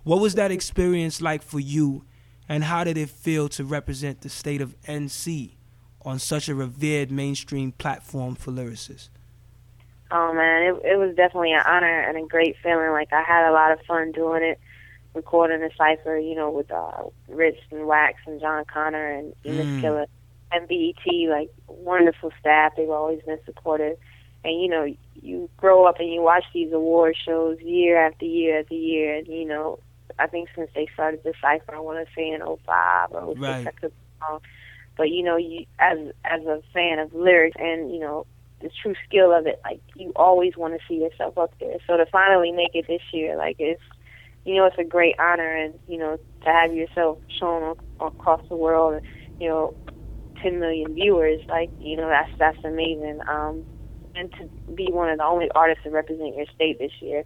What 0.02 0.19
was 0.19 0.34
that 0.34 0.49
experience 0.49 1.21
like 1.21 1.43
for 1.43 1.60
you, 1.60 2.06
and 2.49 2.63
how 2.63 2.86
did 2.86 2.97
it 2.97 3.12
feel 3.12 3.49
to 3.49 3.63
represent 3.63 4.21
the 4.21 4.30
state 4.30 4.62
of 4.62 4.75
NC? 4.88 5.59
On 6.05 6.17
such 6.17 6.47
a 6.47 6.55
revered 6.55 7.12
mainstream 7.12 7.73
platform 7.73 8.35
for 8.35 8.51
lyricists? 8.51 9.09
Oh 10.12 10.33
man, 10.33 10.63
it 10.63 10.81
it 10.93 10.97
was 10.97 11.15
definitely 11.15 11.51
an 11.51 11.62
honor 11.65 11.99
and 12.01 12.17
a 12.17 12.25
great 12.27 12.55
feeling. 12.63 12.91
Like 12.91 13.12
I 13.13 13.21
had 13.21 13.49
a 13.49 13.51
lot 13.51 13.71
of 13.71 13.79
fun 13.85 14.12
doing 14.13 14.41
it, 14.43 14.59
recording 15.13 15.59
the 15.59 15.69
cipher, 15.77 16.17
you 16.17 16.35
know, 16.35 16.49
with 16.49 16.71
uh, 16.71 17.03
Rich 17.27 17.59
and 17.71 17.85
Wax 17.85 18.15
and 18.25 18.39
Jon 18.39 18.63
Connor 18.65 19.12
and 19.12 19.33
Miss 19.43 19.67
Mm. 19.67 19.81
Killer 19.81 20.05
and 20.51 20.67
BET. 20.67 21.29
Like 21.29 21.51
wonderful 21.67 22.31
staff. 22.39 22.73
They've 22.77 22.89
always 22.89 23.21
been 23.23 23.39
supportive. 23.45 23.97
And 24.45 24.59
you 24.59 24.69
know, 24.69 24.88
you 25.21 25.49
grow 25.57 25.85
up 25.85 25.99
and 25.99 26.12
you 26.12 26.21
watch 26.21 26.45
these 26.53 26.71
award 26.71 27.15
shows 27.23 27.59
year 27.59 27.97
after 27.97 28.23
year 28.25 28.62
after 28.62 28.73
year, 28.73 29.15
and 29.17 29.27
you 29.27 29.43
know, 29.45 29.79
I 30.17 30.27
think 30.27 30.47
since 30.55 30.71
they 30.73 30.88
started 30.93 31.23
the 31.23 31.33
cipher, 31.41 31.75
I 31.75 31.79
want 31.81 32.07
to 32.07 32.13
say 32.15 32.29
in 32.31 32.39
'05 32.41 33.12
or 33.12 33.33
'06, 33.35 33.39
Right. 33.41 33.67
I 33.67 33.71
could 33.71 33.91
be 33.91 33.95
wrong. 34.27 34.39
But 34.99 35.12
you 35.12 35.23
know, 35.23 35.38
you 35.38 35.65
as 35.79 35.97
as 36.25 36.41
a 36.45 36.62
fan 36.73 36.99
of 36.99 37.13
lyrics 37.13 37.55
and 37.59 37.91
you 37.93 38.01
know 38.01 38.27
the 38.62 38.69
true 38.83 38.95
skill 39.07 39.33
of 39.33 39.47
it, 39.47 39.59
like 39.65 39.81
you 39.95 40.12
always 40.17 40.53
want 40.57 40.73
to 40.75 40.79
see 40.88 41.01
yourself 41.01 41.38
up 41.38 41.51
there. 41.62 41.77
So 41.88 41.97
to 41.97 42.05
finally 42.12 42.51
make 42.51 42.71
it 42.75 42.85
this 42.89 43.01
year, 43.13 43.38
like 43.38 43.55
it's 43.59 43.81
you 44.45 44.55
know 44.55 44.65
it's 44.65 44.77
a 44.77 44.83
great 44.83 45.15
honor, 45.19 45.55
and 45.55 45.73
you 45.88 45.97
know 45.97 46.17
to 46.43 46.49
have 46.49 46.73
yourself 46.73 47.19
shown 47.39 47.75
across 48.01 48.41
the 48.49 48.57
world, 48.57 48.95
and, 48.95 49.01
you 49.39 49.47
know, 49.49 49.71
10 50.43 50.59
million 50.59 50.93
viewers, 50.93 51.39
like 51.49 51.71
you 51.79 51.95
know 51.95 52.09
that's 52.09 52.29
that's 52.38 52.57
amazing. 52.65 53.19
Um, 53.29 53.63
and 54.15 54.31
to 54.38 54.49
be 54.75 54.89
one 54.91 55.09
of 55.09 55.17
the 55.17 55.23
only 55.23 55.49
artists 55.55 55.83
to 55.85 55.91
represent 55.91 56.35
your 56.35 56.45
state 56.53 56.77
this 56.79 56.91
year. 57.01 57.23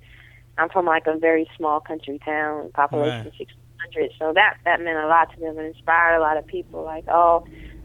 I'm 0.58 0.70
from 0.70 0.86
like 0.86 1.08
a 1.08 1.18
very 1.18 1.48
small 1.58 1.80
country 1.80 2.20
town, 2.24 2.72
population 2.76 3.26
Right. 3.26 3.34
600, 3.38 4.12
so 4.20 4.34
that 4.34 4.56
that 4.66 4.82
meant 4.82 5.00
a 5.00 5.08
lot 5.08 5.30
to 5.36 5.42
them 5.42 5.58
and 5.58 5.68
inspired 5.68 6.18
a 6.18 6.22
lot 6.22 6.38
of 6.38 6.46
people. 6.48 6.84
Like, 6.84 7.06
oh, 7.10 7.44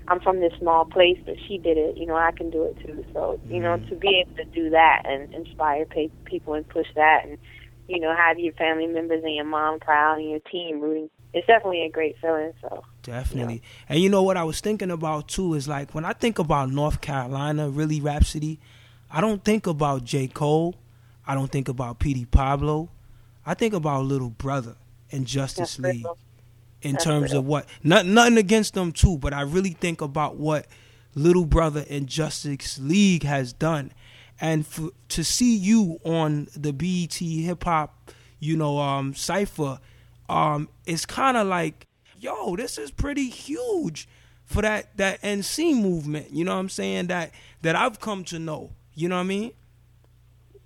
I'm 0.09 0.21
from 0.21 0.40
this 0.40 0.53
small 0.59 0.87
place, 0.87 1.18
but 1.25 1.37
she 1.47 1.59
did 1.59 1.77
it. 1.77 1.97
You 1.97 2.07
know, 2.07 2.16
I 2.16 2.33
can 2.33 2.51
do 2.51 2.64
it 2.64 2.79
too. 2.85 3.05
So, 3.12 3.38
you 3.49 3.61
know, 3.61 3.77
to 3.77 3.94
be 3.94 4.25
able 4.25 4.37
to 4.37 4.45
do 4.45 4.70
that 4.70 5.03
and 5.05 5.33
inspire 5.35 5.85
pe- 5.85 6.11
people 6.24 6.55
and 6.55 6.66
push 6.68 6.87
that, 6.95 7.26
and 7.26 7.39
you 7.89 8.01
know, 8.01 8.14
have 8.14 8.39
your 8.39 8.53
family 8.55 8.87
members 8.87 9.22
and 9.22 9.35
your 9.35 9.45
mom 9.45 9.80
proud 9.80 10.18
and 10.18 10.30
your 10.30 10.41
team 10.41 10.80
rooting, 10.80 11.11
it's 11.35 11.47
definitely 11.47 11.83
a 11.83 11.91
great 11.91 12.16
feeling. 12.20 12.53
So, 12.61 12.85
Definitely. 13.03 13.62
And 13.89 14.01
you 14.01 14.09
know 14.09 14.22
what 14.22 14.37
I 14.37 14.45
was 14.45 14.61
thinking 14.61 14.91
about 14.91 15.28
too 15.28 15.55
is 15.55 15.68
like 15.68 15.95
when 15.95 16.05
I 16.05 16.12
think 16.12 16.39
about 16.39 16.70
North 16.70 17.01
Carolina, 17.01 17.68
really 17.68 18.01
Rapsody, 18.01 18.61
I 19.11 19.20
don't 19.20 19.45
think 19.45 19.66
about 19.66 20.05
J. 20.05 20.28
Cole. 20.28 20.74
I 21.26 21.35
don't 21.35 21.51
think 21.51 21.68
about 21.68 21.99
Petey 21.99 22.24
Pablo. 22.24 22.91
I 23.45 23.55
think 23.55 23.74
about 23.74 24.05
Little 24.05 24.30
Brother 24.30 24.76
and 25.11 25.26
Justus 25.26 25.76
that's 25.76 25.95
League. 25.95 26.07
In 26.81 26.93
That's 26.93 27.05
terms 27.05 27.33
real. 27.33 27.41
of 27.41 27.47
what 27.47 27.66
not, 27.83 28.07
nothing 28.07 28.39
against 28.39 28.74
them 28.74 28.93
too, 28.93 29.18
but 29.18 29.35
I 29.35 29.41
really 29.41 29.70
think 29.70 30.01
about 30.01 30.37
what 30.37 30.66
Little 31.14 31.45
Brother 31.45 31.85
and 31.91 32.07
Justus 32.07 32.79
League 32.79 33.24
has 33.24 33.53
done, 33.53 33.93
and 34.41 34.64
for, 34.64 34.91
to 35.09 35.24
see 35.24 35.57
you 35.57 35.99
on 36.05 36.47
the 36.57 36.72
BET 36.72 37.14
Hip 37.14 37.64
Hop, 37.64 38.12
you 38.39 38.57
know, 38.57 38.79
um, 38.79 39.14
cipher, 39.14 39.81
um, 40.29 40.68
it's 40.87 41.05
kind 41.05 41.37
of 41.37 41.49
like, 41.49 41.89
yo, 42.20 42.55
this 42.55 42.79
is 42.79 42.93
pretty 42.93 43.29
huge 43.29 44.09
for 44.45 44.62
that 44.62 44.97
that 44.97 45.20
NC 45.22 45.81
movement. 45.81 46.33
You 46.33 46.45
know 46.45 46.55
what 46.55 46.61
I'm 46.61 46.68
saying? 46.68 47.09
That 47.09 47.33
that 47.62 47.76
I've 47.76 48.01
come 48.01 48.24
to 48.24 48.39
know. 48.39 48.70
You 48.95 49.09
know 49.09 49.16
what 49.16 49.22
I 49.22 49.24
mean? 49.24 49.53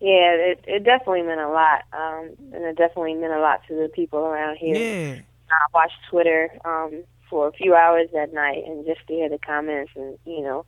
Yeah, 0.00 0.32
it 0.32 0.64
it 0.66 0.84
definitely 0.84 1.22
meant 1.22 1.40
a 1.40 1.48
lot, 1.48 1.84
um, 1.92 2.30
and 2.52 2.64
it 2.64 2.76
definitely 2.76 3.14
meant 3.14 3.32
a 3.32 3.40
lot 3.40 3.62
to 3.68 3.74
the 3.74 3.88
people 3.88 4.20
around 4.20 4.56
here. 4.56 4.74
Yeah. 4.74 5.20
I 5.52 5.66
watched 5.72 5.98
Twitter 6.10 6.50
um, 6.64 7.04
for 7.28 7.48
a 7.48 7.52
few 7.52 7.74
hours 7.74 8.08
that 8.12 8.32
night, 8.32 8.64
and 8.66 8.84
just 8.86 9.06
to 9.08 9.14
hear 9.14 9.28
the 9.28 9.38
comments, 9.38 9.92
and 9.96 10.18
you 10.24 10.42
know, 10.42 10.64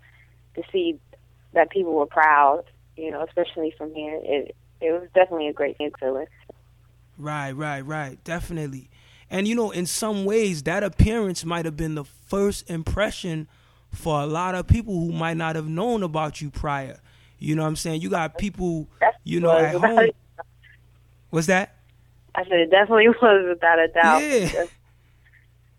to 0.54 0.62
see 0.72 0.98
that 1.52 1.70
people 1.70 1.94
were 1.94 2.06
proud, 2.06 2.64
you 2.96 3.10
know, 3.10 3.22
especially 3.22 3.74
from 3.76 3.94
here, 3.94 4.18
it 4.22 4.54
it 4.80 4.92
was 4.92 5.08
definitely 5.14 5.48
a 5.48 5.52
great 5.52 5.76
feeling. 5.98 6.26
Right, 7.16 7.52
right, 7.52 7.80
right. 7.80 8.22
Definitely. 8.24 8.90
And 9.30 9.48
you 9.48 9.54
know, 9.54 9.70
in 9.70 9.86
some 9.86 10.24
ways, 10.24 10.62
that 10.64 10.82
appearance 10.82 11.44
might 11.44 11.64
have 11.64 11.76
been 11.76 11.94
the 11.94 12.04
first 12.04 12.68
impression 12.68 13.48
for 13.92 14.20
a 14.20 14.26
lot 14.26 14.54
of 14.54 14.66
people 14.66 14.94
who 14.94 15.12
might 15.12 15.36
not 15.36 15.56
have 15.56 15.68
known 15.68 16.02
about 16.02 16.40
you 16.40 16.50
prior. 16.50 17.00
You 17.38 17.54
know 17.54 17.62
what 17.62 17.68
I'm 17.68 17.76
saying? 17.76 18.00
You 18.00 18.10
got 18.10 18.38
people, 18.38 18.88
you 19.22 19.40
know, 19.40 19.56
at 19.56 19.74
home. 19.74 20.10
What's 21.30 21.46
that? 21.48 21.73
I 22.34 22.44
said 22.44 22.52
it 22.52 22.70
definitely 22.70 23.08
was 23.22 23.46
without 23.48 23.78
a 23.78 23.88
doubt. 23.88 24.22
Yeah. 24.22 24.64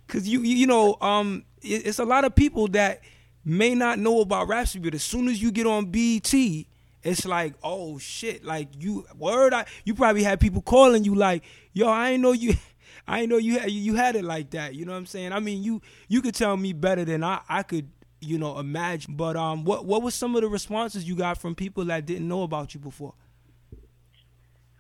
Cause 0.08 0.28
you 0.28 0.42
you 0.42 0.68
know 0.68 0.98
um 1.02 1.46
it, 1.62 1.88
it's 1.88 2.00
a 2.00 2.06
lot 2.06 2.26
of 2.26 2.36
people 2.36 2.68
that 2.70 3.02
may 3.44 3.74
not 3.74 4.00
know 4.00 4.22
about 4.22 4.48
Rapsody, 4.48 4.84
but 4.84 4.94
as 4.94 5.04
soon 5.04 5.28
as 5.28 5.42
you 5.42 5.52
get 5.52 5.66
on 5.66 5.88
BT, 5.88 6.68
it's 7.04 7.26
like 7.26 7.56
oh 7.64 7.98
shit, 7.98 8.46
like 8.46 8.70
you 8.78 9.06
word 9.18 9.54
I 9.54 9.66
you 9.84 9.96
probably 9.96 10.24
had 10.24 10.40
people 10.40 10.62
calling 10.62 11.04
you 11.04 11.16
like 11.16 11.44
yo 11.74 11.88
I 11.88 12.12
ain't 12.12 12.22
know 12.22 12.34
you. 12.34 12.54
I 13.08 13.22
ain't 13.22 13.30
know 13.30 13.38
you 13.38 13.60
had 13.60 13.72
you 13.72 13.96
had 13.96 14.16
it 14.16 14.24
like 14.24 14.52
that. 14.52 14.74
You 14.74 14.86
know 14.86 14.92
what 14.92 14.98
I'm 14.98 15.06
saying? 15.06 15.32
I 15.32 15.40
mean, 15.40 15.64
you 15.64 15.82
you 16.08 16.22
could 16.22 16.34
tell 16.34 16.58
me 16.58 16.74
better 16.74 17.06
than 17.06 17.24
I 17.24 17.42
I 17.48 17.64
could 17.64 17.90
you 18.20 18.38
know 18.38 18.60
imagine. 18.60 19.16
But 19.16 19.36
um, 19.36 19.64
what 19.64 19.86
what 19.86 20.02
was 20.02 20.16
some 20.16 20.36
of 20.36 20.42
the 20.42 20.48
responses 20.48 21.08
you 21.08 21.16
got 21.16 21.38
from 21.38 21.56
people 21.56 21.86
that 21.86 22.06
didn't 22.06 22.28
know 22.28 22.44
about 22.44 22.74
you 22.74 22.80
before? 22.80 23.14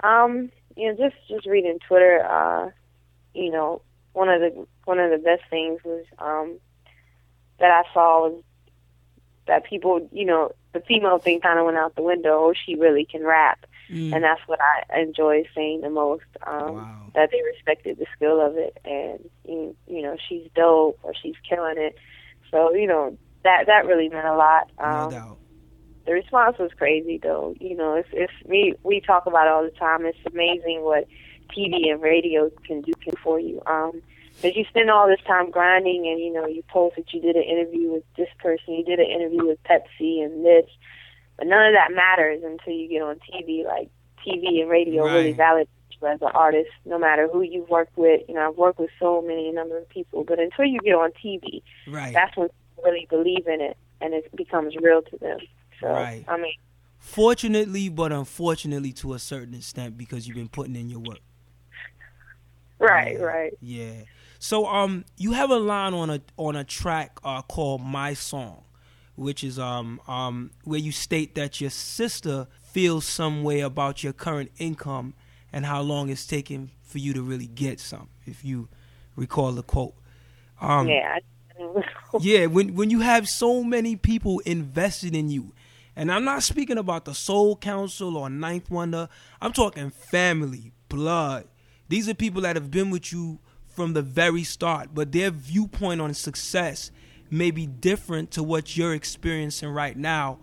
Um, 0.03 0.51
you 0.75 0.87
know, 0.87 1.09
just 1.09 1.15
just 1.27 1.45
reading 1.45 1.79
Twitter. 1.87 2.23
Uh, 2.23 2.71
you 3.33 3.51
know, 3.51 3.81
one 4.13 4.29
of 4.29 4.41
the 4.41 4.65
one 4.85 4.99
of 4.99 5.11
the 5.11 5.17
best 5.17 5.43
things 5.49 5.79
was 5.83 6.05
um 6.19 6.59
that 7.59 7.71
I 7.71 7.83
saw 7.93 8.27
was 8.27 8.43
that 9.47 9.63
people, 9.63 10.09
you 10.11 10.25
know, 10.25 10.51
the 10.73 10.79
female 10.81 11.19
thing 11.19 11.39
kind 11.39 11.59
of 11.59 11.65
went 11.65 11.77
out 11.77 11.95
the 11.95 12.01
window. 12.01 12.47
Oh, 12.49 12.53
she 12.53 12.75
really 12.75 13.05
can 13.05 13.23
rap, 13.23 13.65
mm. 13.89 14.13
and 14.13 14.23
that's 14.23 14.41
what 14.47 14.59
I 14.59 14.99
enjoy 14.99 15.43
seeing 15.53 15.81
the 15.81 15.89
most. 15.89 16.25
Um, 16.45 16.75
wow. 16.75 17.11
That 17.13 17.29
they 17.31 17.41
respected 17.43 17.97
the 17.97 18.05
skill 18.15 18.41
of 18.41 18.57
it, 18.57 18.77
and 18.83 19.29
you, 19.45 19.75
you 19.87 20.01
know, 20.01 20.17
she's 20.27 20.47
dope 20.55 20.99
or 21.03 21.13
she's 21.13 21.35
killing 21.47 21.77
it. 21.77 21.95
So 22.51 22.73
you 22.73 22.87
know, 22.87 23.17
that 23.43 23.67
that 23.67 23.85
really 23.85 24.09
meant 24.09 24.27
a 24.27 24.35
lot. 24.35 24.71
Um, 24.79 24.91
no 24.91 25.11
doubt. 25.11 25.37
The 26.05 26.13
response 26.13 26.57
was 26.57 26.71
crazy, 26.77 27.19
though. 27.21 27.55
You 27.59 27.75
know, 27.75 27.95
it's 27.95 28.09
it's 28.11 28.33
we 28.45 28.75
we 28.83 29.01
talk 29.01 29.25
about 29.25 29.47
it 29.47 29.53
all 29.53 29.63
the 29.63 29.71
time. 29.71 30.05
It's 30.05 30.17
amazing 30.25 30.81
what 30.83 31.07
TV 31.55 31.91
and 31.91 32.01
radio 32.01 32.51
can 32.65 32.81
do 32.81 32.93
for 33.23 33.39
you. 33.39 33.61
Um, 33.65 34.01
because 34.35 34.57
you 34.57 34.65
spend 34.65 34.91
all 34.91 35.07
this 35.07 35.21
time 35.25 35.49
grinding, 35.49 36.07
and 36.07 36.19
you 36.19 36.31
know, 36.31 36.45
you 36.45 36.61
post 36.67 36.97
that 36.97 37.13
you 37.13 37.21
did 37.21 37.35
an 37.35 37.43
interview 37.43 37.91
with 37.91 38.03
this 38.17 38.27
person, 38.39 38.73
you 38.73 38.83
did 38.83 38.99
an 38.99 39.09
interview 39.09 39.47
with 39.47 39.63
Pepsi 39.63 40.23
and 40.23 40.45
this, 40.45 40.69
but 41.37 41.47
none 41.47 41.67
of 41.67 41.73
that 41.73 41.95
matters 41.95 42.43
until 42.43 42.73
you 42.73 42.89
get 42.89 43.01
on 43.01 43.19
TV. 43.31 43.65
Like 43.65 43.89
TV 44.25 44.61
and 44.61 44.69
radio 44.69 45.05
right. 45.05 45.13
really 45.13 45.31
validate 45.33 45.69
you 46.01 46.07
as 46.07 46.21
an 46.21 46.31
artist, 46.33 46.69
no 46.85 46.99
matter 46.99 47.27
who 47.31 47.41
you've 47.41 47.69
worked 47.69 47.97
with. 47.97 48.21
You 48.27 48.35
know, 48.35 48.49
I've 48.49 48.57
worked 48.57 48.79
with 48.79 48.89
so 48.99 49.21
many 49.21 49.51
number 49.51 49.77
of 49.77 49.87
people, 49.89 50.23
but 50.23 50.39
until 50.39 50.65
you 50.65 50.79
get 50.79 50.95
on 50.95 51.11
TV, 51.23 51.61
right. 51.87 52.13
that's 52.13 52.35
when 52.35 52.49
really 52.83 53.07
believe 53.09 53.47
in 53.47 53.61
it 53.61 53.77
and 54.01 54.13
it 54.13 54.33
becomes 54.35 54.75
real 54.81 55.01
to 55.01 55.17
them. 55.17 55.39
So 55.85 55.91
right. 55.91 56.25
I 56.27 56.37
mean 56.37 56.55
Fortunately 56.97 57.89
but 57.89 58.11
unfortunately 58.11 58.91
to 58.93 59.13
a 59.13 59.19
certain 59.19 59.53
extent 59.53 59.97
because 59.97 60.27
you've 60.27 60.35
been 60.35 60.49
putting 60.49 60.75
in 60.75 60.89
your 60.89 60.99
work. 60.99 61.19
Right, 62.79 63.15
yeah. 63.17 63.23
right. 63.23 63.53
Yeah. 63.61 63.93
So 64.39 64.65
um 64.65 65.05
you 65.15 65.33
have 65.33 65.51
a 65.51 65.59
line 65.59 65.93
on 65.93 66.09
a 66.09 66.21
on 66.37 66.55
a 66.55 66.63
track 66.63 67.19
uh, 67.23 67.43
called 67.43 67.81
My 67.81 68.15
Song, 68.15 68.63
which 69.15 69.43
is 69.43 69.59
um 69.59 70.01
um 70.07 70.49
where 70.63 70.79
you 70.79 70.91
state 70.91 71.35
that 71.35 71.61
your 71.61 71.69
sister 71.69 72.47
feels 72.63 73.05
some 73.05 73.43
way 73.43 73.59
about 73.59 74.03
your 74.03 74.11
current 74.11 74.51
income 74.57 75.13
and 75.53 75.65
how 75.65 75.81
long 75.81 76.09
it's 76.09 76.25
taking 76.25 76.71
for 76.81 76.97
you 76.97 77.13
to 77.13 77.21
really 77.21 77.47
get 77.47 77.79
some, 77.79 78.09
if 78.25 78.43
you 78.43 78.67
recall 79.15 79.51
the 79.51 79.63
quote. 79.63 79.93
Um, 80.59 80.87
yeah, 80.87 81.19
yeah, 82.19 82.45
when 82.47 82.75
when 82.75 82.89
you 82.89 83.01
have 83.01 83.29
so 83.29 83.63
many 83.63 83.95
people 83.95 84.39
invested 84.39 85.15
in 85.15 85.29
you, 85.29 85.53
and 85.95 86.11
I'm 86.11 86.23
not 86.23 86.43
speaking 86.43 86.77
about 86.77 87.05
the 87.05 87.13
Soul 87.13 87.55
Council 87.55 88.17
or 88.17 88.29
Ninth 88.29 88.69
Wonder. 88.69 89.07
I'm 89.41 89.53
talking 89.53 89.89
family, 89.89 90.73
blood. 90.89 91.47
These 91.87 92.09
are 92.09 92.13
people 92.13 92.41
that 92.41 92.55
have 92.55 92.71
been 92.71 92.89
with 92.89 93.11
you 93.11 93.39
from 93.67 93.93
the 93.93 94.01
very 94.01 94.43
start, 94.43 94.89
but 94.93 95.11
their 95.11 95.31
viewpoint 95.31 96.01
on 96.01 96.13
success 96.13 96.91
may 97.29 97.51
be 97.51 97.65
different 97.65 98.31
to 98.31 98.43
what 98.43 98.75
you're 98.75 98.93
experiencing 98.93 99.69
right 99.69 99.97
now. 99.97 100.39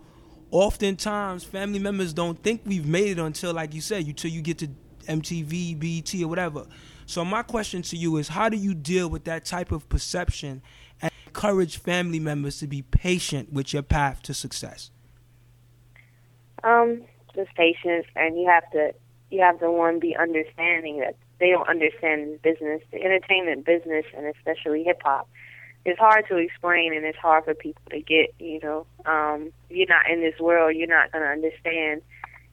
Oftentimes, 0.51 1.43
family 1.43 1.79
members 1.79 2.13
don't 2.13 2.41
think 2.43 2.61
we've 2.65 2.85
made 2.85 3.17
it 3.17 3.19
until, 3.19 3.53
like 3.53 3.73
you 3.73 3.81
said, 3.81 4.05
until 4.05 4.31
you 4.31 4.41
get 4.41 4.59
to 4.59 4.69
MTV, 5.07 5.79
BET, 5.79 6.21
or 6.21 6.27
whatever. 6.27 6.65
So 7.05 7.25
my 7.25 7.41
question 7.43 7.81
to 7.83 7.97
you 7.97 8.17
is, 8.17 8.27
how 8.27 8.49
do 8.49 8.57
you 8.57 8.73
deal 8.73 9.09
with 9.09 9.23
that 9.25 9.45
type 9.45 9.71
of 9.71 9.89
perception 9.89 10.61
and 11.01 11.11
encourage 11.25 11.77
family 11.77 12.19
members 12.19 12.59
to 12.59 12.67
be 12.67 12.81
patient 12.81 13.51
with 13.51 13.73
your 13.73 13.81
path 13.81 14.21
to 14.23 14.33
success? 14.33 14.91
Um, 16.63 17.03
just 17.35 17.53
patience, 17.55 18.05
and 18.15 18.39
you 18.39 18.47
have 18.47 18.69
to 18.71 18.93
you 19.31 19.41
have 19.41 19.59
to 19.59 19.71
one 19.71 19.99
be 19.99 20.15
understanding 20.15 20.99
that 20.99 21.15
they 21.39 21.49
don't 21.49 21.67
understand 21.67 22.41
business, 22.41 22.81
the 22.91 23.03
entertainment 23.03 23.65
business, 23.65 24.05
and 24.15 24.27
especially 24.27 24.83
hip 24.83 25.01
hop. 25.03 25.27
It's 25.85 25.99
hard 25.99 26.25
to 26.29 26.37
explain, 26.37 26.93
and 26.93 27.03
it's 27.03 27.17
hard 27.17 27.43
for 27.43 27.53
people 27.53 27.81
to 27.89 27.99
get. 27.99 28.33
You 28.39 28.59
know, 28.61 28.85
um, 29.05 29.51
if 29.69 29.77
you're 29.77 29.87
not 29.87 30.09
in 30.09 30.21
this 30.21 30.39
world, 30.39 30.75
you're 30.75 30.87
not 30.87 31.11
gonna 31.11 31.25
understand. 31.25 32.01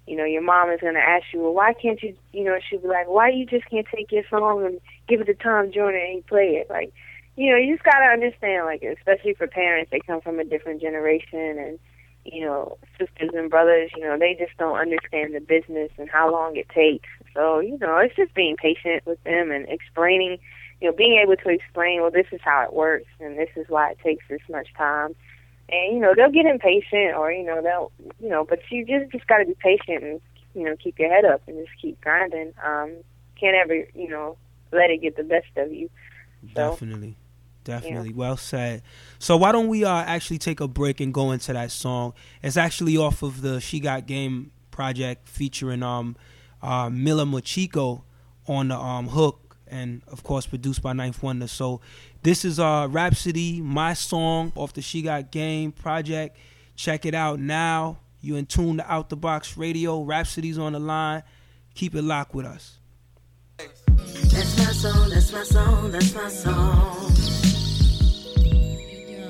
You 0.06 0.16
know, 0.16 0.24
your 0.24 0.42
mom 0.42 0.70
is 0.70 0.80
gonna 0.80 0.98
ask 0.98 1.26
you, 1.32 1.40
well, 1.40 1.54
why 1.54 1.74
can't 1.74 2.02
you? 2.02 2.16
You 2.32 2.44
know, 2.44 2.58
she'll 2.68 2.80
be 2.80 2.88
like, 2.88 3.06
why 3.08 3.28
you 3.28 3.46
just 3.46 3.68
can't 3.70 3.86
take 3.94 4.10
your 4.10 4.24
song 4.28 4.64
and 4.64 4.80
give 5.06 5.20
it 5.20 5.26
to 5.26 5.34
Tom 5.34 5.70
Joyner 5.70 5.98
and 5.98 6.14
he 6.14 6.20
play 6.22 6.56
it? 6.56 6.68
Like, 6.68 6.92
you 7.36 7.50
know, 7.50 7.56
you 7.56 7.74
just 7.74 7.84
gotta 7.84 8.06
understand, 8.06 8.64
like, 8.64 8.82
especially 8.82 9.34
for 9.34 9.46
parents, 9.46 9.90
they 9.92 10.00
come 10.00 10.20
from 10.20 10.40
a 10.40 10.44
different 10.44 10.80
generation, 10.80 11.58
and 11.58 11.78
you 12.24 12.44
know, 12.44 12.78
sisters 12.98 13.30
and 13.34 13.50
brothers, 13.50 13.90
you 13.96 14.02
know, 14.02 14.18
they 14.18 14.34
just 14.38 14.56
don't 14.58 14.78
understand 14.78 15.34
the 15.34 15.40
business 15.40 15.90
and 15.98 16.08
how 16.10 16.30
long 16.30 16.56
it 16.56 16.68
takes. 16.68 17.08
So, 17.34 17.60
you 17.60 17.78
know, 17.78 17.96
it's 17.98 18.14
just 18.16 18.34
being 18.34 18.56
patient 18.56 19.04
with 19.06 19.22
them 19.24 19.50
and 19.50 19.68
explaining, 19.68 20.38
you 20.80 20.90
know, 20.90 20.96
being 20.96 21.18
able 21.22 21.36
to 21.36 21.48
explain, 21.48 22.00
well, 22.00 22.10
this 22.10 22.26
is 22.32 22.40
how 22.42 22.64
it 22.64 22.72
works, 22.72 23.08
and 23.20 23.38
this 23.38 23.50
is 23.56 23.66
why 23.68 23.92
it 23.92 23.98
takes 24.02 24.24
this 24.28 24.40
much 24.50 24.68
time. 24.76 25.14
And 25.72 25.94
you 25.94 26.00
know, 26.00 26.14
they'll 26.16 26.32
get 26.32 26.46
impatient, 26.46 27.14
or 27.16 27.30
you 27.30 27.44
know, 27.44 27.62
they'll, 27.62 27.92
you 28.20 28.28
know, 28.28 28.44
but 28.44 28.58
you 28.70 28.84
just 28.84 29.12
just 29.12 29.26
gotta 29.28 29.44
be 29.44 29.54
patient 29.54 30.02
and 30.02 30.20
you 30.54 30.64
know, 30.64 30.76
keep 30.76 30.98
your 30.98 31.08
head 31.08 31.24
up 31.24 31.42
and 31.46 31.64
just 31.64 31.80
keep 31.80 32.00
grinding. 32.00 32.52
Um, 32.64 32.96
can't 33.38 33.56
ever, 33.56 33.86
you 33.94 34.08
know, 34.08 34.36
let 34.72 34.90
it 34.90 35.00
get 35.00 35.16
the 35.16 35.22
best 35.22 35.46
of 35.56 35.72
you. 35.72 35.88
So, 36.54 36.70
Definitely. 36.72 37.16
Definitely. 37.64 38.10
Yeah. 38.10 38.16
Well 38.16 38.36
said. 38.36 38.82
So 39.18 39.36
why 39.36 39.52
don't 39.52 39.68
we 39.68 39.84
uh, 39.84 39.94
actually 40.02 40.38
take 40.38 40.60
a 40.60 40.68
break 40.68 41.00
and 41.00 41.12
go 41.12 41.30
into 41.32 41.52
that 41.52 41.70
song? 41.70 42.14
It's 42.42 42.56
actually 42.56 42.96
off 42.96 43.22
of 43.22 43.42
the 43.42 43.60
She 43.60 43.80
Got 43.80 44.06
Game 44.06 44.52
project 44.70 45.28
featuring 45.28 45.82
um 45.82 46.16
uh, 46.62 46.88
Mela 46.88 47.24
Machinko 47.24 48.02
on 48.46 48.68
the 48.68 48.76
um 48.76 49.08
hook 49.08 49.56
and 49.66 50.02
of 50.08 50.22
course 50.22 50.46
produced 50.46 50.82
by 50.82 50.92
Ninth 50.92 51.22
Wonder. 51.22 51.46
So 51.48 51.80
this 52.22 52.44
is 52.44 52.58
uh 52.58 52.88
Rapsody, 52.90 53.60
my 53.60 53.92
song 53.94 54.52
off 54.56 54.72
the 54.72 54.82
She 54.82 55.02
Got 55.02 55.30
Game 55.30 55.72
project. 55.72 56.36
Check 56.76 57.04
it 57.04 57.14
out 57.14 57.40
now. 57.40 57.98
You 58.22 58.36
in 58.36 58.46
tune 58.46 58.78
to 58.78 58.90
Out 58.90 59.08
the 59.10 59.16
Box 59.16 59.56
Radio. 59.56 60.02
Rapsody's 60.02 60.58
on 60.58 60.72
the 60.72 60.80
line. 60.80 61.22
Keep 61.74 61.94
it 61.94 62.02
locked 62.02 62.34
with 62.34 62.46
us. 62.46 62.78
That's 63.58 64.58
my 64.58 64.72
song, 64.72 65.10
that's 65.10 65.32
my 65.32 65.42
song, 65.42 65.90
that's 65.90 66.14
my 66.14 66.28
song. 66.28 67.39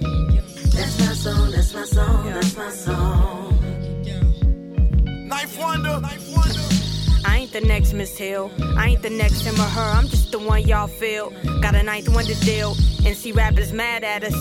That's 0.01 0.99
my 1.01 1.13
song, 1.15 1.51
that's 1.51 1.75
my 1.75 1.85
song, 1.85 2.25
that's 2.33 2.57
my 2.57 2.71
song. 2.71 3.51
Ninth 5.29 5.59
Wonder. 5.59 6.01
I 7.25 7.39
ain't 7.39 7.53
the 7.53 7.61
next 7.61 7.93
Miss 7.93 8.17
Hill. 8.17 8.51
I 8.77 8.89
ain't 8.89 9.03
the 9.03 9.11
next 9.11 9.43
him 9.43 9.55
or 9.55 9.65
her. 9.65 9.81
I'm 9.81 10.09
just 10.09 10.33
the 10.33 10.39
one 10.39 10.63
y'all 10.63 10.87
feel. 10.87 11.31
Got 11.61 11.75
a 11.75 11.83
ninth 11.83 12.09
wonder 12.09 12.35
deal. 12.35 12.77
And 13.05 13.17
see 13.17 13.33
rappers 13.33 13.73
mad 13.73 14.05
at 14.05 14.25
us. 14.25 14.35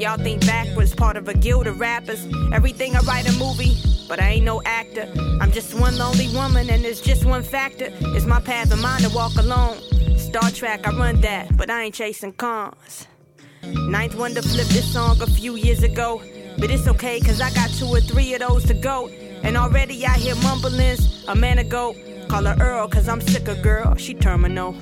Y'all 0.00 0.16
think 0.16 0.44
backwards, 0.46 0.94
part 0.94 1.16
of 1.16 1.28
a 1.28 1.34
guild 1.34 1.66
of 1.66 1.80
rappers. 1.80 2.26
Everything 2.52 2.96
I 2.96 3.00
write 3.00 3.28
a 3.28 3.32
movie, 3.38 3.76
but 4.08 4.20
I 4.20 4.30
ain't 4.30 4.44
no 4.44 4.62
actor. 4.64 5.08
I'm 5.40 5.52
just 5.52 5.74
one 5.74 5.96
lonely 5.96 6.28
woman, 6.34 6.70
and 6.70 6.84
there's 6.84 7.00
just 7.00 7.24
one 7.24 7.42
factor. 7.42 7.88
It's 7.90 8.26
my 8.26 8.40
path 8.40 8.72
of 8.72 8.80
mine 8.80 9.02
to 9.02 9.10
walk 9.14 9.36
alone. 9.36 9.78
Star 10.18 10.50
Trek, 10.50 10.86
I 10.86 10.96
run 10.96 11.20
that, 11.20 11.56
but 11.56 11.70
I 11.70 11.84
ain't 11.84 11.94
chasing 11.94 12.32
cons. 12.32 13.06
Ninth 13.88 14.14
Wonder 14.14 14.42
flipped 14.42 14.70
this 14.70 14.92
song 14.92 15.20
a 15.22 15.26
few 15.26 15.56
years 15.56 15.82
ago. 15.82 16.22
But 16.58 16.70
it's 16.70 16.86
okay, 16.86 17.20
cause 17.20 17.40
I 17.40 17.50
got 17.52 17.70
two 17.70 17.86
or 17.86 18.00
three 18.00 18.34
of 18.34 18.40
those 18.40 18.64
to 18.66 18.74
go. 18.74 19.08
And 19.42 19.56
already 19.56 20.06
I 20.06 20.16
hear 20.18 20.34
mumblings 20.36 21.24
a 21.26 21.34
man 21.34 21.58
ago. 21.58 21.96
Call 22.28 22.44
her 22.44 22.56
Earl, 22.60 22.88
cause 22.88 23.08
I'm 23.08 23.20
sick 23.20 23.48
of 23.48 23.60
girl, 23.62 23.94
she 23.96 24.14
terminal. 24.14 24.76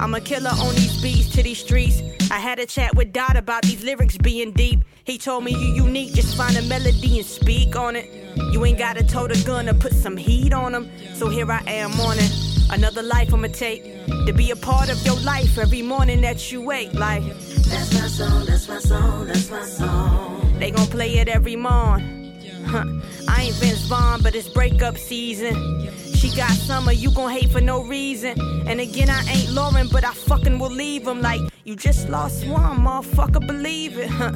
I'm 0.00 0.14
a 0.14 0.20
killer 0.20 0.50
on 0.50 0.74
these 0.74 1.02
beats 1.02 1.30
to 1.30 1.42
these 1.42 1.58
streets. 1.58 2.02
I 2.30 2.38
had 2.38 2.58
a 2.58 2.66
chat 2.66 2.94
with 2.94 3.12
Dot 3.12 3.36
about 3.36 3.62
these 3.62 3.82
lyrics 3.82 4.16
being 4.16 4.52
deep. 4.52 4.80
He 5.04 5.18
told 5.18 5.44
me 5.44 5.52
you 5.52 5.84
unique, 5.84 6.14
just 6.14 6.36
find 6.36 6.56
a 6.56 6.62
melody 6.62 7.18
and 7.18 7.26
speak 7.26 7.76
on 7.76 7.96
it. 7.96 8.08
You 8.52 8.64
ain't 8.64 8.78
gotta 8.78 9.04
tote 9.04 9.36
a 9.36 9.44
gun 9.44 9.66
to 9.66 9.74
put 9.74 9.92
some 9.92 10.16
heat 10.16 10.52
on 10.52 10.72
them. 10.72 10.90
So 11.14 11.28
here 11.28 11.50
I 11.50 11.62
am 11.66 11.98
on 12.00 12.16
it. 12.18 12.57
Another 12.70 13.02
life 13.02 13.32
I'ma 13.32 13.48
take 13.48 13.82
to 14.26 14.32
be 14.32 14.50
a 14.50 14.56
part 14.56 14.90
of 14.90 15.04
your 15.04 15.18
life 15.20 15.58
every 15.58 15.82
morning 15.82 16.20
that 16.20 16.52
you 16.52 16.60
wake. 16.60 16.92
Like, 16.94 17.24
that's 17.24 17.94
my 17.94 18.06
song, 18.06 18.44
that's 18.44 18.68
my 18.68 18.78
song, 18.78 19.26
that's 19.26 19.50
my 19.50 19.62
song. 19.62 20.54
They 20.58 20.70
gon' 20.70 20.86
play 20.86 21.18
it 21.18 21.28
every 21.28 21.56
morn. 21.56 22.40
Huh. 22.66 22.84
I 23.26 23.44
ain't 23.44 23.54
Vince 23.54 23.86
Vaughn, 23.86 24.20
but 24.22 24.34
it's 24.34 24.48
breakup 24.48 24.98
season. 24.98 25.88
She 26.14 26.28
got 26.36 26.50
summer, 26.50 26.92
you 26.92 27.10
gon' 27.10 27.30
hate 27.30 27.50
for 27.50 27.60
no 27.60 27.84
reason. 27.84 28.38
And 28.66 28.80
again, 28.80 29.08
I 29.08 29.22
ain't 29.30 29.50
Lauren, 29.52 29.88
but 29.88 30.04
I 30.04 30.12
fucking 30.12 30.58
will 30.58 30.70
leave 30.70 31.06
him. 31.06 31.22
Like, 31.22 31.40
you 31.64 31.76
just 31.76 32.08
lost 32.08 32.46
one, 32.46 32.80
motherfucker, 32.80 33.46
believe 33.46 33.96
it. 33.96 34.08
Huh. 34.10 34.32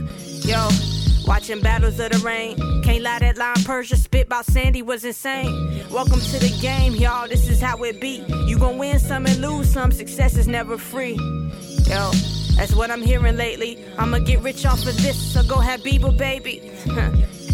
Yo, 0.47 0.69
watching 1.27 1.61
Battles 1.61 1.99
of 1.99 2.13
the 2.13 2.19
Rain. 2.19 2.57
Can't 2.83 3.03
lie, 3.03 3.19
that 3.19 3.37
line 3.37 3.63
Persia 3.65 3.97
spit 3.97 4.27
about 4.27 4.47
Sandy 4.47 4.83
was 4.83 5.05
insane. 5.05 5.85
Welcome 5.91 6.21
to 6.21 6.39
the 6.39 6.59
game, 6.61 6.95
y'all, 6.95 7.29
this 7.29 7.49
is 7.49 7.61
how 7.61 7.83
it 7.85 8.01
be. 8.01 8.25
You 8.47 8.59
gon' 8.59 8.79
win 8.79 8.99
some 8.99 9.27
and 9.27 9.41
lose 9.41 9.71
some, 9.71 9.93
success 9.93 10.37
is 10.37 10.49
never 10.49 10.79
free. 10.79 11.15
Yo, 11.87 12.11
that's 12.57 12.75
what 12.75 12.91
I'm 12.91 13.03
hearing 13.03 13.37
lately. 13.37 13.85
I'ma 13.99 14.19
get 14.21 14.41
rich 14.41 14.67
off 14.67 14.87
of 14.87 14.97
this, 15.03 15.33
so 15.33 15.43
go 15.43 15.59
have 15.59 15.81
Bieber, 15.81 16.17
baby. 16.17 16.73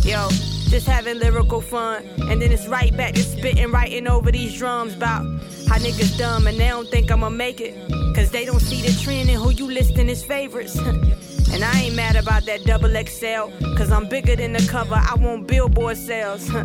Yo, 0.02 0.28
just 0.68 0.86
having 0.86 1.18
lyrical 1.18 1.60
fun. 1.60 2.04
And 2.28 2.40
then 2.40 2.52
it's 2.52 2.66
right 2.68 2.96
back 2.96 3.14
to 3.14 3.22
spitting, 3.22 3.70
writing 3.70 4.06
over 4.06 4.30
these 4.30 4.56
drums 4.56 4.94
about 4.94 5.24
how 5.68 5.76
niggas 5.76 6.16
dumb 6.18 6.46
and 6.46 6.58
they 6.58 6.68
don't 6.68 6.88
think 6.88 7.10
I'ma 7.10 7.28
make 7.30 7.60
it. 7.60 7.74
Cause 8.14 8.30
they 8.30 8.44
don't 8.44 8.60
see 8.60 8.80
the 8.80 8.92
trend 9.02 9.28
and 9.28 9.38
who 9.38 9.50
you 9.50 9.66
listing 9.66 10.08
as 10.08 10.24
favorites. 10.24 10.78
and 11.53 11.64
I 11.64 11.80
ain't 11.82 11.94
mad 11.96 12.16
about 12.16 12.44
that 12.46 12.64
double 12.64 12.90
XL, 12.90 13.51
cause 13.76 13.90
I'm 13.90 14.09
bigger 14.09 14.36
than 14.36 14.53
the 14.53 14.66
cover. 14.70 14.94
I 14.94 15.14
want 15.16 15.46
billboard 15.46 15.96
sales. 15.96 16.49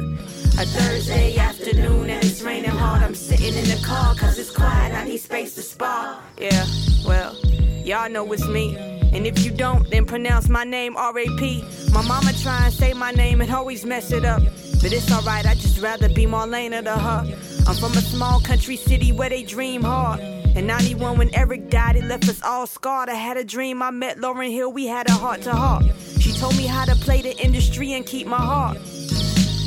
A 0.56 0.66
Thursday 0.66 1.36
afternoon 1.38 2.12
and 2.12 2.24
it's 2.24 2.44
raining 2.44 2.70
hard. 2.70 3.02
I'm 3.02 3.16
sitting 3.16 3.56
in 3.56 3.66
the 3.66 3.84
car 3.84 4.14
cause 4.14 4.38
it's 4.38 4.52
quiet. 4.52 4.94
I 4.94 5.04
need 5.04 5.18
space 5.18 5.56
to 5.56 5.64
spar. 5.64 6.22
Yeah, 6.38 6.66
well, 7.08 7.36
y'all 7.84 8.08
know 8.08 8.32
it's 8.32 8.48
me. 8.48 8.93
And 9.14 9.28
if 9.28 9.46
you 9.46 9.52
don't, 9.52 9.90
then 9.90 10.06
pronounce 10.06 10.50
my 10.50 10.64
name 10.64 10.98
R.A.P. 10.98 11.64
My 11.92 12.02
mama 12.02 12.34
try 12.34 12.66
and 12.66 12.74
say 12.74 12.94
my 12.94 13.12
name 13.12 13.42
and 13.42 13.52
always 13.52 13.86
mess 13.86 14.12
it 14.12 14.26
up. 14.26 14.42
But 14.82 14.92
it's 14.92 15.12
alright, 15.12 15.46
I 15.46 15.54
just 15.54 15.80
rather 15.80 16.10
be 16.10 16.26
Marlanna 16.26 16.84
to 16.84 16.92
her. 16.92 17.24
I'm 17.68 17.76
from 17.76 17.94
a 17.94 18.02
small 18.02 18.42
country 18.42 18.76
city 18.76 19.12
where 19.12 19.30
they 19.30 19.44
dream 19.44 19.84
hard. 19.84 20.20
In 20.20 20.68
91, 20.68 21.18
when 21.18 21.34
Eric 21.34 21.70
died, 21.70 21.96
it 21.96 22.04
left 22.04 22.28
us 22.28 22.42
all 22.44 22.68
scarred. 22.68 23.08
I 23.08 23.14
had 23.14 23.38
a 23.38 23.44
dream, 23.44 23.82
I 23.82 23.92
met 23.92 24.18
Lauryn 24.18 24.52
Hill, 24.52 24.74
we 24.74 24.88
had 24.88 25.08
a 25.10 25.14
heart 25.14 25.42
to 25.44 25.52
heart. 25.52 25.86
She 26.20 26.32
told 26.34 26.58
me 26.58 26.66
how 26.66 26.86
to 26.86 26.96
play 26.96 27.22
the 27.22 27.38
industry 27.38 27.94
and 27.94 28.06
keep 28.06 28.28
my 28.28 28.38
heart. 28.38 28.78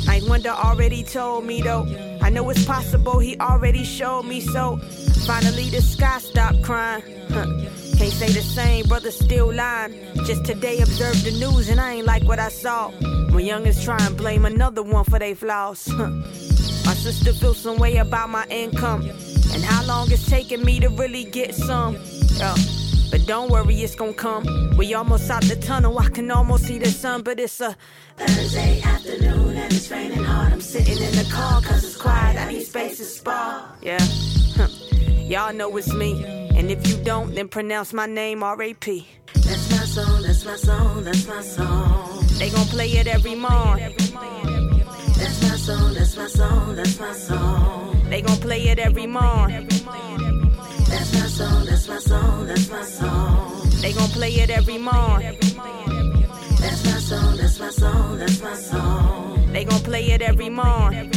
Ninth 0.05 0.29
Wonder 0.29 0.49
already 0.49 1.03
told 1.03 1.45
me 1.45 1.61
though. 1.61 1.85
I 2.21 2.29
know 2.29 2.49
it's 2.49 2.65
possible, 2.65 3.19
he 3.19 3.37
already 3.39 3.83
showed 3.83 4.23
me 4.23 4.41
so. 4.41 4.79
Finally, 5.27 5.69
the 5.69 5.81
sky 5.81 6.19
stopped 6.19 6.63
crying. 6.63 7.03
Huh. 7.29 7.45
Can't 7.97 8.13
say 8.13 8.29
the 8.29 8.41
same, 8.41 8.85
brother 8.87 9.11
still 9.11 9.53
lying. 9.53 9.93
Just 10.23 10.45
today 10.45 10.79
observed 10.79 11.25
the 11.25 11.31
news 11.31 11.67
and 11.67 11.81
I 11.81 11.95
ain't 11.95 12.05
like 12.05 12.23
what 12.23 12.39
I 12.39 12.47
saw. 12.47 12.91
My 13.31 13.41
youngest 13.41 13.83
try 13.83 13.97
and 13.99 14.15
blame 14.15 14.45
another 14.45 14.83
one 14.83 15.03
for 15.03 15.19
their 15.19 15.35
flaws. 15.35 15.85
Huh. 15.85 16.11
my 16.87 16.93
sister 16.93 17.33
feels 17.33 17.57
some 17.57 17.77
way 17.77 17.97
about 17.97 18.29
my 18.29 18.45
income 18.49 19.01
and 19.01 19.63
how 19.65 19.83
long 19.83 20.09
it's 20.09 20.29
taking 20.29 20.63
me 20.63 20.79
to 20.79 20.87
really 20.87 21.25
get 21.25 21.53
some. 21.53 21.97
Yeah. 22.37 22.55
But 23.11 23.25
don't 23.25 23.49
worry, 23.49 23.75
it's 23.75 23.95
gonna 23.95 24.13
come. 24.13 24.45
We 24.77 24.93
almost 24.93 25.29
out 25.29 25.43
the 25.43 25.55
tunnel, 25.55 25.97
I 25.99 26.09
can 26.09 26.29
almost 26.31 26.65
see 26.65 26.77
the 26.77 26.89
sun, 26.89 27.23
but 27.23 27.39
it's 27.39 27.61
a 27.61 27.75
Thursday 28.17 28.81
afternoon 28.81 29.55
and 29.55 29.73
it's 29.73 29.89
raining 29.89 30.23
hard. 30.23 30.53
I'm 30.53 30.61
sitting 30.61 30.97
in 30.97 31.11
the 31.11 31.29
car 31.31 31.61
cause 31.61 31.83
it's 31.83 31.95
quiet, 31.97 32.37
I 32.37 32.51
need 32.51 32.63
space 32.63 32.97
to 32.97 33.05
spar. 33.05 33.69
Yeah, 33.81 34.03
y'all 35.23 35.53
know 35.53 35.75
it's 35.77 35.93
me. 35.93 36.23
And 36.57 36.71
if 36.71 36.87
you 36.87 36.97
don't, 37.03 37.35
then 37.35 37.47
pronounce 37.47 37.93
my 37.93 38.07
name 38.07 38.41
R.A.P. 38.41 39.07
That's 39.33 39.69
my 39.71 39.85
song, 39.85 40.21
that's 40.23 40.43
my 40.43 40.55
song, 40.55 41.03
that's 41.03 41.27
my 41.27 41.41
song. 41.41 42.25
They 42.39 42.49
gon' 42.49 42.65
play 42.65 42.89
it 42.89 43.07
every 43.07 43.35
morn. 43.35 43.79
That's 43.79 44.11
my 45.43 45.55
song, 45.57 45.93
that's 45.93 46.17
my 46.17 46.27
song, 46.27 46.75
that's 46.75 46.99
my 46.99 47.13
song. 47.13 48.01
They 48.09 48.21
gon' 48.21 48.37
play 48.37 48.67
it 48.69 48.79
every 48.79 49.05
morn. 49.05 49.51
That's 50.89 51.13
my 51.13 51.27
song, 51.27 51.65
that's 51.65 51.76
my 51.97 52.01
song, 52.03 52.45
that's 52.45 52.69
my 52.69 52.83
song. 52.83 53.69
They 53.81 53.91
gon' 53.91 54.09
play 54.09 54.29
it 54.29 54.51
every 54.51 54.77
morn. 54.77 55.23
That's 56.61 56.85
my 56.85 56.99
song, 56.99 57.37
that's 57.37 57.59
my 57.59 57.69
song, 57.71 58.17
that's 58.19 58.39
my 58.39 58.53
song. 58.53 59.51
They 59.51 59.65
gon' 59.65 59.79
play 59.79 60.11
it 60.11 60.21
every 60.21 60.49
morn. 60.49 61.09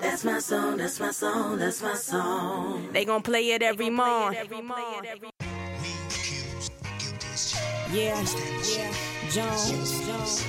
That's 0.00 0.24
my 0.24 0.38
song, 0.38 0.76
that's 0.76 1.00
my 1.00 1.10
song, 1.10 1.58
that's 1.58 1.82
my 1.82 1.94
song. 1.94 2.92
They 2.92 3.04
gon' 3.04 3.22
play 3.22 3.50
it 3.50 3.62
every 3.62 3.90
morn. 3.90 4.36
Yeah, 7.92 8.22
yeah, 8.22 8.92
Jones, 9.30 9.70
Jones, 10.06 10.44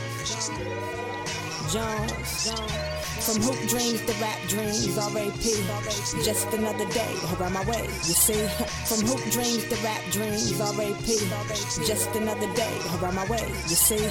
Jones, 1.73 2.45
Jones. 2.45 2.96
From 3.27 3.41
hoop 3.43 3.59
dreams 3.67 3.99
to 4.05 4.13
rap 4.21 4.39
dreams, 4.47 4.97
R.A.P. 4.97 6.23
Just 6.23 6.47
another 6.53 6.85
day 6.91 7.13
around 7.35 7.51
my 7.51 7.65
way, 7.69 7.83
you 7.83 8.15
see. 8.15 8.47
From 8.87 9.05
hoop 9.05 9.19
dreams 9.33 9.67
to 9.67 9.75
rap 9.83 10.01
dreams, 10.11 10.61
R.A.P. 10.61 11.85
Just 11.85 12.15
another 12.15 12.47
day 12.53 12.79
around 12.95 13.15
my 13.15 13.25
way, 13.25 13.45
you 13.67 13.75
see. 13.75 14.05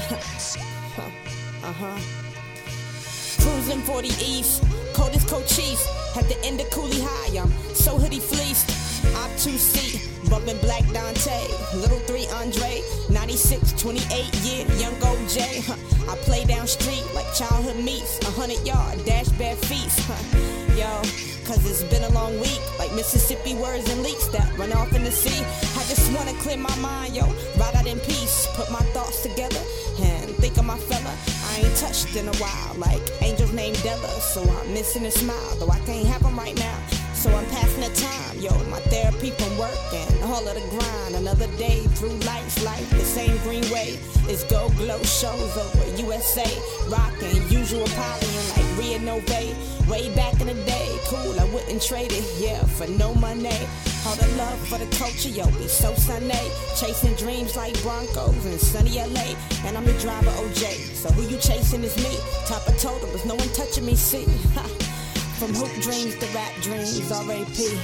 Uh 1.65 1.73
huh. 1.73 1.99
Cruising 3.41 3.81
40 3.81 4.09
East, 4.23 4.63
coldest 4.93 5.29
Cochise. 5.29 5.89
At 6.15 6.29
the 6.29 6.39
end 6.45 6.61
of 6.61 6.69
Cooley 6.71 7.01
High, 7.01 7.41
I'm 7.41 7.51
so 7.75 7.97
hoodie 7.97 8.21
fleeced. 8.21 8.69
Two 9.43 9.57
seat, 9.57 10.09
bumping 10.29 10.59
Black 10.59 10.83
Dante. 10.93 11.41
Little 11.75 11.99
3 12.01 12.27
Andre, 12.41 12.83
96, 13.11 13.73
28 13.81 14.35
year, 14.45 14.67
young 14.79 14.95
OJ. 15.01 15.65
Huh. 15.67 16.13
I 16.13 16.17
play 16.19 16.45
down 16.45 16.67
street 16.67 17.05
like 17.15 17.27
childhood 17.35 17.83
meets. 17.83 18.19
a 18.23 18.31
100 18.31 18.67
yard, 18.67 19.05
dash 19.05 19.29
bare 19.41 19.57
feet. 19.57 19.93
Huh. 20.07 20.15
Yo, 20.77 20.89
cause 21.47 21.65
it's 21.69 21.83
been 21.85 22.05
a 22.05 22.11
long 22.11 22.39
week. 22.41 22.61
Like 22.79 22.93
Mississippi 22.93 23.55
words 23.55 23.89
and 23.91 24.03
leaks 24.03 24.29
that 24.29 24.47
run 24.59 24.73
off 24.73 24.93
in 24.95 25.05
the 25.05 25.11
sea. 25.11 25.45
I 25.79 25.83
just 25.89 26.13
wanna 26.17 26.35
clear 26.41 26.57
my 26.59 26.75
mind, 26.77 27.17
yo. 27.17 27.27
Ride 27.59 27.75
out 27.77 27.87
in 27.87 27.99
peace, 28.01 28.47
put 28.55 28.71
my 28.71 28.85
thoughts 28.95 29.23
together, 29.23 29.61
and 30.01 30.31
think 30.37 30.57
of 30.59 30.65
my 30.65 30.79
fella. 30.79 31.15
I 31.51 31.61
ain't 31.61 31.77
touched 31.77 32.15
in 32.17 32.29
a 32.29 32.37
while, 32.37 32.75
like 32.77 33.03
angels 33.23 33.53
named 33.53 33.83
Della. 33.83 34.09
So 34.21 34.43
I'm 34.43 34.73
missing 34.73 35.07
a 35.07 35.11
smile, 35.11 35.57
though 35.59 35.71
I 35.71 35.79
can't 35.81 36.07
have 36.07 36.23
them 36.23 36.37
right 36.39 36.57
now. 36.57 37.06
So 37.17 37.35
I'm 37.35 37.47
passing 37.47 37.81
the 37.81 37.95
time, 37.97 38.39
yo. 38.39 38.53
My 38.69 38.79
therapy 38.93 39.31
from 39.31 39.57
work 39.57 39.73
and 39.93 40.23
all 40.25 40.47
of 40.47 40.55
the 40.55 40.61
grind. 40.69 41.15
Another 41.15 41.47
day 41.57 41.81
through 41.97 42.13
life's 42.29 42.63
life, 42.63 42.89
the 42.91 43.01
same 43.01 43.39
green 43.39 43.69
way. 43.71 43.99
It's 44.29 44.45
go 44.45 44.69
glow 44.77 45.03
shows 45.03 45.57
over 45.57 45.97
USA. 45.97 46.47
Rockin' 46.89 47.49
usual 47.49 47.87
poppin' 47.97 48.29
like 48.53 48.69
Renovate. 48.79 49.57
Way 49.89 50.15
back 50.15 50.39
in 50.41 50.49
the 50.49 50.55
day, 50.67 50.99
cool, 51.07 51.41
I 51.41 51.45
wouldn't 51.55 51.81
trade 51.81 52.13
it, 52.13 52.25
yeah, 52.39 52.63
for 52.65 52.87
no 52.89 53.15
money. 53.15 53.61
All 54.05 54.17
the 54.17 54.29
love 54.37 54.59
for 54.69 54.79
the 54.79 54.97
culture, 54.97 55.29
yo, 55.29 55.47
we 55.59 55.69
so 55.69 55.95
sunny. 55.95 56.51
Chasing 56.79 57.15
dreams 57.15 57.57
like 57.57 57.81
Broncos 57.83 58.45
in 58.45 58.59
sunny 58.59 58.99
LA. 58.99 59.35
And 59.65 59.77
I'm 59.77 59.85
the 59.85 59.95
driver, 59.95 60.31
OJ. 60.31 60.95
So 60.95 61.09
who 61.13 61.23
you 61.23 61.39
chasing 61.39 61.83
is 61.83 61.97
me. 61.97 62.19
Top 62.47 62.67
of 62.69 62.77
total, 62.79 63.09
there's 63.09 63.25
no 63.25 63.37
one 63.37 63.49
touching 63.51 63.87
me, 63.87 63.97
see. 63.97 64.27
From 65.39 65.53
hoop 65.53 65.69
dreams 65.83 66.17
to 66.17 66.27
rap 66.33 66.51
dreams, 66.63 67.13
R.A.P. 67.13 67.79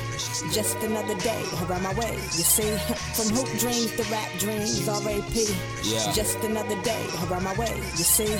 Just 0.52 0.78
another 0.82 1.14
day 1.20 1.44
around 1.60 1.82
my 1.82 1.92
way, 2.00 2.14
you 2.14 2.44
see. 2.48 2.64
From 3.12 3.28
hoop 3.36 3.46
dreams 3.60 3.92
to 3.96 4.04
rap 4.10 4.30
dreams, 4.38 4.88
R.A.P. 4.88 5.52
Yeah. 5.84 6.12
Just 6.12 6.38
another 6.44 6.80
day 6.80 7.04
around 7.28 7.44
my 7.44 7.52
way, 7.54 7.76
you 7.76 8.08
see. 8.08 8.32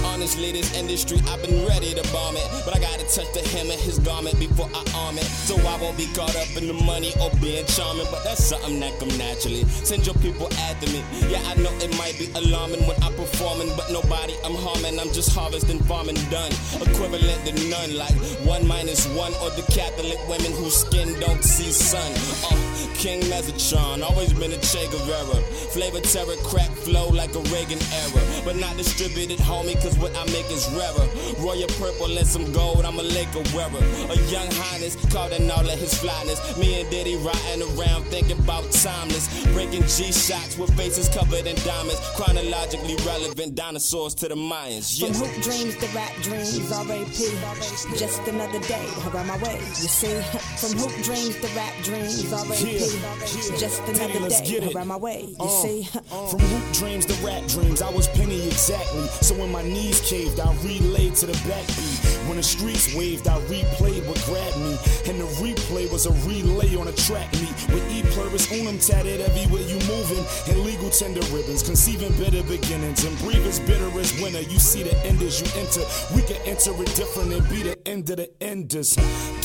Honestly, 0.06 0.52
this 0.52 0.74
industry, 0.74 1.20
I've 1.28 1.42
been 1.42 1.66
ready 1.66 1.92
to 1.92 2.02
bomb 2.10 2.36
it. 2.36 2.48
But 2.64 2.74
I 2.74 2.80
gotta 2.80 3.04
touch 3.12 3.28
the 3.36 3.44
hem 3.52 3.68
of 3.68 3.80
his 3.80 3.98
garment 3.98 4.38
before 4.40 4.70
I 4.72 4.80
arm 4.96 5.18
it. 5.18 5.28
So 5.28 5.54
I 5.68 5.76
won't 5.76 5.98
be 5.98 6.06
caught 6.16 6.34
up 6.34 6.48
in 6.56 6.68
the 6.68 6.72
money 6.72 7.12
or 7.20 7.28
being 7.44 7.66
charming. 7.66 8.06
But 8.10 8.24
that's 8.24 8.42
something 8.48 8.80
that 8.80 8.98
come 8.98 9.12
naturally. 9.18 9.68
Send 9.84 10.06
your 10.06 10.16
people 10.24 10.48
after 10.72 10.88
me. 10.88 11.04
Yeah, 11.28 11.44
I 11.44 11.54
know 11.60 11.72
it 11.84 11.92
might 11.98 12.16
be 12.16 12.32
alarming 12.32 12.80
when 12.88 12.96
I'm 13.04 13.12
performing. 13.12 13.68
But 13.76 13.92
nobody 13.92 14.32
I'm 14.42 14.56
harming. 14.56 14.98
I'm 14.98 15.12
just 15.12 15.36
harvesting, 15.36 15.80
farming 15.84 16.16
done. 16.32 16.52
Equivalent 16.80 17.44
to 17.44 17.52
none. 17.68 17.92
Like 17.92 18.16
one 18.46 18.66
minus 18.66 19.06
one 19.14 19.32
or 19.42 19.50
the 19.50 19.62
Catholic 19.72 20.18
women 20.28 20.52
whose 20.52 20.76
skin 20.76 21.18
don't 21.20 21.42
see 21.42 21.70
sun. 21.70 22.12
Uh, 22.50 22.68
King 22.94 23.20
Metatron, 23.30 24.02
always 24.02 24.32
been 24.32 24.52
a 24.52 24.58
Che 24.58 24.86
Guevara. 24.90 25.40
Flavor 25.70 26.00
terror, 26.00 26.34
crack 26.42 26.70
flow 26.82 27.08
like 27.08 27.34
a 27.34 27.40
Reagan 27.54 27.78
era. 27.94 28.22
But 28.44 28.56
not 28.56 28.76
distributed, 28.76 29.38
homie, 29.38 29.80
cause 29.80 29.96
what 29.98 30.16
I 30.16 30.24
make 30.26 30.50
is 30.50 30.66
rarer. 30.74 31.06
Royal 31.38 31.68
purple 31.78 32.16
and 32.18 32.26
some 32.26 32.50
gold, 32.52 32.84
I'm 32.84 32.98
a 32.98 33.02
Laker 33.02 33.42
wearer. 33.54 33.82
A 34.10 34.16
young 34.30 34.50
highness, 34.50 34.96
caught 35.12 35.32
in 35.32 35.50
all 35.50 35.68
of 35.68 35.78
his 35.78 35.94
flyness. 35.94 36.38
Me 36.58 36.80
and 36.80 36.90
Diddy 36.90 37.16
riding 37.16 37.62
around 37.78 38.04
thinking 38.06 38.38
about 38.38 38.70
timeless. 38.72 39.28
Breaking 39.52 39.82
G 39.82 40.12
shots 40.12 40.58
with 40.58 40.74
faces 40.76 41.08
covered 41.08 41.46
in 41.46 41.56
diamonds. 41.62 42.00
Chronologically 42.16 42.96
relevant 43.06 43.54
dinosaurs 43.54 44.14
to 44.16 44.28
the 44.28 44.34
Mayans. 44.34 45.00
Yeah. 45.00 45.12
From 45.12 45.28
hoop 45.28 45.42
dreams 45.42 45.76
to 45.76 45.86
rap 45.94 46.12
dreams, 46.22 46.72
R.A.P. 46.72 47.96
Just 47.96 48.24
just 48.28 48.34
another 48.52 48.66
day 48.66 48.86
around 49.08 49.26
my 49.26 49.36
way. 49.38 49.56
You 49.58 49.88
see, 49.88 50.20
from 50.58 50.78
hoop 50.78 50.92
dreams 51.04 51.36
to 51.36 51.46
rap 51.56 51.72
dreams, 51.82 52.26
RAP. 52.26 52.60
Yeah, 52.60 53.56
Just 53.58 53.82
another 53.88 54.20
let's 54.20 54.40
get 54.40 54.60
day 54.60 54.66
it. 54.68 54.74
around 54.74 54.88
my 54.88 54.96
way. 54.96 55.22
You 55.28 55.36
Uh, 55.40 55.48
see, 55.62 55.84
From 56.30 56.40
hoop 56.40 56.72
dreams 56.74 57.06
to 57.06 57.14
rap 57.24 57.46
dreams, 57.46 57.82
I 57.82 57.90
was 57.90 58.08
penny 58.08 58.46
exactly. 58.46 59.06
So 59.22 59.34
when 59.36 59.50
my 59.50 59.62
knees 59.62 60.00
caved, 60.08 60.40
I 60.40 60.52
relayed 60.64 61.14
to 61.16 61.26
the 61.26 61.32
backbeat. 61.48 62.28
When 62.28 62.36
the 62.36 62.42
streets 62.42 62.94
waved, 62.94 63.26
I 63.28 63.38
replayed 63.48 64.06
what 64.06 64.20
grabbed 64.26 64.58
me. 64.58 64.76
And 65.08 65.20
the 65.20 65.28
replay 65.40 65.90
was 65.90 66.06
a 66.06 66.12
relay 66.28 66.76
on 66.76 66.88
a 66.88 66.92
track 66.92 67.32
meet. 67.40 67.54
With 67.72 67.84
E 67.90 68.02
pluribus 68.12 68.50
unum 68.52 68.78
tatted 68.78 69.20
everywhere 69.20 69.62
you 69.62 69.78
moving. 69.88 70.24
And 70.48 70.60
legal 70.64 70.90
tender 70.90 71.22
ribbons, 71.32 71.62
conceiving 71.62 72.12
bitter 72.18 72.42
beginnings. 72.44 73.04
And 73.04 73.16
breathe 73.18 73.46
as 73.46 73.60
bitter 73.60 73.88
as 73.98 74.12
winter. 74.20 74.42
You 74.42 74.58
see 74.58 74.82
the 74.82 74.96
end 75.06 75.22
as 75.22 75.40
you 75.40 75.48
enter. 75.60 75.82
We 76.14 76.22
can 76.22 76.36
enter 76.46 76.72
it 76.82 76.94
different 76.94 77.32
and 77.32 77.48
be 77.48 77.62
the 77.62 77.76
end 77.88 78.10
of 78.10 78.17
the 78.18 78.28
enders. 78.40 78.96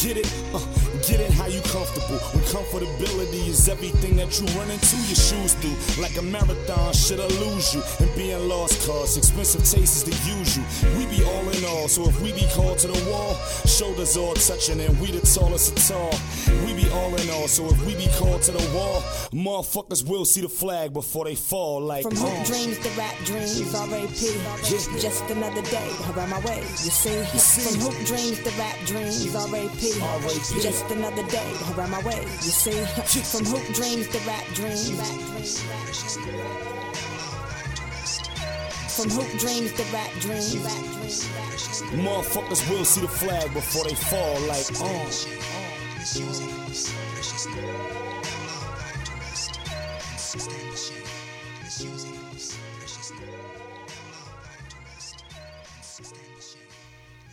Get 0.01 0.17
it? 0.17 0.33
Uh, 0.51 0.92
get 1.07 1.19
it 1.19 1.31
how 1.31 1.47
you 1.47 1.61
comfortable. 1.61 2.19
When 2.33 2.43
comfortability 2.45 3.47
is 3.47 3.67
everything 3.67 4.15
that 4.17 4.39
you 4.39 4.47
run 4.59 4.69
into 4.71 4.95
your 5.09 5.19
shoes 5.19 5.53
through. 5.55 6.01
Like 6.01 6.17
a 6.17 6.21
marathon, 6.21 6.93
should 6.93 7.19
I 7.19 7.27
lose 7.43 7.73
you? 7.73 7.81
And 7.99 8.13
being 8.15 8.47
lost 8.47 8.87
cause 8.87 9.17
expensive 9.17 9.61
taste 9.61 9.95
is 9.95 10.03
the 10.03 10.15
usual. 10.37 10.65
We 10.97 11.05
be 11.07 11.23
all 11.23 11.47
in 11.49 11.63
all, 11.65 11.87
so 11.87 12.07
if 12.07 12.19
we 12.21 12.31
be 12.33 12.47
called 12.53 12.79
to 12.79 12.87
the 12.87 13.11
wall, 13.11 13.35
shoulders 13.65 14.17
all 14.17 14.33
touching 14.33 14.79
and 14.79 14.99
we 14.99 15.11
the 15.11 15.21
tallest 15.21 15.71
of 15.71 15.87
tall. 15.87 16.13
We 16.65 16.73
be 16.73 16.89
all 16.91 17.13
in 17.15 17.29
all, 17.29 17.47
so 17.47 17.67
if 17.67 17.85
we 17.85 17.95
be 17.95 18.07
called 18.17 18.41
to 18.43 18.51
the 18.51 18.65
wall, 18.75 19.01
motherfuckers 19.31 20.07
will 20.07 20.25
see 20.25 20.41
the 20.41 20.49
flag 20.49 20.93
before 20.93 21.25
they 21.25 21.35
fall. 21.35 21.81
Like, 21.81 22.03
from 22.03 22.15
hoop 22.15 22.39
uh, 22.39 22.43
dreams 22.45 22.79
to 22.79 22.89
rap 22.97 23.15
dreams, 23.25 23.61
RAP. 23.73 24.99
Just 24.99 25.23
another 25.29 25.61
day 25.63 25.89
around 26.15 26.29
my 26.29 26.39
way. 26.41 26.59
You 26.59 26.91
see, 26.91 27.23
see. 27.37 27.61
from 27.61 27.81
hoop 27.81 28.05
dreams 28.05 28.39
to 28.43 28.51
rap 28.59 28.77
dreams. 28.85 29.33
R.A.P.. 29.35 30.61
Just 30.61 30.85
another 30.97 31.23
day 31.23 31.53
around 31.75 31.91
my 31.91 32.01
way. 32.03 32.21
You 32.21 32.53
see, 32.53 32.71
from 33.31 33.45
hoop 33.45 33.65
dreams 33.73 34.07
to 34.09 34.19
rap 34.27 34.45
dreams. 34.53 34.89
From 38.95 39.09
hoop 39.09 39.39
dreams 39.39 39.73
to 39.73 39.83
rap 39.91 40.11
dreams. 40.19 40.55
motherfuckers 42.05 42.69
will 42.69 42.85
see 42.85 43.01
the 43.01 43.07
flag 43.07 43.53
before 43.53 43.83
they 43.85 43.95
fall. 43.95 44.39
Like, 44.47 44.69
uh. 50.59 50.62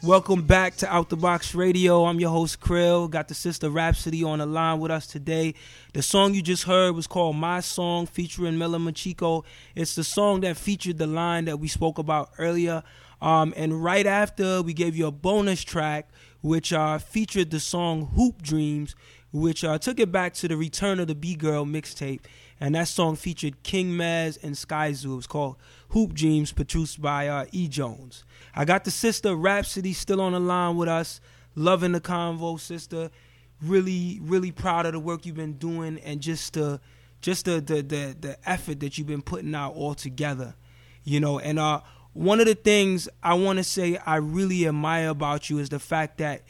Welcome 0.03 0.45
back 0.45 0.77
to 0.77 0.91
Out 0.91 1.11
the 1.11 1.17
Box 1.17 1.55
Radio. 1.55 2.07
I'm 2.07 2.19
your 2.19 2.31
host 2.31 2.59
Krill. 2.59 3.11
Got 3.11 3.29
the 3.29 3.35
sister 3.35 3.69
Rapsody 3.69 4.25
on 4.25 4.39
the 4.39 4.47
line 4.47 4.81
with 4.81 4.91
us 4.91 5.07
today. 5.07 5.53
The 5.93 6.01
song 6.01 6.33
you 6.33 6.41
just 6.41 6.63
heard 6.63 6.95
was 6.95 7.07
called 7.07 7.37
My 7.37 7.61
Song 7.61 8.07
featuring 8.07 8.57
Mela 8.57 8.79
Machinko. 8.79 9.45
It's 9.75 9.95
the 9.95 10.03
song 10.03 10.41
that 10.41 10.57
featured 10.57 10.97
the 10.97 11.07
line 11.07 11.45
that 11.45 11.59
we 11.59 11.69
spoke 11.69 11.99
about 11.99 12.31
earlier. 12.39 12.83
Um, 13.21 13.53
and 13.59 13.85
right 13.85 14.07
after, 14.07 14.63
we 14.63 14.73
gave 14.73 14.97
you 14.97 15.07
a 15.07 15.11
bonus 15.11 15.63
track 15.63 16.09
which 16.41 16.73
uh, 16.73 16.97
featured 16.97 17.51
the 17.51 17.61
song 17.61 18.07
Hoop 18.17 18.41
Dreams, 18.41 18.97
which 19.33 19.65
uh, 19.65 19.77
took 19.77 20.01
it 20.01 20.11
back 20.11 20.33
to 20.35 20.49
the 20.49 20.57
Return 20.57 20.99
of 20.99 21.09
the 21.09 21.15
B 21.15 21.35
Girl 21.35 21.67
mixtape. 21.67 22.21
And 22.59 22.75
that 22.75 22.89
song 22.89 23.17
featured 23.17 23.63
King 23.65 23.93
Mez 23.93 24.43
and 24.43 24.55
Skyzoo. 24.55 25.13
It 25.13 25.17
was 25.17 25.27
called 25.27 25.57
Hoop 25.91 26.15
Dreams, 26.15 26.53
produced 26.53 27.03
by 27.03 27.29
uh, 27.29 27.45
E. 27.53 27.69
Jones. 27.69 28.25
I 28.55 28.65
got 28.65 28.85
the 28.85 28.91
sister 28.91 29.35
Rapsody 29.35 29.93
still 29.93 30.21
on 30.21 30.33
the 30.33 30.41
line 30.41 30.77
with 30.77 30.89
us. 30.89 31.21
Loving 31.55 31.93
the 31.93 32.01
convo, 32.01 32.59
sister. 32.59 33.11
Really, 33.63 34.19
really 34.23 34.53
proud 34.53 34.87
of 34.87 34.93
the 34.93 35.01
work 35.01 35.27
you've 35.27 35.37
been 35.37 35.55
doing 35.55 35.99
and 35.99 36.21
just 36.21 36.55
the 36.55 36.81
just 37.21 37.45
the 37.45 37.61
the 37.61 37.83
the, 37.83 38.17
the 38.19 38.37
effort 38.49 38.81
that 38.81 38.97
you've 38.97 39.07
been 39.07 39.23
putting 39.23 39.55
out 39.55 39.75
all 39.75 39.95
together. 39.95 40.55
You 41.05 41.21
know, 41.21 41.39
and 41.39 41.59
uh 41.59 41.81
one 42.13 42.41
of 42.41 42.47
the 42.47 42.55
things 42.55 43.09
I 43.23 43.35
want 43.35 43.59
to 43.59 43.65
say 43.65 43.99
I 44.05 44.17
really 44.17 44.67
admire 44.67 45.11
about 45.11 45.49
you 45.49 45.59
is 45.59 45.69
the 45.69 45.79
fact 45.79 46.19
that 46.19 46.43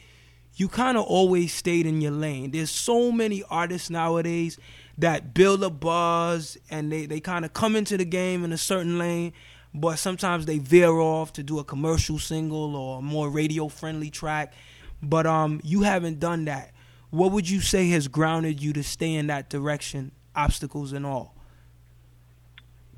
you 0.55 0.67
kind 0.67 0.97
of 0.97 1.05
always 1.05 1.53
stayed 1.53 1.85
in 1.85 2.01
your 2.01 2.11
lane. 2.11 2.51
There's 2.51 2.71
so 2.71 3.11
many 3.11 3.43
artists 3.49 3.89
nowadays 3.89 4.57
that 4.97 5.33
build 5.33 5.63
a 5.63 5.69
buzz 5.69 6.57
and 6.69 6.91
they, 6.91 7.05
they 7.05 7.19
kind 7.19 7.45
of 7.45 7.53
come 7.53 7.75
into 7.75 7.97
the 7.97 8.05
game 8.05 8.43
in 8.43 8.51
a 8.51 8.57
certain 8.57 8.97
lane, 8.97 9.33
but 9.73 9.97
sometimes 9.97 10.45
they 10.45 10.57
veer 10.59 10.91
off 10.91 11.33
to 11.33 11.43
do 11.43 11.59
a 11.59 11.63
commercial 11.63 12.19
single 12.19 12.75
or 12.75 12.99
a 12.99 13.01
more 13.01 13.29
radio 13.29 13.67
friendly 13.67 14.09
track. 14.09 14.53
But 15.01 15.25
um, 15.25 15.61
you 15.63 15.81
haven't 15.81 16.19
done 16.19 16.45
that. 16.45 16.71
What 17.09 17.31
would 17.31 17.49
you 17.49 17.59
say 17.61 17.89
has 17.89 18.07
grounded 18.07 18.61
you 18.61 18.73
to 18.73 18.83
stay 18.83 19.15
in 19.15 19.27
that 19.27 19.49
direction, 19.49 20.11
obstacles 20.35 20.93
and 20.93 21.05
all? 21.05 21.35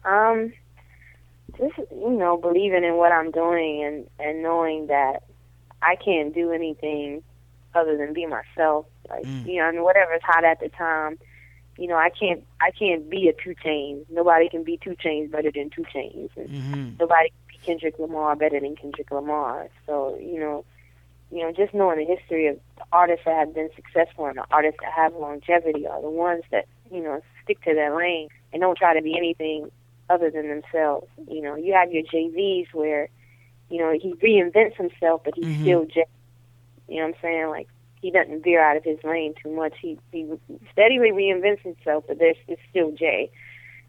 Um, 0.05 0.53
just 1.57 1.77
you 1.91 2.09
know, 2.09 2.37
believing 2.37 2.83
in 2.83 2.95
what 2.95 3.11
I'm 3.11 3.31
doing 3.31 3.83
and 3.83 4.09
and 4.19 4.43
knowing 4.43 4.87
that 4.87 5.23
I 5.81 5.95
can't 5.95 6.33
do 6.33 6.51
anything 6.51 7.23
other 7.73 7.97
than 7.97 8.13
be 8.13 8.25
myself. 8.25 8.85
Like 9.09 9.23
Mm. 9.23 9.45
you 9.47 9.57
know, 9.57 9.69
and 9.69 9.83
whatever's 9.83 10.21
hot 10.23 10.43
at 10.43 10.59
the 10.59 10.69
time. 10.69 11.17
You 11.77 11.87
know, 11.87 11.95
I 11.95 12.09
can't 12.17 12.45
I 12.61 12.71
can't 12.77 13.09
be 13.09 13.27
a 13.29 13.33
2 13.43 13.55
Chainz. 13.65 14.05
Nobody 14.09 14.49
can 14.49 14.63
be 14.63 14.79
2 14.83 14.95
Chainz 15.03 15.31
better 15.31 15.51
than 15.53 15.69
2 15.75 15.83
Chainz. 15.95 16.29
And 16.35 16.49
Mm-hmm. 16.49 16.95
nobody 16.99 17.29
can 17.29 17.47
be 17.49 17.65
Kendrick 17.65 17.95
Lamar 17.99 18.35
better 18.35 18.59
than 18.59 18.75
Kendrick 18.75 19.11
Lamar. 19.11 19.67
So, 19.85 20.17
you 20.21 20.39
know, 20.39 20.65
you 21.31 21.39
know, 21.41 21.51
just 21.55 21.73
knowing 21.73 21.97
the 21.99 22.05
history 22.15 22.47
of 22.47 22.57
the 22.77 22.83
artists 22.91 23.23
that 23.25 23.35
have 23.37 23.53
been 23.53 23.69
successful 23.75 24.25
and 24.25 24.37
the 24.37 24.45
artists 24.51 24.79
that 24.81 24.91
have 24.95 25.13
longevity 25.15 25.87
are 25.87 26.01
the 26.01 26.09
ones 26.09 26.43
that, 26.51 26.65
you 26.91 27.01
know, 27.01 27.19
stick 27.43 27.61
to 27.63 27.73
their 27.73 27.95
lane 27.95 28.27
and 28.51 28.61
don't 28.61 28.77
try 28.77 28.93
to 28.95 29.01
be 29.01 29.17
anything 29.17 29.69
other 30.09 30.29
than 30.31 30.47
themselves. 30.49 31.07
You 31.27 31.41
know, 31.41 31.55
you 31.55 31.73
have 31.73 31.91
your 31.91 32.03
JVs 32.03 32.67
where, 32.73 33.09
you 33.69 33.79
know, 33.79 33.93
he 33.99 34.15
reinvents 34.23 34.77
himself 34.77 35.21
but 35.25 35.33
he's 35.35 35.47
Mhm. 35.47 35.61
still 35.61 35.85
Jay. 35.85 36.05
You 36.87 36.97
know 36.97 37.07
what 37.07 37.15
I'm 37.15 37.21
saying? 37.21 37.49
Like 37.49 37.67
he 38.03 38.11
doesn't 38.11 38.43
veer 38.43 38.61
out 38.61 38.75
of 38.75 38.83
his 38.83 38.99
lane 39.03 39.33
too 39.41 39.49
much. 39.55 39.73
He 39.81 39.97
he 40.11 40.27
steadily 40.73 41.11
reinvents 41.11 41.61
himself, 41.61 42.03
but 42.07 42.19
there's 42.19 42.35
it's 42.47 42.61
still 42.69 42.91
Jay. 42.91 43.31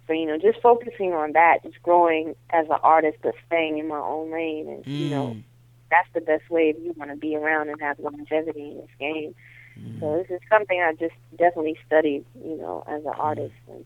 So 0.06 0.12
you 0.12 0.24
know, 0.26 0.38
just 0.38 0.60
focusing 0.62 1.12
on 1.12 1.32
that, 1.32 1.58
just 1.64 1.82
growing 1.82 2.34
as 2.50 2.66
an 2.70 2.78
artist, 2.82 3.18
but 3.22 3.34
staying 3.46 3.78
in 3.78 3.88
my 3.88 3.98
own 3.98 4.30
lane, 4.32 4.68
and 4.68 4.86
you 4.86 5.10
know, 5.10 5.34
Mm. 5.34 5.42
that's 5.90 6.08
the 6.14 6.20
best 6.20 6.48
way 6.48 6.70
if 6.70 6.76
you 6.82 6.94
want 6.96 7.10
to 7.10 7.16
be 7.16 7.34
around 7.36 7.68
and 7.70 7.80
have 7.80 7.98
longevity 7.98 8.68
in 8.70 8.76
this 8.78 8.94
game. 9.00 9.34
Mm. 9.78 9.98
So 10.00 10.16
this 10.18 10.30
is 10.36 10.40
something 10.48 10.80
I 10.80 10.92
just 10.92 11.14
definitely 11.36 11.76
studied, 11.86 12.24
you 12.44 12.56
know, 12.56 12.84
as 12.86 13.04
an 13.04 13.12
Mm. 13.12 13.18
artist. 13.20 13.54
And, 13.68 13.84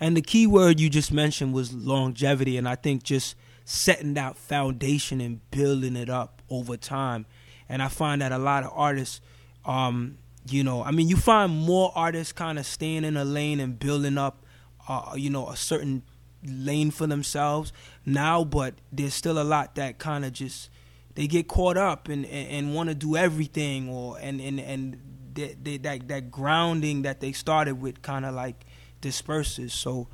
And 0.00 0.16
the 0.16 0.22
key 0.22 0.46
word 0.46 0.80
you 0.80 0.88
just 0.88 1.12
mentioned 1.12 1.52
was 1.52 1.72
longevity, 1.74 2.56
and 2.56 2.66
I 2.68 2.74
think 2.76 3.02
just 3.02 3.36
setting 3.64 4.14
that 4.14 4.36
foundation 4.36 5.20
and 5.20 5.38
building 5.50 5.94
it 5.96 6.10
up 6.10 6.40
over 6.50 6.76
time. 6.76 7.26
And 7.68 7.82
I 7.82 7.88
find 7.88 8.20
that 8.20 8.32
a 8.32 8.38
lot 8.38 8.64
of 8.64 8.70
artists, 8.74 9.20
um, 9.64 10.18
you 10.46 10.64
know, 10.64 10.82
I 10.82 10.90
mean, 10.90 11.08
you 11.08 11.16
find 11.16 11.52
more 11.52 11.92
artists 11.94 12.32
kind 12.32 12.58
of 12.58 12.66
staying 12.66 13.04
in 13.04 13.16
a 13.16 13.24
lane 13.24 13.60
and 13.60 13.78
building 13.78 14.18
up, 14.18 14.44
uh, 14.88 15.12
you 15.16 15.30
know, 15.30 15.48
a 15.48 15.56
certain 15.56 16.02
lane 16.44 16.90
for 16.90 17.06
themselves 17.06 17.72
now, 18.04 18.42
but 18.44 18.74
there's 18.90 19.14
still 19.14 19.38
a 19.40 19.44
lot 19.44 19.76
that 19.76 19.98
kind 19.98 20.24
of 20.24 20.32
just 20.32 20.68
they 21.14 21.26
get 21.28 21.46
caught 21.46 21.76
up 21.76 22.08
and 22.08 22.24
and, 22.26 22.48
and 22.48 22.74
want 22.74 22.88
to 22.88 22.94
do 22.94 23.16
everything, 23.16 23.88
or 23.88 24.18
and 24.20 24.40
and 24.40 24.58
and 24.58 24.98
they, 25.34 25.54
they, 25.62 25.76
that 25.78 26.08
that 26.08 26.30
grounding 26.30 27.02
that 27.02 27.20
they 27.20 27.32
started 27.32 27.80
with 27.80 28.02
kind 28.02 28.24
of 28.24 28.34
like 28.34 28.64
disperses. 29.00 29.72
So 29.72 30.08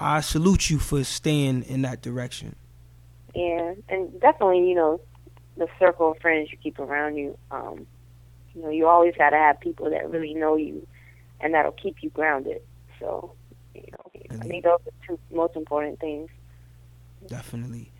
I 0.00 0.20
salute 0.20 0.70
you 0.70 0.78
for 0.78 1.02
staying 1.02 1.64
in 1.64 1.82
that 1.82 2.02
direction. 2.02 2.54
yeah, 3.34 3.74
and 3.88 4.20
definitely, 4.20 4.68
you 4.68 4.74
know, 4.76 5.00
the 5.56 5.66
circle 5.78 6.12
of 6.12 6.18
friends 6.18 6.50
you 6.52 6.58
keep 6.58 6.78
around 6.78 7.16
you. 7.16 7.36
Um, 7.50 7.86
you 8.58 8.64
know, 8.64 8.70
you 8.70 8.86
always 8.88 9.14
got 9.16 9.30
to 9.30 9.36
have 9.36 9.60
people 9.60 9.88
that 9.90 10.10
really 10.10 10.34
know 10.34 10.56
you, 10.56 10.84
and 11.40 11.54
that'll 11.54 11.72
keep 11.72 12.02
you 12.02 12.10
grounded. 12.10 12.60
So, 12.98 13.32
you 13.74 13.84
know, 13.92 14.38
I 14.40 14.44
think 14.44 14.64
those 14.64 14.80
are 14.84 15.06
two 15.06 15.18
most 15.32 15.54
important 15.54 16.00
things. 16.00 16.28
Definitely. 17.28 17.92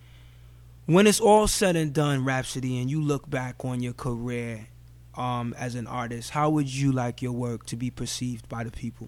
When 0.85 1.07
it's 1.07 1.21
all 1.21 1.47
said 1.47 1.75
and 1.75 1.93
done, 1.93 2.25
Rapsody, 2.25 2.79
and 2.81 2.89
you 2.89 3.01
look 3.01 3.29
back 3.29 3.63
on 3.63 3.81
your 3.81 3.93
career 3.93 4.67
um, 5.15 5.55
as 5.57 5.75
an 5.75 5.87
artist, 5.87 6.31
how 6.31 6.49
would 6.49 6.73
you 6.73 6.91
like 6.91 7.21
your 7.21 7.31
work 7.31 7.65
to 7.67 7.77
be 7.77 7.89
perceived 7.89 8.49
by 8.49 8.63
the 8.65 8.71
people? 8.71 9.07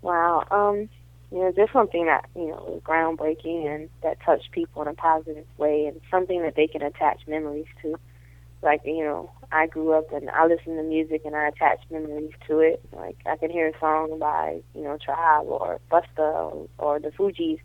Wow. 0.00 0.46
Um, 0.50 0.88
you 1.30 1.38
know, 1.38 1.52
just 1.52 1.72
something 1.72 2.06
that, 2.06 2.26
you 2.34 2.46
know, 2.46 2.64
was 2.68 2.80
groundbreaking 2.84 3.66
and 3.66 3.90
that 4.02 4.20
touched 4.20 4.50
people 4.52 4.80
in 4.82 4.88
a 4.88 4.94
positive 4.94 5.44
way 5.58 5.86
and 5.86 6.00
something 6.10 6.40
that 6.42 6.54
they 6.54 6.68
can 6.68 6.80
attach 6.80 7.26
memories 7.26 7.66
to. 7.82 7.98
Like, 8.66 8.82
you 8.84 9.04
know, 9.04 9.30
I 9.50 9.66
grew 9.66 9.92
up 9.92 10.12
and 10.12 10.28
I 10.28 10.44
listened 10.46 10.76
to 10.76 10.82
music 10.82 11.22
and 11.24 11.34
I 11.34 11.48
attach 11.48 11.78
memories 11.90 12.32
to 12.48 12.58
it. 12.58 12.82
Like 12.92 13.16
I 13.24 13.36
can 13.36 13.48
hear 13.50 13.68
a 13.68 13.78
song 13.78 14.18
by, 14.18 14.60
you 14.74 14.82
know, 14.82 14.98
Tribe 15.02 15.46
or 15.46 15.80
Busta 15.90 16.68
or, 16.78 16.98
the 17.00 17.10
Fugees 17.10 17.60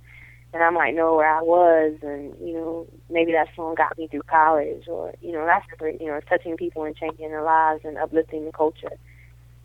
and 0.54 0.64
I 0.64 0.70
might 0.70 0.96
know 0.96 1.16
where 1.16 1.30
I 1.30 1.42
was, 1.42 1.98
and 2.02 2.36
you 2.46 2.54
know 2.54 2.88
maybe 3.10 3.32
that 3.32 3.48
song 3.56 3.76
got 3.76 3.98
me 3.98 4.08
through 4.08 4.24
college, 4.24 4.88
or 4.88 5.14
you 5.22 5.32
know 5.32 5.46
that's 5.46 5.66
you 6.00 6.08
know 6.08 6.20
touching 6.28 6.58
people 6.58 6.84
and 6.84 6.96
changing 6.96 7.30
their 7.30 7.44
lives 7.44 7.82
and 7.86 7.98
uplifting 7.98 8.46
the 8.46 8.52
culture, 8.52 8.92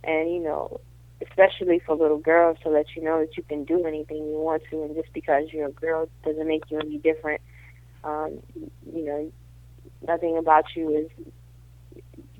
and 0.05 0.31
you 0.31 0.41
know 0.41 0.81
especially 1.27 1.81
for 1.85 1.97
little 1.97 2.19
girls 2.19 2.59
to 2.63 2.69
let 2.69 2.85
you 2.95 3.03
know 3.03 3.21
that 3.21 3.37
you 3.37 3.43
can 3.43 3.65
do 3.65 3.85
anything 3.87 4.19
you 4.19 4.39
want 4.39 4.63
to, 4.71 4.83
and 4.83 4.95
just 4.95 5.13
because 5.13 5.45
you're 5.53 5.69
a 5.69 5.73
girl 5.73 6.09
doesn't 6.25 6.47
make 6.47 6.71
you 6.71 6.79
any 6.79 6.99
different. 6.99 7.41
Um, 8.05 8.39
you 8.95 9.05
know, 9.05 9.33
nothing 10.07 10.37
about 10.39 10.65
you 10.75 10.91
is 10.91 11.27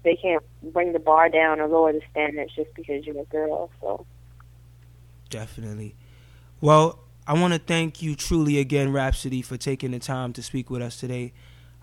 they 0.03 0.17
can't 0.17 0.43
bring 0.73 0.93
the 0.93 0.99
bar 0.99 1.29
down 1.29 1.61
or 1.61 1.67
lower 1.67 1.93
the 1.93 2.01
standards 2.11 2.55
just 2.55 2.73
because 2.75 3.05
you're 3.05 3.21
a 3.21 3.25
girl. 3.25 3.71
So 3.81 4.07
definitely. 5.31 5.97
Well, 6.61 7.01
I 7.27 7.35
want 7.35 7.55
to 7.55 7.59
thank 7.59 8.03
you 8.03 8.15
truly 8.15 8.59
again, 8.59 8.93
Rapsody, 8.93 9.43
for 9.43 9.57
taking 9.57 9.91
the 9.91 9.99
time 9.99 10.33
to 10.35 10.43
speak 10.43 10.71
with 10.71 10.81
us 10.81 10.99
today. 10.99 11.33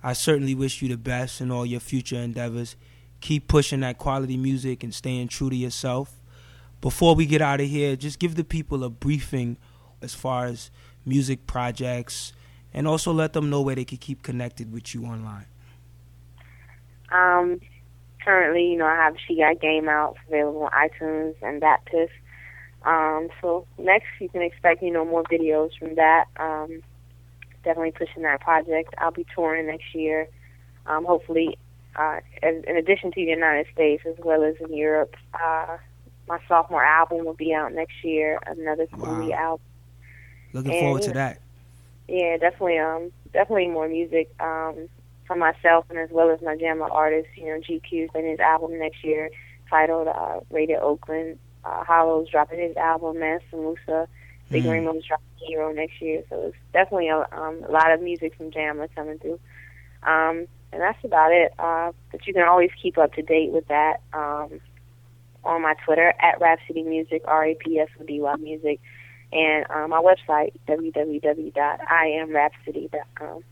I 0.01 0.13
certainly 0.13 0.55
wish 0.55 0.81
you 0.81 0.89
the 0.89 0.97
best 0.97 1.41
in 1.41 1.51
all 1.51 1.65
your 1.65 1.79
future 1.79 2.17
endeavors. 2.17 2.75
Keep 3.21 3.47
pushing 3.47 3.81
that 3.81 3.97
quality 3.97 4.37
music 4.37 4.83
and 4.83 4.93
staying 4.93 5.27
true 5.27 5.49
to 5.49 5.55
yourself. 5.55 6.19
Before 6.81 7.15
we 7.15 7.25
get 7.25 7.41
out 7.41 7.61
of 7.61 7.67
here, 7.67 7.95
just 7.95 8.19
give 8.19 8.35
the 8.35 8.43
people 8.43 8.83
a 8.83 8.89
briefing 8.89 9.57
as 10.01 10.13
far 10.13 10.45
as 10.45 10.71
music 11.05 11.47
projects 11.47 12.33
and 12.73 12.87
also 12.87 13.13
let 13.13 13.33
them 13.33 13.49
know 13.49 13.61
where 13.61 13.75
they 13.75 13.85
can 13.85 13.97
keep 13.97 14.23
connected 14.23 14.71
with 14.71 14.93
you 14.93 15.05
online. 15.05 15.45
Um, 17.13 17.61
currently, 18.23 18.71
you 18.71 18.77
know, 18.77 18.85
I 18.85 18.95
have 18.95 19.15
She 19.27 19.37
Got 19.37 19.61
Game 19.61 19.87
out 19.87 20.17
available 20.27 20.63
on 20.63 20.71
iTunes 20.71 21.35
and 21.41 21.61
Baptist. 21.61 22.13
Um, 22.85 23.29
so 23.41 23.65
next 23.77 24.07
you 24.19 24.29
can 24.29 24.41
expect, 24.41 24.81
you 24.81 24.91
know, 24.91 25.05
more 25.05 25.23
videos 25.23 25.69
from 25.77 25.95
that. 25.95 26.25
Um, 26.37 26.81
definitely 27.63 27.91
pushing 27.91 28.23
that 28.23 28.41
project. 28.41 28.93
I'll 28.97 29.11
be 29.11 29.25
touring 29.33 29.67
next 29.67 29.93
year. 29.95 30.27
Um, 30.85 31.05
hopefully, 31.05 31.57
uh, 31.95 32.19
in 32.41 32.75
addition 32.75 33.11
to 33.11 33.15
the 33.15 33.31
United 33.31 33.67
States 33.73 34.03
as 34.05 34.15
well 34.23 34.43
as 34.43 34.55
in 34.59 34.75
Europe. 34.75 35.15
Uh, 35.33 35.77
my 36.27 36.39
sophomore 36.47 36.83
album 36.83 37.25
will 37.25 37.33
be 37.33 37.53
out 37.53 37.73
next 37.73 38.03
year. 38.03 38.39
Another 38.45 38.87
Cooley 38.87 39.29
wow. 39.29 39.37
album. 39.37 39.65
Looking 40.53 40.71
and, 40.71 40.79
forward 40.81 41.01
to 41.03 41.11
that. 41.11 41.39
Yeah, 42.07 42.37
definitely. 42.37 42.79
Um, 42.79 43.11
definitely 43.31 43.67
more 43.67 43.87
music. 43.87 44.33
Um, 44.39 44.89
for 45.25 45.35
myself 45.35 45.85
and 45.89 45.97
as 45.97 46.09
well 46.11 46.29
as 46.29 46.41
my 46.41 46.55
Jamla 46.55 46.91
artists. 46.91 47.31
You 47.35 47.45
know, 47.45 47.59
GQ's 47.59 48.09
in 48.15 48.25
his 48.25 48.39
album 48.39 48.77
next 48.79 49.03
year 49.03 49.29
titled 49.69 50.07
uh, 50.07 50.39
Radio 50.49 50.79
Oakland. 50.79 51.39
Uh, 51.65 51.83
Hollow's 51.83 52.29
dropping 52.29 52.59
his 52.59 52.75
album, 52.75 53.19
Mansa 53.19 53.45
Musa. 53.53 54.07
Big 54.49 54.63
mm. 54.63 54.71
Rainbow's 54.71 55.05
dropping 55.05 55.25
Hero 55.47 55.71
next 55.71 56.01
year. 56.01 56.23
So 56.29 56.47
it's 56.47 56.57
definitely 56.73 57.09
a, 57.09 57.27
um, 57.31 57.63
a 57.67 57.71
lot 57.71 57.91
of 57.91 58.01
music 58.01 58.33
from 58.35 58.49
Jamla 58.51 58.89
coming 58.95 59.19
through. 59.19 59.39
Um, 60.03 60.47
and 60.71 60.81
that's 60.81 61.03
about 61.03 61.31
it. 61.31 61.53
Uh, 61.57 61.91
but 62.11 62.27
you 62.27 62.33
can 62.33 62.43
always 62.43 62.69
keep 62.81 62.97
up 62.97 63.13
to 63.13 63.21
date 63.21 63.51
with 63.51 63.67
that 63.67 64.01
um, 64.13 64.59
on 65.43 65.61
my 65.61 65.75
Twitter 65.85 66.13
at 66.19 66.41
Rapsody 66.41 66.81
Music, 66.83 67.21
R 67.25 67.45
A 67.45 67.55
P 67.55 67.79
S 67.79 67.89
O 67.99 68.03
D 68.03 68.19
Y 68.19 68.35
Music, 68.37 68.79
and 69.31 69.65
uh, 69.69 69.87
my 69.87 70.01
website, 70.01 70.53
www.iamrapsody.com. 70.67 73.43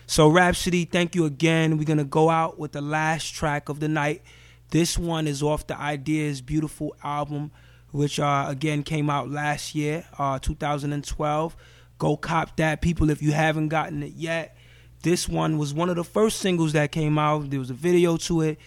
So, 0.05 0.27
Rapsody, 0.27 0.85
thank 0.85 1.15
you 1.15 1.25
again. 1.25 1.79
We're 1.79 1.85
going 1.85 1.97
to 1.97 2.03
go 2.03 2.29
out 2.29 2.59
with 2.59 2.73
the 2.73 2.81
last 2.81 3.33
track 3.33 3.69
of 3.69 3.79
the 3.79 3.87
night. 3.87 4.21
This 4.69 4.99
one 4.99 5.25
is 5.25 5.41
off 5.41 5.65
the 5.65 5.79
Idea 5.79 6.29
of 6.29 6.45
Beautiful 6.45 6.95
album, 7.03 7.49
which 7.89 8.19
uh, 8.19 8.45
again 8.47 8.83
came 8.83 9.09
out 9.09 9.31
last 9.31 9.73
year, 9.73 10.05
uh, 10.19 10.37
2012. 10.37 11.57
Go 11.99 12.17
cop 12.17 12.55
that, 12.57 12.81
people, 12.81 13.09
if 13.09 13.21
you 13.21 13.33
haven't 13.33 13.67
gotten 13.67 14.01
it 14.01 14.13
yet. 14.15 14.57
This 15.03 15.29
one 15.29 15.57
was 15.57 15.73
one 15.73 15.89
of 15.89 15.95
the 15.97 16.03
first 16.03 16.39
singles 16.39 16.73
that 16.73 16.91
came 16.91 17.17
out. 17.17 17.49
There 17.49 17.59
was 17.59 17.69
a 17.69 17.75
video 17.75 18.17
to 18.17 18.41
it. 18.41 18.57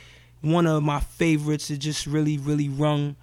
One 0.43 0.67
of 0.67 0.83
my 0.83 1.01
favorites. 1.01 1.71
It 1.71 1.79
just 1.79 2.07
really, 2.07 2.39
really 2.39 2.69
rung 2.69 3.17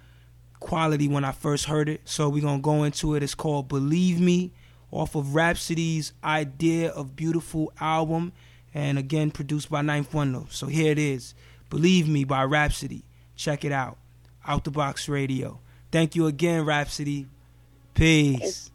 quality 0.58 1.08
when 1.08 1.24
I 1.24 1.32
first 1.32 1.64
heard 1.64 1.88
it. 1.88 2.02
So 2.04 2.28
we're 2.28 2.42
going 2.42 2.58
to 2.58 2.62
go 2.62 2.82
into 2.82 3.14
it. 3.14 3.22
It's 3.22 3.34
called 3.34 3.68
Believe 3.68 4.20
Me 4.20 4.52
off 4.90 5.14
of 5.14 5.34
Rapsody's 5.34 6.12
Idea 6.22 6.90
of 6.90 7.16
Beautiful 7.16 7.72
album. 7.80 8.32
And 8.74 8.98
again, 8.98 9.30
produced 9.30 9.70
by 9.70 9.82
Ninth 9.82 10.12
Wonder. 10.12 10.42
So 10.50 10.66
here 10.66 10.92
it 10.92 10.98
is 10.98 11.34
Believe 11.68 12.08
Me 12.08 12.24
by 12.24 12.44
Rapsody. 12.44 13.04
Check 13.36 13.64
it 13.64 13.72
out. 13.72 13.96
Out 14.46 14.64
the 14.64 14.70
Box 14.70 15.08
Radio. 15.08 15.60
Thank 15.92 16.14
you 16.14 16.26
again, 16.26 16.64
Rhapsody. 16.64 17.26
Peace. 17.94 18.70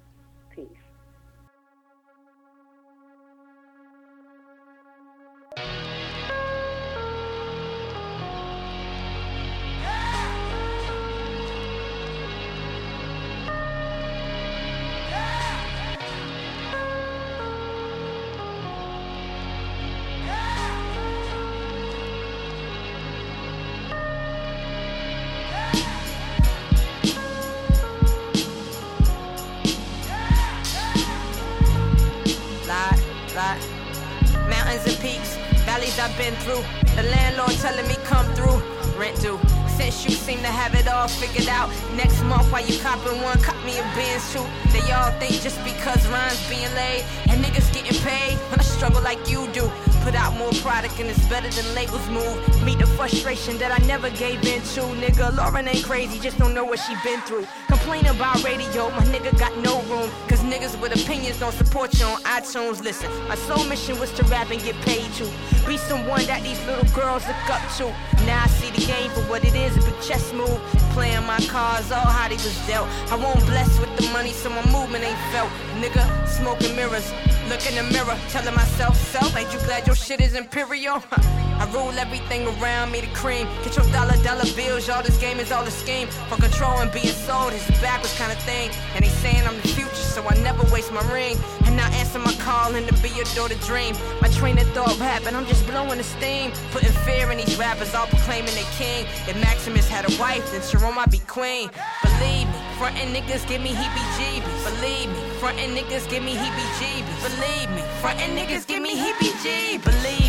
What 56.76 56.84
she 56.84 56.96
been 57.08 57.22
through. 57.22 57.48
Complain 57.68 58.06
about 58.08 58.44
radio, 58.44 58.90
my 58.92 59.06
nigga 59.06 59.38
got 59.40 59.56
no 59.60 59.82
room. 59.84 60.10
Cause 60.28 60.42
niggas 60.42 60.80
with 60.82 60.94
opinions 60.94 61.40
don't 61.40 61.54
support 61.54 61.98
you 61.98 62.06
on 62.06 62.22
iTunes. 62.24 62.84
Listen, 62.84 63.10
my 63.30 63.36
sole 63.36 63.64
mission 63.66 63.98
was 63.98 64.12
to 64.14 64.24
rap 64.26 64.52
and 64.52 64.62
get 64.62 64.76
paid 64.82 65.10
to. 65.14 65.24
Be 65.66 65.78
someone 65.78 66.26
that 66.26 66.44
these 66.44 66.60
little 66.66 66.84
girls 66.94 67.26
look 67.28 67.50
up 67.50 67.62
to. 67.78 67.86
Now 68.26 68.44
I 68.44 68.48
see 68.48 68.72
the 68.72 68.86
game 68.86 69.10
for 69.12 69.22
what 69.32 69.46
it 69.46 69.56
is, 69.56 69.78
a 69.78 69.80
big 69.80 70.02
chess 70.02 70.34
move. 70.34 70.60
Playing 70.92 71.26
my 71.26 71.40
cards, 71.48 71.92
all 71.92 72.12
how 72.18 72.28
they 72.28 72.36
was 72.36 72.68
dealt. 72.68 72.90
I 73.10 73.16
won't 73.16 73.40
bless 73.46 73.80
with 73.80 73.96
the 73.96 74.08
money, 74.12 74.32
so 74.32 74.50
my 74.50 74.66
movement 74.70 75.06
ain't 75.06 75.20
felt. 75.32 75.50
Nigga, 75.80 76.04
smoking 76.28 76.76
mirrors. 76.76 77.10
Look 77.48 77.66
in 77.70 77.76
the 77.76 77.84
mirror, 77.94 78.18
telling 78.30 78.56
myself, 78.56 78.98
self, 78.98 79.36
ain't 79.38 79.52
you 79.54 79.60
glad 79.60 79.88
your 79.88 79.96
shit 79.96 80.20
is 80.20 80.36
imperial? 80.36 81.02
Rule 81.74 81.98
everything 81.98 82.48
around 82.48 82.92
me, 82.92 83.02
the 83.02 83.08
cream. 83.08 83.48
Get 83.64 83.76
your 83.76 83.86
dollar, 83.92 84.16
dollar 84.24 84.46
bills, 84.56 84.88
y'all. 84.88 85.04
This 85.04 85.18
game 85.18 85.40
is 85.40 85.52
all 85.52 85.64
a 85.64 85.72
scheme 85.72 86.08
for 86.30 86.38
control 86.38 86.80
and 86.80 86.92
being 86.92 87.14
sold. 87.28 87.54
It's 87.54 87.68
a 87.68 87.74
backwards 87.82 88.18
kind 88.18 88.32
of 88.32 88.38
thing. 88.44 88.70
And 88.96 89.04
they 89.04 89.10
saying 89.10 89.44
I'm 89.46 89.56
the 89.58 89.68
future, 89.68 89.96
so 89.96 90.24
I 90.28 90.36
never 90.42 90.64
waste 90.72 90.94
my 90.94 91.02
ring. 91.12 91.38
And 91.66 91.80
I 91.82 91.90
answer 91.96 92.20
my 92.20 92.34
call 92.36 92.76
and 92.76 92.88
to 92.88 92.94
be 93.02 93.10
your 93.10 93.26
daughter 93.36 93.56
dream. 93.66 93.96
My 94.22 94.30
train 94.30 94.58
of 94.58 94.68
thought 94.72 94.98
rapping, 95.00 95.36
I'm 95.36 95.46
just 95.48 95.66
blowing 95.68 95.98
the 95.98 96.04
steam. 96.04 96.52
Putting 96.72 96.92
fear 97.04 97.30
in 97.32 97.38
these 97.38 97.58
rappers, 97.58 97.94
all 97.94 98.08
proclaiming 98.08 98.54
they 98.56 98.68
king. 98.78 99.06
If 99.28 99.36
Maximus 99.42 99.90
had 99.90 100.10
a 100.10 100.14
wife, 100.20 100.50
then 100.52 100.62
Jerome 100.70 100.98
I'd 100.98 101.12
be 101.12 101.20
queen. 101.28 101.70
Believe 102.04 102.48
me. 102.48 102.60
Frontin' 102.78 103.14
niggas 103.14 103.48
give 103.48 103.62
me 103.62 103.72
heebie-jeebies. 103.72 104.62
Believe 104.70 105.10
me. 105.10 105.20
Frontin' 105.40 105.76
niggas 105.76 106.10
give 106.10 106.24
me 106.24 106.36
heebie-jeebies. 106.36 107.20
Believe 107.28 107.70
me. 107.72 107.82
Frontin' 108.00 108.36
niggas 108.38 108.66
give 108.68 108.82
me 108.82 108.96
heebie-jeebies. 108.96 109.84
Believe 109.84 110.25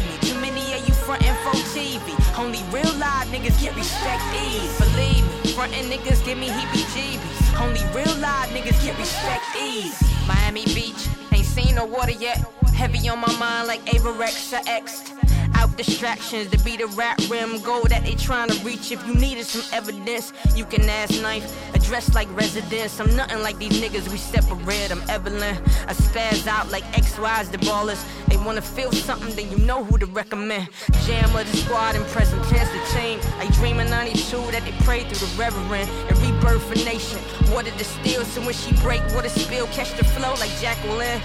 frontin' 1.07 1.37
for 1.37 1.55
TV. 1.71 2.03
Only 2.37 2.59
real 2.75 2.93
live 2.99 3.29
niggas 3.29 3.63
get 3.63 3.77
respect 3.77 4.25
ease. 4.35 4.77
Believe 4.81 5.25
me. 5.45 5.53
Frontin' 5.53 5.87
niggas 5.89 6.25
give 6.25 6.37
me 6.37 6.49
heebie-jeebies. 6.49 7.61
Only 7.63 7.81
real 7.95 8.17
live 8.17 8.49
niggas 8.51 8.83
get 8.85 8.99
respect 8.99 9.45
ease. 9.57 9.97
Miami 10.27 10.65
Beach. 10.65 11.07
Ain't 11.33 11.47
seen 11.47 11.77
no 11.77 11.87
water 11.87 12.11
yet. 12.11 12.39
Heavy 12.75 13.09
on 13.09 13.21
my 13.21 13.33
mind 13.39 13.69
like 13.69 13.95
Ava 13.95 14.11
Rex 14.11 14.53
or 14.53 14.61
X. 14.67 15.13
Without 15.57 15.77
distractions, 15.79 16.51
to 16.51 16.59
be 16.65 16.77
the 16.77 16.87
rap 16.89 17.19
rim 17.31 17.63
goal 17.63 17.85
that 17.85 18.05
they 18.05 18.15
trying 18.15 18.51
to 18.51 18.59
reach. 18.63 18.93
If 18.93 19.07
you 19.07 19.15
needed 19.15 19.47
some 19.47 19.65
evidence, 19.73 20.35
you 20.55 20.67
can 20.67 20.83
ask 20.83 21.23
Knife. 21.23 21.47
Addressed 21.75 22.15
like 22.15 22.29
residents, 22.37 23.01
I'm 23.01 23.17
nothing 23.17 23.41
like 23.41 23.57
these 23.57 23.81
niggas, 23.81 24.07
we 24.11 24.19
separate. 24.19 24.91
I'm 24.91 25.01
Evelyn. 25.09 25.57
I 25.89 25.95
spaz 25.95 26.47
out 26.47 26.71
like 26.71 26.85
XY's 26.93 27.49
the 27.49 27.57
ballers. 27.59 28.05
They 28.29 28.37
wanna 28.37 28.61
feel 28.61 28.93
something, 28.93 29.35
then 29.35 29.51
you 29.51 29.65
know 29.65 29.83
who 29.83 29.97
to 29.97 30.05
recommend. 30.05 30.69
Jam 31.07 31.35
of 31.35 31.51
the 31.51 31.57
squad 31.57 31.97
and 31.97 32.05
present 32.09 32.45
tense 32.45 32.69
the 32.69 32.99
team. 32.99 33.19
I 33.39 33.47
dream 33.53 33.81
in 33.81 33.89
92 33.89 34.37
that 34.53 34.63
they 34.63 34.75
pray 34.85 35.05
through 35.05 35.27
the 35.27 35.37
reverend 35.39 35.89
and 36.11 36.19
rebirth 36.19 36.71
a 36.71 36.85
nation. 36.85 37.19
Water 37.51 37.73
distill, 37.79 38.27
so 38.27 38.43
when 38.43 38.53
she 38.53 38.75
break, 38.83 39.01
water 39.15 39.31
spill, 39.31 39.67
catch 39.69 39.97
the 39.97 40.05
flow 40.05 40.35
like 40.35 40.53
Jacqueline. 40.61 41.21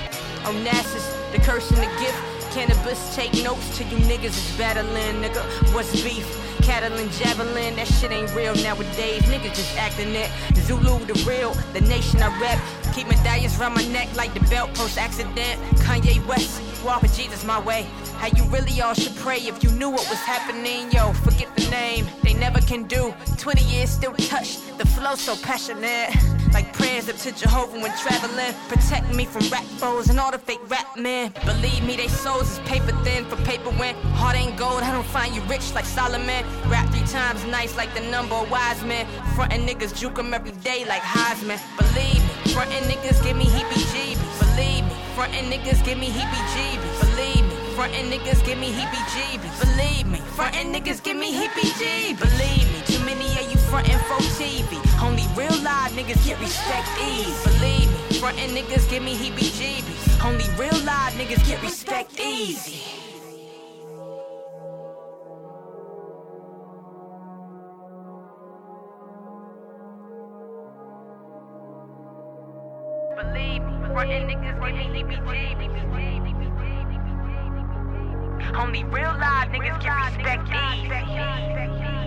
Onassis, 0.48 1.06
the 1.34 1.40
curse 1.40 1.70
and 1.72 1.80
the 1.80 2.00
gift. 2.00 2.41
Cannabis, 2.52 3.16
take 3.16 3.34
notes 3.44 3.78
to 3.78 3.86
you 3.86 3.96
niggas 3.98 4.26
is 4.26 4.58
battling, 4.58 5.22
nigga. 5.22 5.42
What's 5.74 6.04
beef? 6.04 6.28
Cattle 6.62 6.92
and 7.00 7.10
javelin, 7.14 7.78
that 7.78 7.88
shit 7.88 8.12
ain't 8.12 8.30
real 8.36 8.54
nowadays. 8.56 9.22
Niggas 9.24 9.56
just 9.56 9.78
acting 9.78 10.14
it. 10.14 10.30
Zulu, 10.58 11.00
the 11.06 11.14
real, 11.26 11.54
the 11.72 11.80
nation 11.80 12.22
I 12.22 12.28
rep. 12.42 12.60
Keep 12.94 13.08
medallions 13.08 13.58
round 13.58 13.76
my 13.76 13.86
neck 13.86 14.14
like 14.18 14.34
the 14.34 14.42
belt 14.50 14.74
post 14.74 14.98
accident. 14.98 15.62
Kanye 15.80 16.24
West, 16.28 16.62
walk 16.84 17.02
with 17.02 17.16
Jesus 17.16 17.46
my 17.46 17.60
way. 17.62 17.88
How 18.22 18.28
you 18.28 18.44
really 18.56 18.80
all 18.82 18.94
should 18.94 19.16
pray 19.16 19.38
if 19.38 19.64
you 19.64 19.72
knew 19.72 19.90
what 19.90 20.08
was 20.08 20.20
happening, 20.20 20.92
yo. 20.92 21.12
Forget 21.26 21.50
the 21.56 21.68
name, 21.72 22.06
they 22.22 22.36
never 22.36 22.62
can 22.62 22.84
do. 22.84 23.12
20 23.38 23.64
years 23.64 23.90
still 23.90 24.14
touch, 24.14 24.60
the 24.78 24.86
flow 24.86 25.16
so 25.16 25.36
passionate. 25.38 26.12
Like 26.54 26.72
prayers 26.72 27.10
up 27.10 27.16
to 27.16 27.32
Jehovah 27.32 27.80
when 27.80 27.92
traveling. 27.98 28.54
Protect 28.68 29.12
me 29.16 29.26
from 29.26 29.50
rap 29.50 29.64
foes 29.82 30.10
and 30.12 30.20
all 30.20 30.30
the 30.30 30.38
fake 30.38 30.60
rap 30.70 30.86
men. 30.98 31.34
Believe 31.46 31.84
me, 31.84 31.96
they 31.96 32.10
souls 32.10 32.52
is 32.52 32.60
paper 32.60 32.92
thin 33.04 33.26
for 33.26 33.38
paper 33.38 33.72
when 33.72 33.96
heart 34.14 34.36
ain't 34.36 34.56
gold. 34.56 34.84
I 34.84 34.92
don't 34.92 35.04
find 35.08 35.34
you 35.34 35.42
rich 35.50 35.74
like 35.74 35.86
Solomon. 35.86 36.46
Rap 36.68 36.88
three 36.94 37.08
times 37.08 37.44
nice 37.46 37.76
like 37.76 37.92
the 37.96 38.02
number 38.12 38.36
of 38.36 38.52
wise 38.52 38.84
men. 38.84 39.08
Frontin' 39.34 39.66
niggas 39.66 39.98
juke 39.98 40.20
'em 40.20 40.32
every 40.36 40.52
day 40.62 40.86
like 40.86 41.02
Heisman. 41.02 41.60
Believe 41.76 42.22
me, 42.22 42.54
frontin' 42.54 42.84
niggas 42.84 43.24
give 43.24 43.36
me 43.36 43.46
heebie 43.46 43.84
jeebies. 43.94 44.40
Believe 44.40 44.84
me, 44.86 44.96
frontin' 45.16 45.50
niggas 45.50 45.84
give 45.84 45.98
me 45.98 46.10
heebie 46.12 46.46
jeebies. 46.54 46.91
Frontin' 47.82 48.12
niggas 48.12 48.46
give 48.46 48.60
me 48.60 48.72
heebie 48.72 49.06
jeebies. 49.10 49.60
Believe 49.60 50.06
me, 50.06 50.20
frontin' 50.38 50.72
niggas 50.72 51.02
give 51.02 51.18
me 51.18 51.34
heebie 51.34 51.72
jeebies. 51.82 52.20
Believe 52.20 52.68
me, 52.72 52.80
too 52.86 53.04
many 53.04 53.26
of 53.26 53.52
you 53.52 53.58
frontin' 53.58 53.98
for 54.06 54.22
TV. 54.38 54.78
Only 55.02 55.26
real 55.36 55.58
live 55.64 55.92
niggas 55.94 56.24
get 56.24 56.40
respect 56.40 56.88
ease. 57.02 57.44
Believe 57.44 57.90
me, 57.90 58.20
frontin' 58.20 58.52
niggas 58.52 58.88
give 58.88 59.02
me 59.02 59.16
heebie 59.16 59.50
jeebies. 59.58 60.24
Only 60.24 60.46
real 60.60 60.78
live 60.86 61.14
niggas 61.14 61.44
get 61.48 61.60
respect 61.64 62.20
easy. 62.20 62.84
Believe 73.18 73.64
me, 73.64 73.74
frontin' 73.90 74.30
niggas 74.30 74.54
give 74.62 75.26
me 75.26 75.34
heebie 75.34 75.74
jeebies. 75.74 76.51
Only 78.54 78.84
real 78.84 79.16
live 79.18 79.50
niggas 79.50 79.82
get 79.82 79.96
respect 80.06 80.50
easy. 80.50 82.01